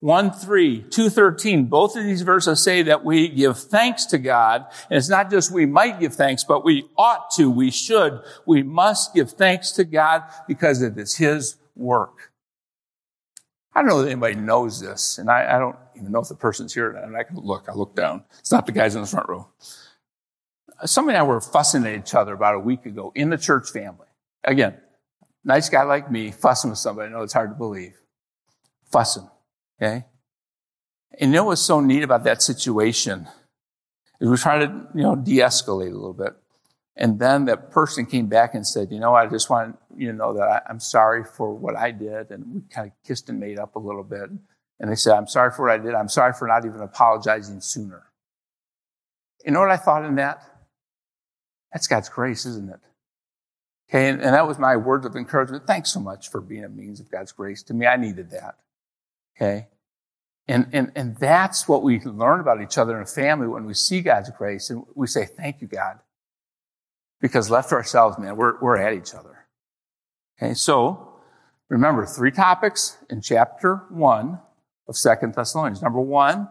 1 0.00 0.32
3, 0.32 0.82
2 0.90 1.08
13, 1.10 1.66
both 1.66 1.96
of 1.96 2.02
these 2.02 2.22
verses 2.22 2.62
say 2.62 2.82
that 2.82 3.04
we 3.04 3.28
give 3.28 3.56
thanks 3.56 4.04
to 4.06 4.18
God. 4.18 4.66
And 4.90 4.98
it's 4.98 5.08
not 5.08 5.30
just 5.30 5.52
we 5.52 5.64
might 5.64 6.00
give 6.00 6.14
thanks, 6.14 6.42
but 6.42 6.64
we 6.64 6.88
ought 6.98 7.30
to, 7.36 7.48
we 7.48 7.70
should, 7.70 8.20
we 8.44 8.64
must 8.64 9.14
give 9.14 9.30
thanks 9.30 9.70
to 9.72 9.84
God 9.84 10.24
because 10.48 10.82
it 10.82 10.98
is 10.98 11.16
His 11.16 11.56
work. 11.76 12.31
I 13.74 13.80
don't 13.80 13.88
know 13.88 14.02
that 14.02 14.10
anybody 14.10 14.34
knows 14.34 14.80
this, 14.80 15.18
and 15.18 15.30
I, 15.30 15.56
I 15.56 15.58
don't 15.58 15.76
even 15.96 16.12
know 16.12 16.20
if 16.20 16.28
the 16.28 16.34
person's 16.34 16.74
here. 16.74 16.90
And 16.90 17.16
I 17.16 17.22
can 17.22 17.36
look. 17.36 17.64
I 17.68 17.72
look 17.72 17.96
down. 17.96 18.24
It's 18.38 18.52
not 18.52 18.66
the 18.66 18.72
guys 18.72 18.94
in 18.94 19.00
the 19.00 19.06
front 19.06 19.28
row. 19.28 19.48
Somebody 20.84 21.16
and 21.16 21.24
I 21.24 21.26
were 21.26 21.40
fussing 21.40 21.86
at 21.86 21.98
each 21.98 22.14
other 22.14 22.34
about 22.34 22.54
a 22.54 22.58
week 22.58 22.86
ago 22.86 23.12
in 23.14 23.30
the 23.30 23.38
church 23.38 23.70
family. 23.70 24.08
Again, 24.44 24.76
nice 25.44 25.68
guy 25.68 25.84
like 25.84 26.10
me 26.10 26.32
fussing 26.32 26.70
with 26.70 26.78
somebody. 26.78 27.08
I 27.08 27.12
know 27.12 27.22
it's 27.22 27.32
hard 27.32 27.50
to 27.50 27.54
believe. 27.54 27.94
Fussing. 28.90 29.28
Okay? 29.80 30.04
And 31.18 31.30
you 31.30 31.36
know 31.36 31.44
what's 31.44 31.62
so 31.62 31.80
neat 31.80 32.02
about 32.02 32.24
that 32.24 32.42
situation? 32.42 33.28
Is 34.20 34.28
we 34.28 34.36
try 34.36 34.58
to, 34.58 34.88
you 34.94 35.02
know, 35.02 35.16
de-escalate 35.16 35.90
a 35.90 35.94
little 35.94 36.14
bit. 36.14 36.34
And 36.96 37.18
then 37.18 37.46
that 37.46 37.70
person 37.70 38.04
came 38.04 38.26
back 38.26 38.54
and 38.54 38.66
said, 38.66 38.92
you 38.92 39.00
know, 39.00 39.14
I 39.14 39.26
just 39.26 39.48
want 39.48 39.78
you 39.96 40.08
to 40.08 40.12
know 40.12 40.34
that 40.34 40.42
I, 40.66 40.70
am 40.70 40.78
sorry 40.78 41.24
for 41.24 41.54
what 41.54 41.76
I 41.76 41.90
did. 41.90 42.30
And 42.30 42.54
we 42.54 42.60
kind 42.70 42.86
of 42.86 42.92
kissed 43.06 43.30
and 43.30 43.40
made 43.40 43.58
up 43.58 43.76
a 43.76 43.78
little 43.78 44.04
bit. 44.04 44.28
And 44.78 44.90
they 44.90 44.94
said, 44.94 45.14
I'm 45.16 45.26
sorry 45.26 45.52
for 45.52 45.66
what 45.66 45.72
I 45.72 45.78
did. 45.78 45.94
I'm 45.94 46.08
sorry 46.08 46.32
for 46.34 46.46
not 46.46 46.66
even 46.66 46.80
apologizing 46.80 47.60
sooner. 47.60 48.02
You 49.44 49.52
know 49.52 49.60
what 49.60 49.70
I 49.70 49.76
thought 49.76 50.04
in 50.04 50.16
that? 50.16 50.42
That's 51.72 51.86
God's 51.86 52.08
grace, 52.08 52.44
isn't 52.44 52.68
it? 52.68 52.80
Okay, 53.88 54.08
and, 54.08 54.22
and 54.22 54.34
that 54.34 54.46
was 54.46 54.58
my 54.58 54.76
words 54.76 55.04
of 55.06 55.16
encouragement. 55.16 55.66
Thanks 55.66 55.92
so 55.92 56.00
much 56.00 56.30
for 56.30 56.40
being 56.40 56.64
a 56.64 56.68
means 56.68 57.00
of 57.00 57.10
God's 57.10 57.32
grace 57.32 57.62
to 57.64 57.74
me. 57.74 57.86
I 57.86 57.96
needed 57.96 58.30
that. 58.30 58.56
Okay? 59.36 59.68
And, 60.48 60.66
and, 60.72 60.92
and 60.94 61.16
that's 61.16 61.68
what 61.68 61.82
we 61.82 62.00
learn 62.00 62.40
about 62.40 62.60
each 62.60 62.76
other 62.76 62.96
in 62.96 63.02
a 63.02 63.06
family 63.06 63.46
when 63.46 63.64
we 63.64 63.74
see 63.74 64.00
God's 64.00 64.30
grace 64.30 64.70
and 64.70 64.84
we 64.94 65.06
say, 65.06 65.26
thank 65.26 65.60
you, 65.60 65.68
God. 65.68 66.00
Because 67.22 67.48
left 67.48 67.70
to 67.70 67.76
ourselves, 67.76 68.18
man, 68.18 68.36
we're, 68.36 68.60
we're 68.60 68.76
at 68.76 68.92
each 68.92 69.14
other. 69.14 69.46
Okay, 70.36 70.52
so 70.52 71.14
remember 71.70 72.04
three 72.04 72.32
topics 72.32 72.98
in 73.08 73.22
chapter 73.22 73.84
one 73.88 74.40
of 74.88 74.96
Second 74.96 75.34
Thessalonians. 75.34 75.80
Number 75.80 76.00
one, 76.00 76.48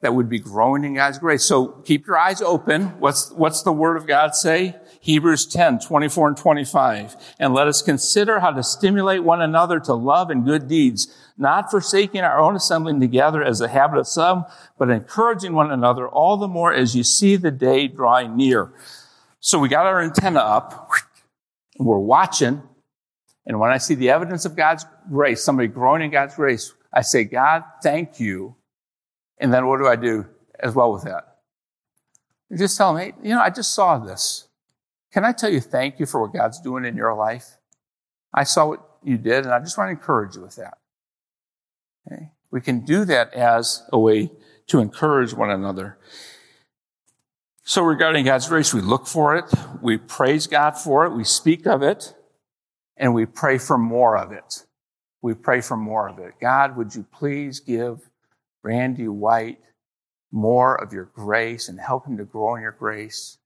that 0.00 0.14
would 0.14 0.28
be 0.28 0.38
growing 0.38 0.84
in 0.84 0.94
God's 0.94 1.18
grace. 1.18 1.44
So 1.44 1.68
keep 1.84 2.06
your 2.06 2.18
eyes 2.18 2.40
open. 2.40 3.00
What's, 3.00 3.32
what's 3.32 3.62
the 3.62 3.72
word 3.72 3.96
of 3.96 4.06
God 4.06 4.34
say? 4.34 4.76
Hebrews 5.00 5.46
10, 5.46 5.80
24 5.80 6.28
and 6.28 6.36
25. 6.36 7.16
And 7.40 7.52
let 7.52 7.66
us 7.66 7.82
consider 7.82 8.40
how 8.40 8.50
to 8.52 8.62
stimulate 8.62 9.24
one 9.24 9.40
another 9.40 9.80
to 9.80 9.94
love 9.94 10.30
and 10.30 10.44
good 10.44 10.68
deeds, 10.68 11.12
not 11.36 11.70
forsaking 11.70 12.20
our 12.20 12.38
own 12.38 12.54
assembling 12.54 13.00
together 13.00 13.42
as 13.42 13.58
the 13.58 13.68
habit 13.68 13.98
of 13.98 14.06
some, 14.06 14.44
but 14.78 14.90
encouraging 14.90 15.52
one 15.52 15.70
another 15.70 16.08
all 16.08 16.36
the 16.36 16.48
more 16.48 16.72
as 16.72 16.94
you 16.94 17.02
see 17.02 17.36
the 17.36 17.50
day 17.50 17.88
drawing 17.88 18.36
near. 18.36 18.72
So 19.40 19.58
we 19.58 19.68
got 19.68 19.86
our 19.86 20.00
antenna 20.00 20.40
up. 20.40 20.90
We're 21.78 21.98
watching. 21.98 22.62
And 23.46 23.60
when 23.60 23.70
I 23.70 23.78
see 23.78 23.94
the 23.94 24.10
evidence 24.10 24.44
of 24.44 24.56
God's 24.56 24.84
grace, 25.10 25.42
somebody 25.42 25.68
growing 25.68 26.02
in 26.02 26.10
God's 26.10 26.34
grace, 26.34 26.74
I 26.92 27.02
say, 27.02 27.24
God, 27.24 27.64
thank 27.82 28.20
you 28.20 28.56
and 29.40 29.52
then 29.52 29.66
what 29.66 29.78
do 29.78 29.86
I 29.86 29.96
do 29.96 30.26
as 30.60 30.74
well 30.74 30.92
with 30.92 31.04
that? 31.04 31.38
Just 32.56 32.76
tell 32.76 32.94
them, 32.94 33.02
hey, 33.02 33.12
you 33.22 33.34
know, 33.34 33.40
I 33.40 33.50
just 33.50 33.74
saw 33.74 33.98
this. 33.98 34.48
Can 35.12 35.24
I 35.24 35.32
tell 35.32 35.50
you 35.50 35.60
thank 35.60 36.00
you 36.00 36.06
for 36.06 36.20
what 36.20 36.32
God's 36.32 36.60
doing 36.60 36.84
in 36.84 36.96
your 36.96 37.14
life? 37.14 37.56
I 38.34 38.44
saw 38.44 38.66
what 38.66 38.84
you 39.02 39.16
did, 39.16 39.44
and 39.44 39.54
I 39.54 39.60
just 39.60 39.78
want 39.78 39.88
to 39.88 39.92
encourage 39.92 40.34
you 40.34 40.42
with 40.42 40.56
that. 40.56 40.78
Okay? 42.06 42.30
We 42.50 42.60
can 42.60 42.84
do 42.84 43.04
that 43.04 43.32
as 43.34 43.82
a 43.92 43.98
way 43.98 44.30
to 44.68 44.80
encourage 44.80 45.34
one 45.34 45.50
another. 45.50 45.98
So 47.68 47.82
regarding 47.82 48.24
God's 48.24 48.48
grace, 48.48 48.72
we 48.72 48.80
look 48.80 49.06
for 49.06 49.36
it, 49.36 49.44
we 49.82 49.98
praise 49.98 50.46
God 50.46 50.70
for 50.70 51.04
it, 51.04 51.10
we 51.10 51.22
speak 51.22 51.66
of 51.66 51.82
it, 51.82 52.14
and 52.96 53.12
we 53.12 53.26
pray 53.26 53.58
for 53.58 53.76
more 53.76 54.16
of 54.16 54.32
it. 54.32 54.64
We 55.20 55.34
pray 55.34 55.60
for 55.60 55.76
more 55.76 56.08
of 56.08 56.18
it. 56.18 56.32
God, 56.40 56.78
would 56.78 56.94
you 56.94 57.04
please 57.12 57.60
give 57.60 58.08
Randy 58.62 59.06
White 59.06 59.58
more 60.32 60.82
of 60.82 60.94
your 60.94 61.10
grace 61.14 61.68
and 61.68 61.78
help 61.78 62.06
him 62.06 62.16
to 62.16 62.24
grow 62.24 62.54
in 62.54 62.62
your 62.62 62.72
grace 62.72 63.36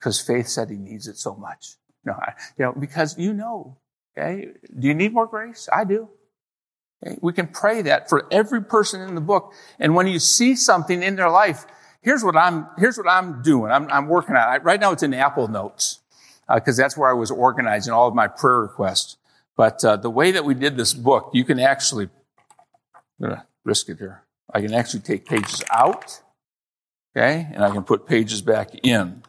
because 0.00 0.20
faith 0.20 0.48
said 0.48 0.68
he 0.68 0.76
needs 0.76 1.06
it 1.06 1.16
so 1.16 1.36
much. 1.36 1.76
No, 2.04 2.14
I, 2.14 2.32
you 2.58 2.64
know, 2.64 2.72
because 2.72 3.16
you 3.16 3.32
know, 3.32 3.76
okay? 4.18 4.48
Do 4.76 4.88
you 4.88 4.94
need 4.94 5.12
more 5.12 5.28
grace? 5.28 5.68
I 5.72 5.84
do. 5.84 6.08
Okay? 7.00 7.16
We 7.22 7.32
can 7.32 7.46
pray 7.46 7.82
that 7.82 8.08
for 8.08 8.26
every 8.32 8.64
person 8.64 9.02
in 9.02 9.14
the 9.14 9.20
book. 9.20 9.52
And 9.78 9.94
when 9.94 10.08
you 10.08 10.18
see 10.18 10.56
something 10.56 11.00
in 11.00 11.14
their 11.14 11.30
life, 11.30 11.64
here's 12.06 12.22
what 12.22 12.36
I'm, 12.36 12.68
here's 12.78 12.96
what 12.96 13.08
I'm 13.08 13.42
doing. 13.42 13.72
I'm, 13.72 13.90
I'm 13.90 14.06
working 14.06 14.36
on 14.36 14.54
it. 14.54 14.62
Right 14.62 14.80
now 14.80 14.92
it's 14.92 15.02
in 15.02 15.12
Apple 15.12 15.48
Notes 15.48 15.98
because 16.48 16.78
uh, 16.78 16.82
that's 16.84 16.96
where 16.96 17.10
I 17.10 17.12
was 17.12 17.32
organizing 17.32 17.92
all 17.92 18.06
of 18.06 18.14
my 18.14 18.28
prayer 18.28 18.60
requests. 18.60 19.16
But 19.56 19.84
uh, 19.84 19.96
the 19.96 20.08
way 20.08 20.30
that 20.30 20.44
we 20.44 20.54
did 20.54 20.76
this 20.76 20.94
book, 20.94 21.30
you 21.34 21.44
can 21.44 21.58
actually, 21.58 22.08
I'm 22.94 23.28
going 23.28 23.34
to 23.34 23.46
risk 23.64 23.88
it 23.88 23.98
here. 23.98 24.22
I 24.54 24.60
can 24.60 24.72
actually 24.72 25.00
take 25.00 25.26
pages 25.26 25.64
out, 25.72 26.20
okay, 27.16 27.48
and 27.52 27.64
I 27.64 27.70
can 27.70 27.82
put 27.82 28.06
pages 28.06 28.40
back 28.40 28.70
in. 28.84 29.24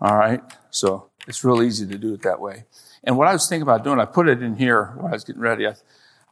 All 0.00 0.16
right, 0.16 0.40
so 0.70 1.10
it's 1.26 1.44
real 1.44 1.62
easy 1.62 1.86
to 1.86 1.98
do 1.98 2.14
it 2.14 2.22
that 2.22 2.40
way. 2.40 2.64
And 3.04 3.18
what 3.18 3.28
I 3.28 3.32
was 3.32 3.46
thinking 3.46 3.62
about 3.62 3.84
doing, 3.84 4.00
I 4.00 4.06
put 4.06 4.28
it 4.28 4.42
in 4.42 4.56
here 4.56 4.94
when 4.96 5.08
I 5.08 5.16
was 5.16 5.24
getting 5.24 5.42
ready. 5.42 5.66
I, 5.66 5.74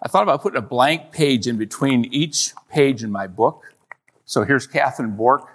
I 0.01 0.09
thought 0.09 0.23
about 0.23 0.41
putting 0.41 0.57
a 0.57 0.63
blank 0.63 1.13
page 1.13 1.47
in 1.47 1.59
between 1.59 2.07
each 2.07 2.55
page 2.71 3.03
in 3.03 3.11
my 3.11 3.27
book. 3.27 3.76
So 4.27 4.45
here's 4.45 4.67
Catherine 4.67 5.17
Bork. 5.17 5.49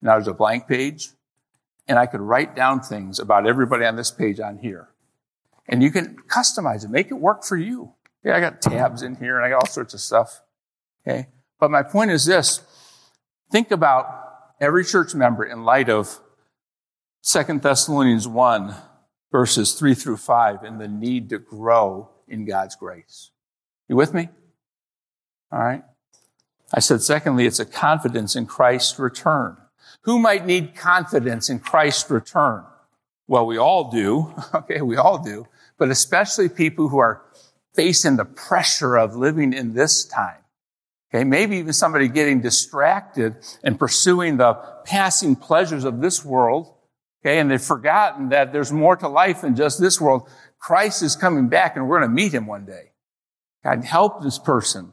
Now 0.00 0.12
there's 0.12 0.28
a 0.28 0.34
blank 0.34 0.68
page. 0.68 1.08
And 1.88 1.98
I 1.98 2.06
could 2.06 2.20
write 2.20 2.54
down 2.54 2.80
things 2.80 3.18
about 3.18 3.48
everybody 3.48 3.84
on 3.84 3.96
this 3.96 4.12
page 4.12 4.38
on 4.38 4.58
here. 4.58 4.90
And 5.68 5.82
you 5.82 5.90
can 5.90 6.16
customize 6.28 6.84
it, 6.84 6.90
make 6.90 7.10
it 7.10 7.14
work 7.14 7.42
for 7.42 7.56
you. 7.56 7.94
Yeah, 8.22 8.36
I 8.36 8.40
got 8.40 8.62
tabs 8.62 9.02
in 9.02 9.16
here 9.16 9.36
and 9.36 9.44
I 9.44 9.48
got 9.48 9.56
all 9.56 9.66
sorts 9.66 9.94
of 9.94 10.00
stuff. 10.00 10.42
Okay. 11.06 11.28
But 11.58 11.70
my 11.70 11.82
point 11.82 12.10
is 12.10 12.26
this 12.26 12.62
think 13.50 13.70
about 13.70 14.06
every 14.60 14.84
church 14.84 15.14
member 15.14 15.44
in 15.44 15.64
light 15.64 15.88
of 15.88 16.20
2 17.22 17.58
Thessalonians 17.58 18.28
1, 18.28 18.74
verses 19.32 19.72
3 19.74 19.94
through 19.94 20.16
5, 20.18 20.62
and 20.62 20.80
the 20.80 20.88
need 20.88 21.28
to 21.30 21.38
grow 21.38 22.10
in 22.28 22.44
God's 22.44 22.76
grace. 22.76 23.30
You 23.88 23.96
with 23.96 24.14
me? 24.14 24.28
All 25.50 25.58
right. 25.58 25.82
I 26.72 26.80
said, 26.80 27.02
secondly, 27.02 27.46
it's 27.46 27.58
a 27.58 27.66
confidence 27.66 28.36
in 28.36 28.46
Christ's 28.46 28.98
return. 28.98 29.56
Who 30.02 30.18
might 30.18 30.46
need 30.46 30.74
confidence 30.74 31.50
in 31.50 31.58
Christ's 31.58 32.10
return? 32.10 32.64
Well, 33.26 33.46
we 33.46 33.58
all 33.58 33.90
do. 33.90 34.34
Okay, 34.54 34.80
we 34.80 34.96
all 34.96 35.22
do. 35.22 35.46
But 35.78 35.90
especially 35.90 36.48
people 36.48 36.88
who 36.88 36.98
are 36.98 37.22
facing 37.74 38.16
the 38.16 38.24
pressure 38.24 38.96
of 38.96 39.16
living 39.16 39.52
in 39.52 39.74
this 39.74 40.04
time. 40.04 40.42
Okay, 41.12 41.24
maybe 41.24 41.56
even 41.56 41.72
somebody 41.72 42.08
getting 42.08 42.40
distracted 42.40 43.36
and 43.64 43.78
pursuing 43.78 44.36
the 44.36 44.54
passing 44.84 45.34
pleasures 45.34 45.84
of 45.84 46.00
this 46.00 46.24
world. 46.24 46.74
Okay, 47.22 47.38
and 47.38 47.50
they've 47.50 47.60
forgotten 47.60 48.30
that 48.30 48.52
there's 48.52 48.72
more 48.72 48.96
to 48.96 49.08
life 49.08 49.42
than 49.42 49.56
just 49.56 49.80
this 49.80 50.00
world. 50.00 50.28
Christ 50.58 51.02
is 51.02 51.16
coming 51.16 51.48
back 51.48 51.76
and 51.76 51.88
we're 51.88 51.98
going 51.98 52.10
to 52.10 52.14
meet 52.14 52.32
him 52.32 52.46
one 52.46 52.64
day. 52.64 52.92
God, 53.64 53.84
help 53.84 54.22
this 54.22 54.38
person 54.38 54.92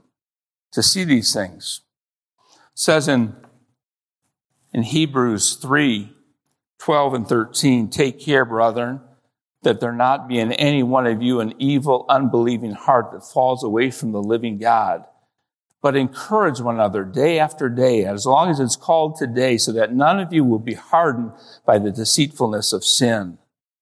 to 0.78 0.84
see 0.84 1.03
these 1.03 1.34
things. 1.34 1.82
It 2.45 2.80
says 2.80 3.07
in, 3.07 3.36
in 4.73 4.84
Hebrews 4.84 5.55
3, 5.55 6.13
12 6.78 7.13
and 7.13 7.28
13, 7.28 7.89
take 7.89 8.19
care, 8.19 8.45
brethren, 8.45 9.01
that 9.63 9.80
there 9.80 9.91
not 9.91 10.28
be 10.28 10.38
in 10.38 10.51
any 10.53 10.84
one 10.84 11.07
of 11.07 11.21
you 11.21 11.39
an 11.39 11.55
evil, 11.57 12.05
unbelieving 12.07 12.73
heart 12.73 13.11
that 13.11 13.25
falls 13.25 13.63
away 13.63 13.89
from 13.89 14.11
the 14.11 14.21
living 14.21 14.59
God 14.59 15.03
but 15.82 15.95
encourage 15.95 16.59
one 16.59 16.75
another 16.75 17.03
day 17.03 17.39
after 17.39 17.69
day, 17.69 18.03
as 18.03 18.25
long 18.25 18.49
as 18.49 18.59
it's 18.59 18.75
called 18.75 19.15
today, 19.15 19.57
so 19.57 19.71
that 19.71 19.93
none 19.93 20.19
of 20.19 20.34
you 20.34 20.43
will 20.43 20.59
be 20.59 20.73
hardened 20.73 21.32
by 21.65 21.80
the 21.80 21.91
deceitfulness 21.91 22.73
of 22.73 22.84
sin. 22.84 23.38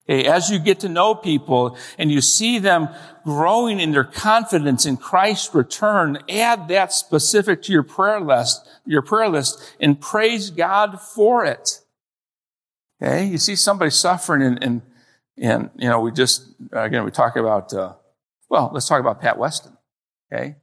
Okay, 0.07 0.25
as 0.27 0.49
you 0.49 0.59
get 0.59 0.81
to 0.81 0.89
know 0.89 1.15
people 1.15 1.77
and 1.97 2.11
you 2.11 2.21
see 2.21 2.59
them 2.59 2.89
growing 3.23 3.79
in 3.79 3.91
their 3.91 4.03
confidence 4.03 4.85
in 4.85 4.97
Christ's 4.97 5.55
return, 5.55 6.19
add 6.29 6.67
that 6.67 6.93
specific 6.93 7.63
to 7.63 7.71
your 7.71 7.83
prayer 7.83 8.21
list, 8.21 8.67
your 8.85 9.01
prayer 9.01 9.29
list, 9.29 9.75
and 9.79 9.99
praise 9.99 10.51
God 10.51 11.01
for 11.01 11.43
it. 11.43 11.81
Okay, 13.01 13.25
you 13.25 13.39
see 13.39 13.55
somebody 13.55 13.89
suffering 13.89 14.41
and, 14.43 14.63
and, 14.63 14.81
and 15.37 15.69
you 15.75 15.89
know, 15.89 15.99
we 15.99 16.11
just, 16.11 16.45
again, 16.71 17.03
we 17.03 17.11
talk 17.11 17.35
about, 17.35 17.73
uh, 17.73 17.93
well, 18.47 18.69
let's 18.73 18.87
talk 18.87 18.99
about 18.99 19.19
Pat 19.19 19.37
Weston. 19.37 19.75
Okay. 20.31 20.55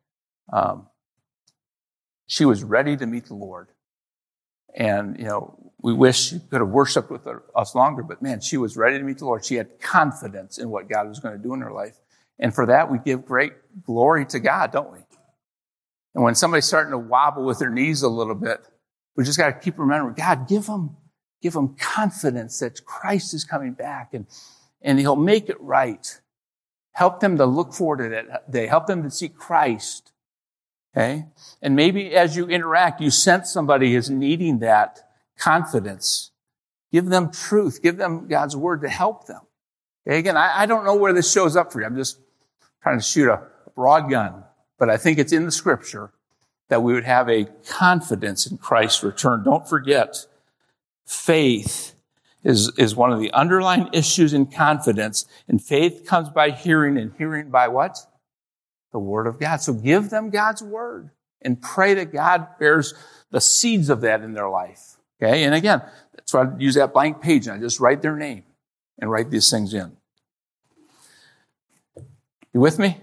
Um, 0.52 0.86
she 2.26 2.44
was 2.44 2.62
ready 2.64 2.96
to 2.96 3.06
meet 3.06 3.26
the 3.26 3.34
Lord. 3.34 3.68
And, 4.74 5.18
you 5.18 5.26
know, 5.26 5.61
we 5.82 5.92
wish 5.92 6.28
she 6.28 6.38
could 6.38 6.60
have 6.60 6.68
worshiped 6.68 7.10
with 7.10 7.26
us 7.54 7.74
longer, 7.74 8.02
but 8.02 8.22
man, 8.22 8.40
she 8.40 8.56
was 8.56 8.76
ready 8.76 8.98
to 8.98 9.04
meet 9.04 9.18
the 9.18 9.24
Lord. 9.24 9.44
She 9.44 9.56
had 9.56 9.80
confidence 9.80 10.58
in 10.58 10.70
what 10.70 10.88
God 10.88 11.08
was 11.08 11.18
going 11.18 11.36
to 11.36 11.42
do 11.42 11.52
in 11.54 11.60
her 11.60 11.72
life. 11.72 11.96
And 12.38 12.54
for 12.54 12.66
that, 12.66 12.90
we 12.90 12.98
give 12.98 13.26
great 13.26 13.52
glory 13.84 14.24
to 14.26 14.40
God, 14.40 14.72
don't 14.72 14.92
we? 14.92 14.98
And 16.14 16.22
when 16.22 16.34
somebody's 16.34 16.66
starting 16.66 16.92
to 16.92 16.98
wobble 16.98 17.44
with 17.44 17.58
their 17.58 17.70
knees 17.70 18.02
a 18.02 18.08
little 18.08 18.34
bit, 18.34 18.60
we 19.16 19.24
just 19.24 19.38
got 19.38 19.48
to 19.48 19.58
keep 19.58 19.78
remembering, 19.78 20.14
God, 20.14 20.48
give 20.48 20.66
them, 20.66 20.96
give 21.40 21.52
them 21.52 21.74
confidence 21.78 22.60
that 22.60 22.84
Christ 22.84 23.34
is 23.34 23.44
coming 23.44 23.72
back 23.72 24.14
and, 24.14 24.26
and 24.80 24.98
he'll 24.98 25.16
make 25.16 25.48
it 25.48 25.60
right. 25.60 26.20
Help 26.92 27.20
them 27.20 27.38
to 27.38 27.46
look 27.46 27.72
forward 27.72 27.98
to 27.98 28.08
that 28.10 28.50
day. 28.50 28.66
Help 28.66 28.86
them 28.86 29.02
to 29.02 29.10
see 29.10 29.28
Christ 29.28 30.12
Okay? 30.94 31.26
And 31.60 31.74
maybe 31.74 32.14
as 32.14 32.36
you 32.36 32.46
interact, 32.46 33.00
you 33.00 33.10
sense 33.10 33.50
somebody 33.50 33.94
is 33.94 34.10
needing 34.10 34.58
that 34.60 35.08
confidence. 35.42 36.30
Give 36.92 37.06
them 37.06 37.30
truth. 37.30 37.82
Give 37.82 37.96
them 37.96 38.28
God's 38.28 38.56
word 38.56 38.82
to 38.82 38.88
help 38.88 39.26
them. 39.26 39.40
Okay? 40.06 40.18
Again, 40.18 40.36
I, 40.36 40.62
I 40.62 40.66
don't 40.66 40.84
know 40.84 40.94
where 40.94 41.12
this 41.12 41.32
shows 41.32 41.56
up 41.56 41.72
for 41.72 41.80
you. 41.80 41.86
I'm 41.86 41.96
just 41.96 42.18
trying 42.82 42.98
to 42.98 43.04
shoot 43.04 43.28
a 43.28 43.42
broad 43.74 44.10
gun, 44.10 44.44
but 44.78 44.90
I 44.90 44.96
think 44.96 45.18
it's 45.18 45.32
in 45.32 45.44
the 45.44 45.52
scripture 45.52 46.10
that 46.68 46.82
we 46.82 46.92
would 46.92 47.04
have 47.04 47.28
a 47.28 47.44
confidence 47.68 48.46
in 48.46 48.58
Christ's 48.58 49.02
return. 49.02 49.44
Don't 49.44 49.68
forget, 49.68 50.26
faith 51.06 51.94
is, 52.44 52.72
is 52.76 52.96
one 52.96 53.12
of 53.12 53.20
the 53.20 53.32
underlying 53.32 53.88
issues 53.92 54.32
in 54.32 54.46
confidence, 54.46 55.26
and 55.48 55.62
faith 55.62 56.04
comes 56.06 56.28
by 56.30 56.50
hearing, 56.50 56.98
and 56.98 57.12
hearing 57.16 57.50
by 57.50 57.68
what? 57.68 57.98
the 58.92 58.98
Word 58.98 59.26
of 59.26 59.40
God. 59.40 59.56
So 59.56 59.72
give 59.72 60.10
them 60.10 60.30
God's 60.30 60.62
Word 60.62 61.10
and 61.40 61.60
pray 61.60 61.94
that 61.94 62.12
God 62.12 62.46
bears 62.60 62.94
the 63.30 63.40
seeds 63.40 63.90
of 63.90 64.02
that 64.02 64.20
in 64.20 64.34
their 64.34 64.48
life. 64.48 64.96
Okay? 65.22 65.44
And 65.44 65.54
again, 65.54 65.82
that's 66.14 66.34
why 66.34 66.42
I 66.42 66.58
use 66.58 66.74
that 66.74 66.92
blank 66.92 67.20
page 67.20 67.46
and 67.46 67.56
I 67.56 67.60
just 67.60 67.78
write 67.78 68.02
their 68.02 68.16
name 68.16 68.44
and 68.98 69.10
write 69.10 69.30
these 69.30 69.50
things 69.50 69.72
in. 69.72 69.96
You 72.52 72.60
with 72.60 72.78
me? 72.78 73.00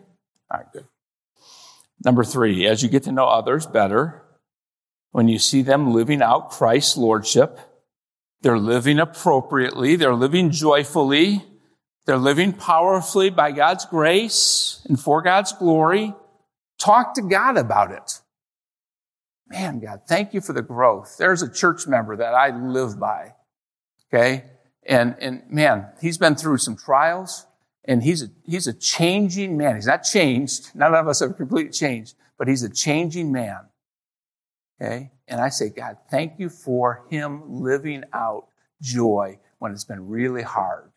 All 0.51 0.59
right, 0.59 0.71
good. 0.71 0.85
Number 2.03 2.23
three, 2.23 2.65
as 2.67 2.83
you 2.83 2.89
get 2.89 3.03
to 3.03 3.11
know 3.11 3.27
others 3.27 3.65
better, 3.65 4.23
when 5.11 5.27
you 5.27 5.39
see 5.39 5.61
them 5.61 5.93
living 5.93 6.21
out 6.21 6.51
Christ's 6.51 6.97
Lordship, 6.97 7.59
they're 8.41 8.59
living 8.59 8.99
appropriately, 8.99 9.95
they're 9.95 10.13
living 10.13 10.51
joyfully, 10.51 11.43
they're 12.05 12.17
living 12.17 12.53
powerfully 12.53 13.29
by 13.29 13.51
God's 13.51 13.85
grace 13.85 14.85
and 14.87 14.99
for 14.99 15.21
God's 15.21 15.51
glory. 15.51 16.13
Talk 16.79 17.15
to 17.15 17.21
God 17.21 17.57
about 17.57 17.91
it. 17.91 18.21
Man, 19.49 19.79
God, 19.79 20.01
thank 20.07 20.33
you 20.33 20.41
for 20.41 20.53
the 20.53 20.61
growth. 20.61 21.17
There's 21.17 21.41
a 21.41 21.51
church 21.51 21.87
member 21.87 22.15
that 22.15 22.33
I 22.33 22.55
live 22.55 22.99
by. 22.99 23.33
Okay. 24.13 24.45
And, 24.85 25.15
and 25.19 25.43
man, 25.49 25.87
he's 26.01 26.17
been 26.17 26.35
through 26.35 26.57
some 26.57 26.75
trials 26.75 27.45
and 27.85 28.03
he's 28.03 28.23
a, 28.23 28.27
he's 28.45 28.67
a 28.67 28.73
changing 28.73 29.57
man. 29.57 29.75
He's 29.75 29.87
not 29.87 30.03
changed. 30.03 30.75
None 30.75 30.93
of 30.93 31.07
us 31.07 31.19
have 31.19 31.37
completely 31.37 31.71
changed, 31.71 32.15
but 32.37 32.47
he's 32.47 32.63
a 32.63 32.69
changing 32.69 33.31
man. 33.31 33.59
Okay. 34.81 35.11
And 35.27 35.41
I 35.41 35.49
say, 35.49 35.69
God, 35.69 35.97
thank 36.09 36.39
you 36.39 36.49
for 36.49 37.03
him 37.09 37.61
living 37.61 38.03
out 38.13 38.47
joy 38.81 39.39
when 39.59 39.71
it's 39.71 39.83
been 39.83 40.07
really 40.07 40.41
hard. 40.41 40.91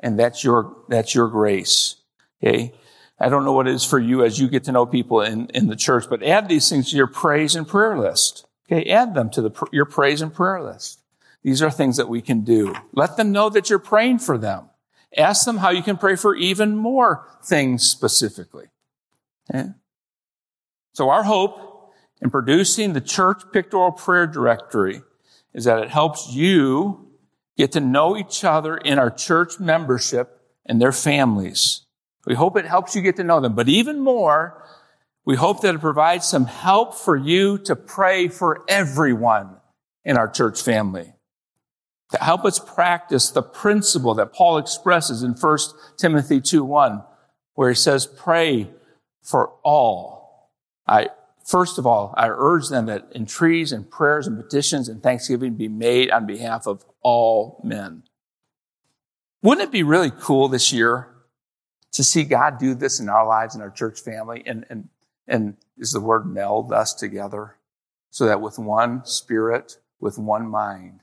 And 0.00 0.18
that's 0.18 0.42
your, 0.42 0.76
that's 0.88 1.14
your 1.14 1.28
grace. 1.28 1.96
Okay. 2.42 2.72
I 3.20 3.28
don't 3.28 3.44
know 3.44 3.52
what 3.52 3.68
it 3.68 3.74
is 3.74 3.84
for 3.84 3.98
you 3.98 4.24
as 4.24 4.38
you 4.38 4.48
get 4.48 4.64
to 4.64 4.72
know 4.72 4.86
people 4.86 5.20
in, 5.20 5.48
in 5.48 5.66
the 5.66 5.76
church, 5.76 6.06
but 6.08 6.22
add 6.22 6.48
these 6.48 6.70
things 6.70 6.90
to 6.90 6.96
your 6.96 7.06
praise 7.06 7.54
and 7.54 7.68
prayer 7.68 7.98
list. 7.98 8.46
Okay. 8.70 8.88
Add 8.90 9.14
them 9.14 9.28
to 9.30 9.42
the, 9.42 9.68
your 9.72 9.84
praise 9.84 10.22
and 10.22 10.32
prayer 10.32 10.62
list. 10.62 11.00
These 11.42 11.60
are 11.60 11.70
things 11.70 11.96
that 11.98 12.08
we 12.08 12.22
can 12.22 12.40
do. 12.42 12.74
Let 12.92 13.16
them 13.16 13.32
know 13.32 13.50
that 13.50 13.68
you're 13.68 13.78
praying 13.78 14.20
for 14.20 14.38
them. 14.38 14.70
Ask 15.16 15.44
them 15.44 15.58
how 15.58 15.70
you 15.70 15.82
can 15.82 15.96
pray 15.96 16.16
for 16.16 16.34
even 16.34 16.76
more 16.76 17.26
things 17.42 17.82
specifically. 17.82 18.66
Okay? 19.52 19.70
So 20.92 21.10
our 21.10 21.24
hope 21.24 21.92
in 22.22 22.30
producing 22.30 22.92
the 22.92 23.00
church 23.00 23.42
pictorial 23.52 23.92
prayer 23.92 24.26
directory 24.26 25.02
is 25.52 25.64
that 25.64 25.82
it 25.82 25.90
helps 25.90 26.32
you 26.32 27.08
get 27.56 27.72
to 27.72 27.80
know 27.80 28.16
each 28.16 28.44
other 28.44 28.76
in 28.76 28.98
our 28.98 29.10
church 29.10 29.58
membership 29.58 30.40
and 30.64 30.80
their 30.80 30.92
families. 30.92 31.82
We 32.26 32.34
hope 32.34 32.56
it 32.56 32.66
helps 32.66 32.94
you 32.94 33.02
get 33.02 33.16
to 33.16 33.24
know 33.24 33.40
them. 33.40 33.54
But 33.54 33.68
even 33.68 33.98
more, 34.00 34.62
we 35.24 35.36
hope 35.36 35.62
that 35.62 35.74
it 35.74 35.80
provides 35.80 36.26
some 36.26 36.46
help 36.46 36.94
for 36.94 37.16
you 37.16 37.58
to 37.58 37.76
pray 37.76 38.28
for 38.28 38.64
everyone 38.68 39.56
in 40.04 40.16
our 40.16 40.28
church 40.28 40.62
family. 40.62 41.14
To 42.12 42.18
help 42.18 42.44
us 42.44 42.58
practice 42.58 43.30
the 43.30 43.42
principle 43.42 44.14
that 44.14 44.32
Paul 44.32 44.58
expresses 44.58 45.22
in 45.22 45.32
1 45.32 45.58
Timothy 45.96 46.40
2 46.40 46.64
1, 46.64 47.02
where 47.54 47.68
he 47.68 47.74
says, 47.74 48.06
pray 48.06 48.70
for 49.22 49.52
all. 49.62 50.50
I, 50.86 51.10
first 51.44 51.78
of 51.78 51.86
all, 51.86 52.12
I 52.16 52.28
urge 52.28 52.68
them 52.68 52.86
that 52.86 53.12
entreaties 53.14 53.70
and 53.70 53.88
prayers 53.88 54.26
and 54.26 54.36
petitions 54.36 54.88
and 54.88 55.00
thanksgiving 55.00 55.54
be 55.54 55.68
made 55.68 56.10
on 56.10 56.26
behalf 56.26 56.66
of 56.66 56.84
all 57.02 57.60
men. 57.62 58.02
Wouldn't 59.42 59.68
it 59.68 59.72
be 59.72 59.84
really 59.84 60.10
cool 60.10 60.48
this 60.48 60.72
year 60.72 61.08
to 61.92 62.04
see 62.04 62.24
God 62.24 62.58
do 62.58 62.74
this 62.74 63.00
in 63.00 63.08
our 63.08 63.26
lives, 63.26 63.54
in 63.54 63.60
our 63.60 63.70
church 63.70 64.00
family, 64.00 64.42
and, 64.46 64.64
and, 64.70 64.88
and 65.26 65.56
is 65.76 65.92
the 65.92 66.00
word 66.00 66.26
meld 66.26 66.72
us 66.72 66.94
together 66.94 67.56
so 68.10 68.26
that 68.26 68.40
with 68.40 68.58
one 68.58 69.04
spirit, 69.04 69.78
with 70.00 70.18
one 70.18 70.48
mind, 70.48 71.00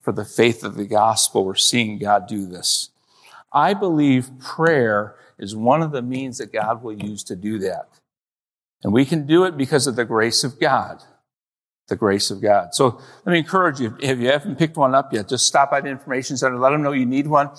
for 0.00 0.12
the 0.12 0.24
faith 0.24 0.64
of 0.64 0.76
the 0.76 0.86
gospel, 0.86 1.44
we're 1.44 1.54
seeing 1.54 1.98
God 1.98 2.26
do 2.26 2.46
this. 2.46 2.90
I 3.52 3.74
believe 3.74 4.38
prayer 4.38 5.16
is 5.38 5.54
one 5.54 5.82
of 5.82 5.92
the 5.92 6.02
means 6.02 6.38
that 6.38 6.52
God 6.52 6.82
will 6.82 6.92
use 6.92 7.22
to 7.24 7.36
do 7.36 7.58
that. 7.60 7.88
And 8.82 8.92
we 8.92 9.04
can 9.04 9.26
do 9.26 9.44
it 9.44 9.56
because 9.56 9.86
of 9.86 9.96
the 9.96 10.04
grace 10.04 10.44
of 10.44 10.60
God. 10.60 11.02
The 11.88 11.96
grace 11.96 12.30
of 12.30 12.40
God. 12.40 12.74
So 12.74 13.00
let 13.24 13.32
me 13.32 13.38
encourage 13.38 13.80
you, 13.80 13.96
if 14.00 14.18
you 14.18 14.28
haven't 14.28 14.56
picked 14.56 14.76
one 14.76 14.94
up 14.94 15.12
yet, 15.12 15.28
just 15.28 15.46
stop 15.46 15.70
by 15.70 15.80
the 15.80 15.88
information 15.88 16.36
center, 16.36 16.58
let 16.58 16.70
them 16.70 16.82
know 16.82 16.92
you 16.92 17.06
need 17.06 17.26
one 17.26 17.50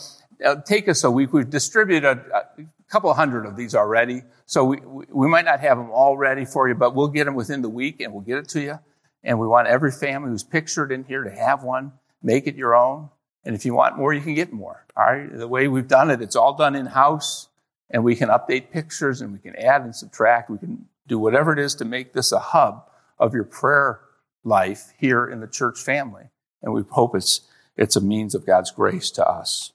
Uh, 0.44 0.56
take 0.66 0.88
us 0.88 1.04
a 1.04 1.12
week. 1.12 1.34
We've 1.34 1.50
distributed 1.50 2.06
a, 2.06 2.46
a 2.58 2.66
couple 2.90 3.14
hundred 3.14 3.46
of 3.46 3.56
these 3.56 3.76
already. 3.76 4.24
So 4.46 4.66
we, 4.66 4.78
we 5.10 5.28
might 5.28 5.46
not 5.46 5.60
have 5.60 5.78
them 5.78 5.92
all 5.92 6.18
ready 6.18 6.46
for 6.46 6.68
you, 6.68 6.76
but 6.76 6.96
we'll 6.96 7.10
get 7.10 7.26
them 7.26 7.36
within 7.36 7.62
the 7.62 7.70
week 7.70 8.00
and 8.00 8.14
we'll 8.14 8.22
get 8.22 8.38
it 8.38 8.48
to 8.50 8.62
you. 8.62 8.80
And 9.24 9.40
we 9.40 9.48
want 9.48 9.68
every 9.68 9.92
family 9.92 10.30
who's 10.30 10.44
pictured 10.44 10.92
in 10.92 11.04
here 11.04 11.24
to 11.24 11.32
have 11.32 11.64
one. 11.64 11.92
Make 12.24 12.48
it 12.48 12.56
your 12.56 12.76
own. 12.76 13.10
And 13.44 13.56
if 13.56 13.66
you 13.66 13.74
want 13.74 13.98
more, 13.98 14.14
you 14.14 14.22
can 14.22 14.34
get 14.34 14.54
more. 14.54 14.86
All 14.96 15.06
right. 15.06 15.30
The 15.32 15.48
way 15.48 15.68
we've 15.68 15.88
done 15.88 16.10
it, 16.10 16.22
it's 16.22 16.36
all 16.36 16.56
done 16.56 16.76
in 16.76 16.86
house 16.86 17.50
and 17.90 18.04
we 18.04 18.16
can 18.16 18.30
update 18.30 18.72
pictures 18.72 19.22
and 19.22 19.34
we 19.34 19.40
can 19.40 19.56
add 19.56 19.82
and 19.82 19.96
subtract. 19.96 20.50
We 20.50 20.58
can 20.58 20.88
do 21.08 21.20
whatever 21.20 21.52
it 21.52 21.60
is 21.60 21.76
to 21.76 21.86
make 21.86 22.14
this 22.14 22.32
a 22.32 22.40
hub 22.40 22.88
of 23.18 23.34
your 23.34 23.44
prayer 23.44 24.00
life 24.44 24.94
here 24.98 25.26
in 25.26 25.40
the 25.42 25.48
church 25.48 25.80
family. 25.80 26.30
And 26.62 26.74
we 26.74 26.84
hope 26.90 27.16
it's, 27.16 27.42
it's 27.76 27.96
a 27.96 28.02
means 28.02 28.36
of 28.36 28.46
God's 28.46 28.72
grace 28.72 29.10
to 29.12 29.28
us. 29.28 29.72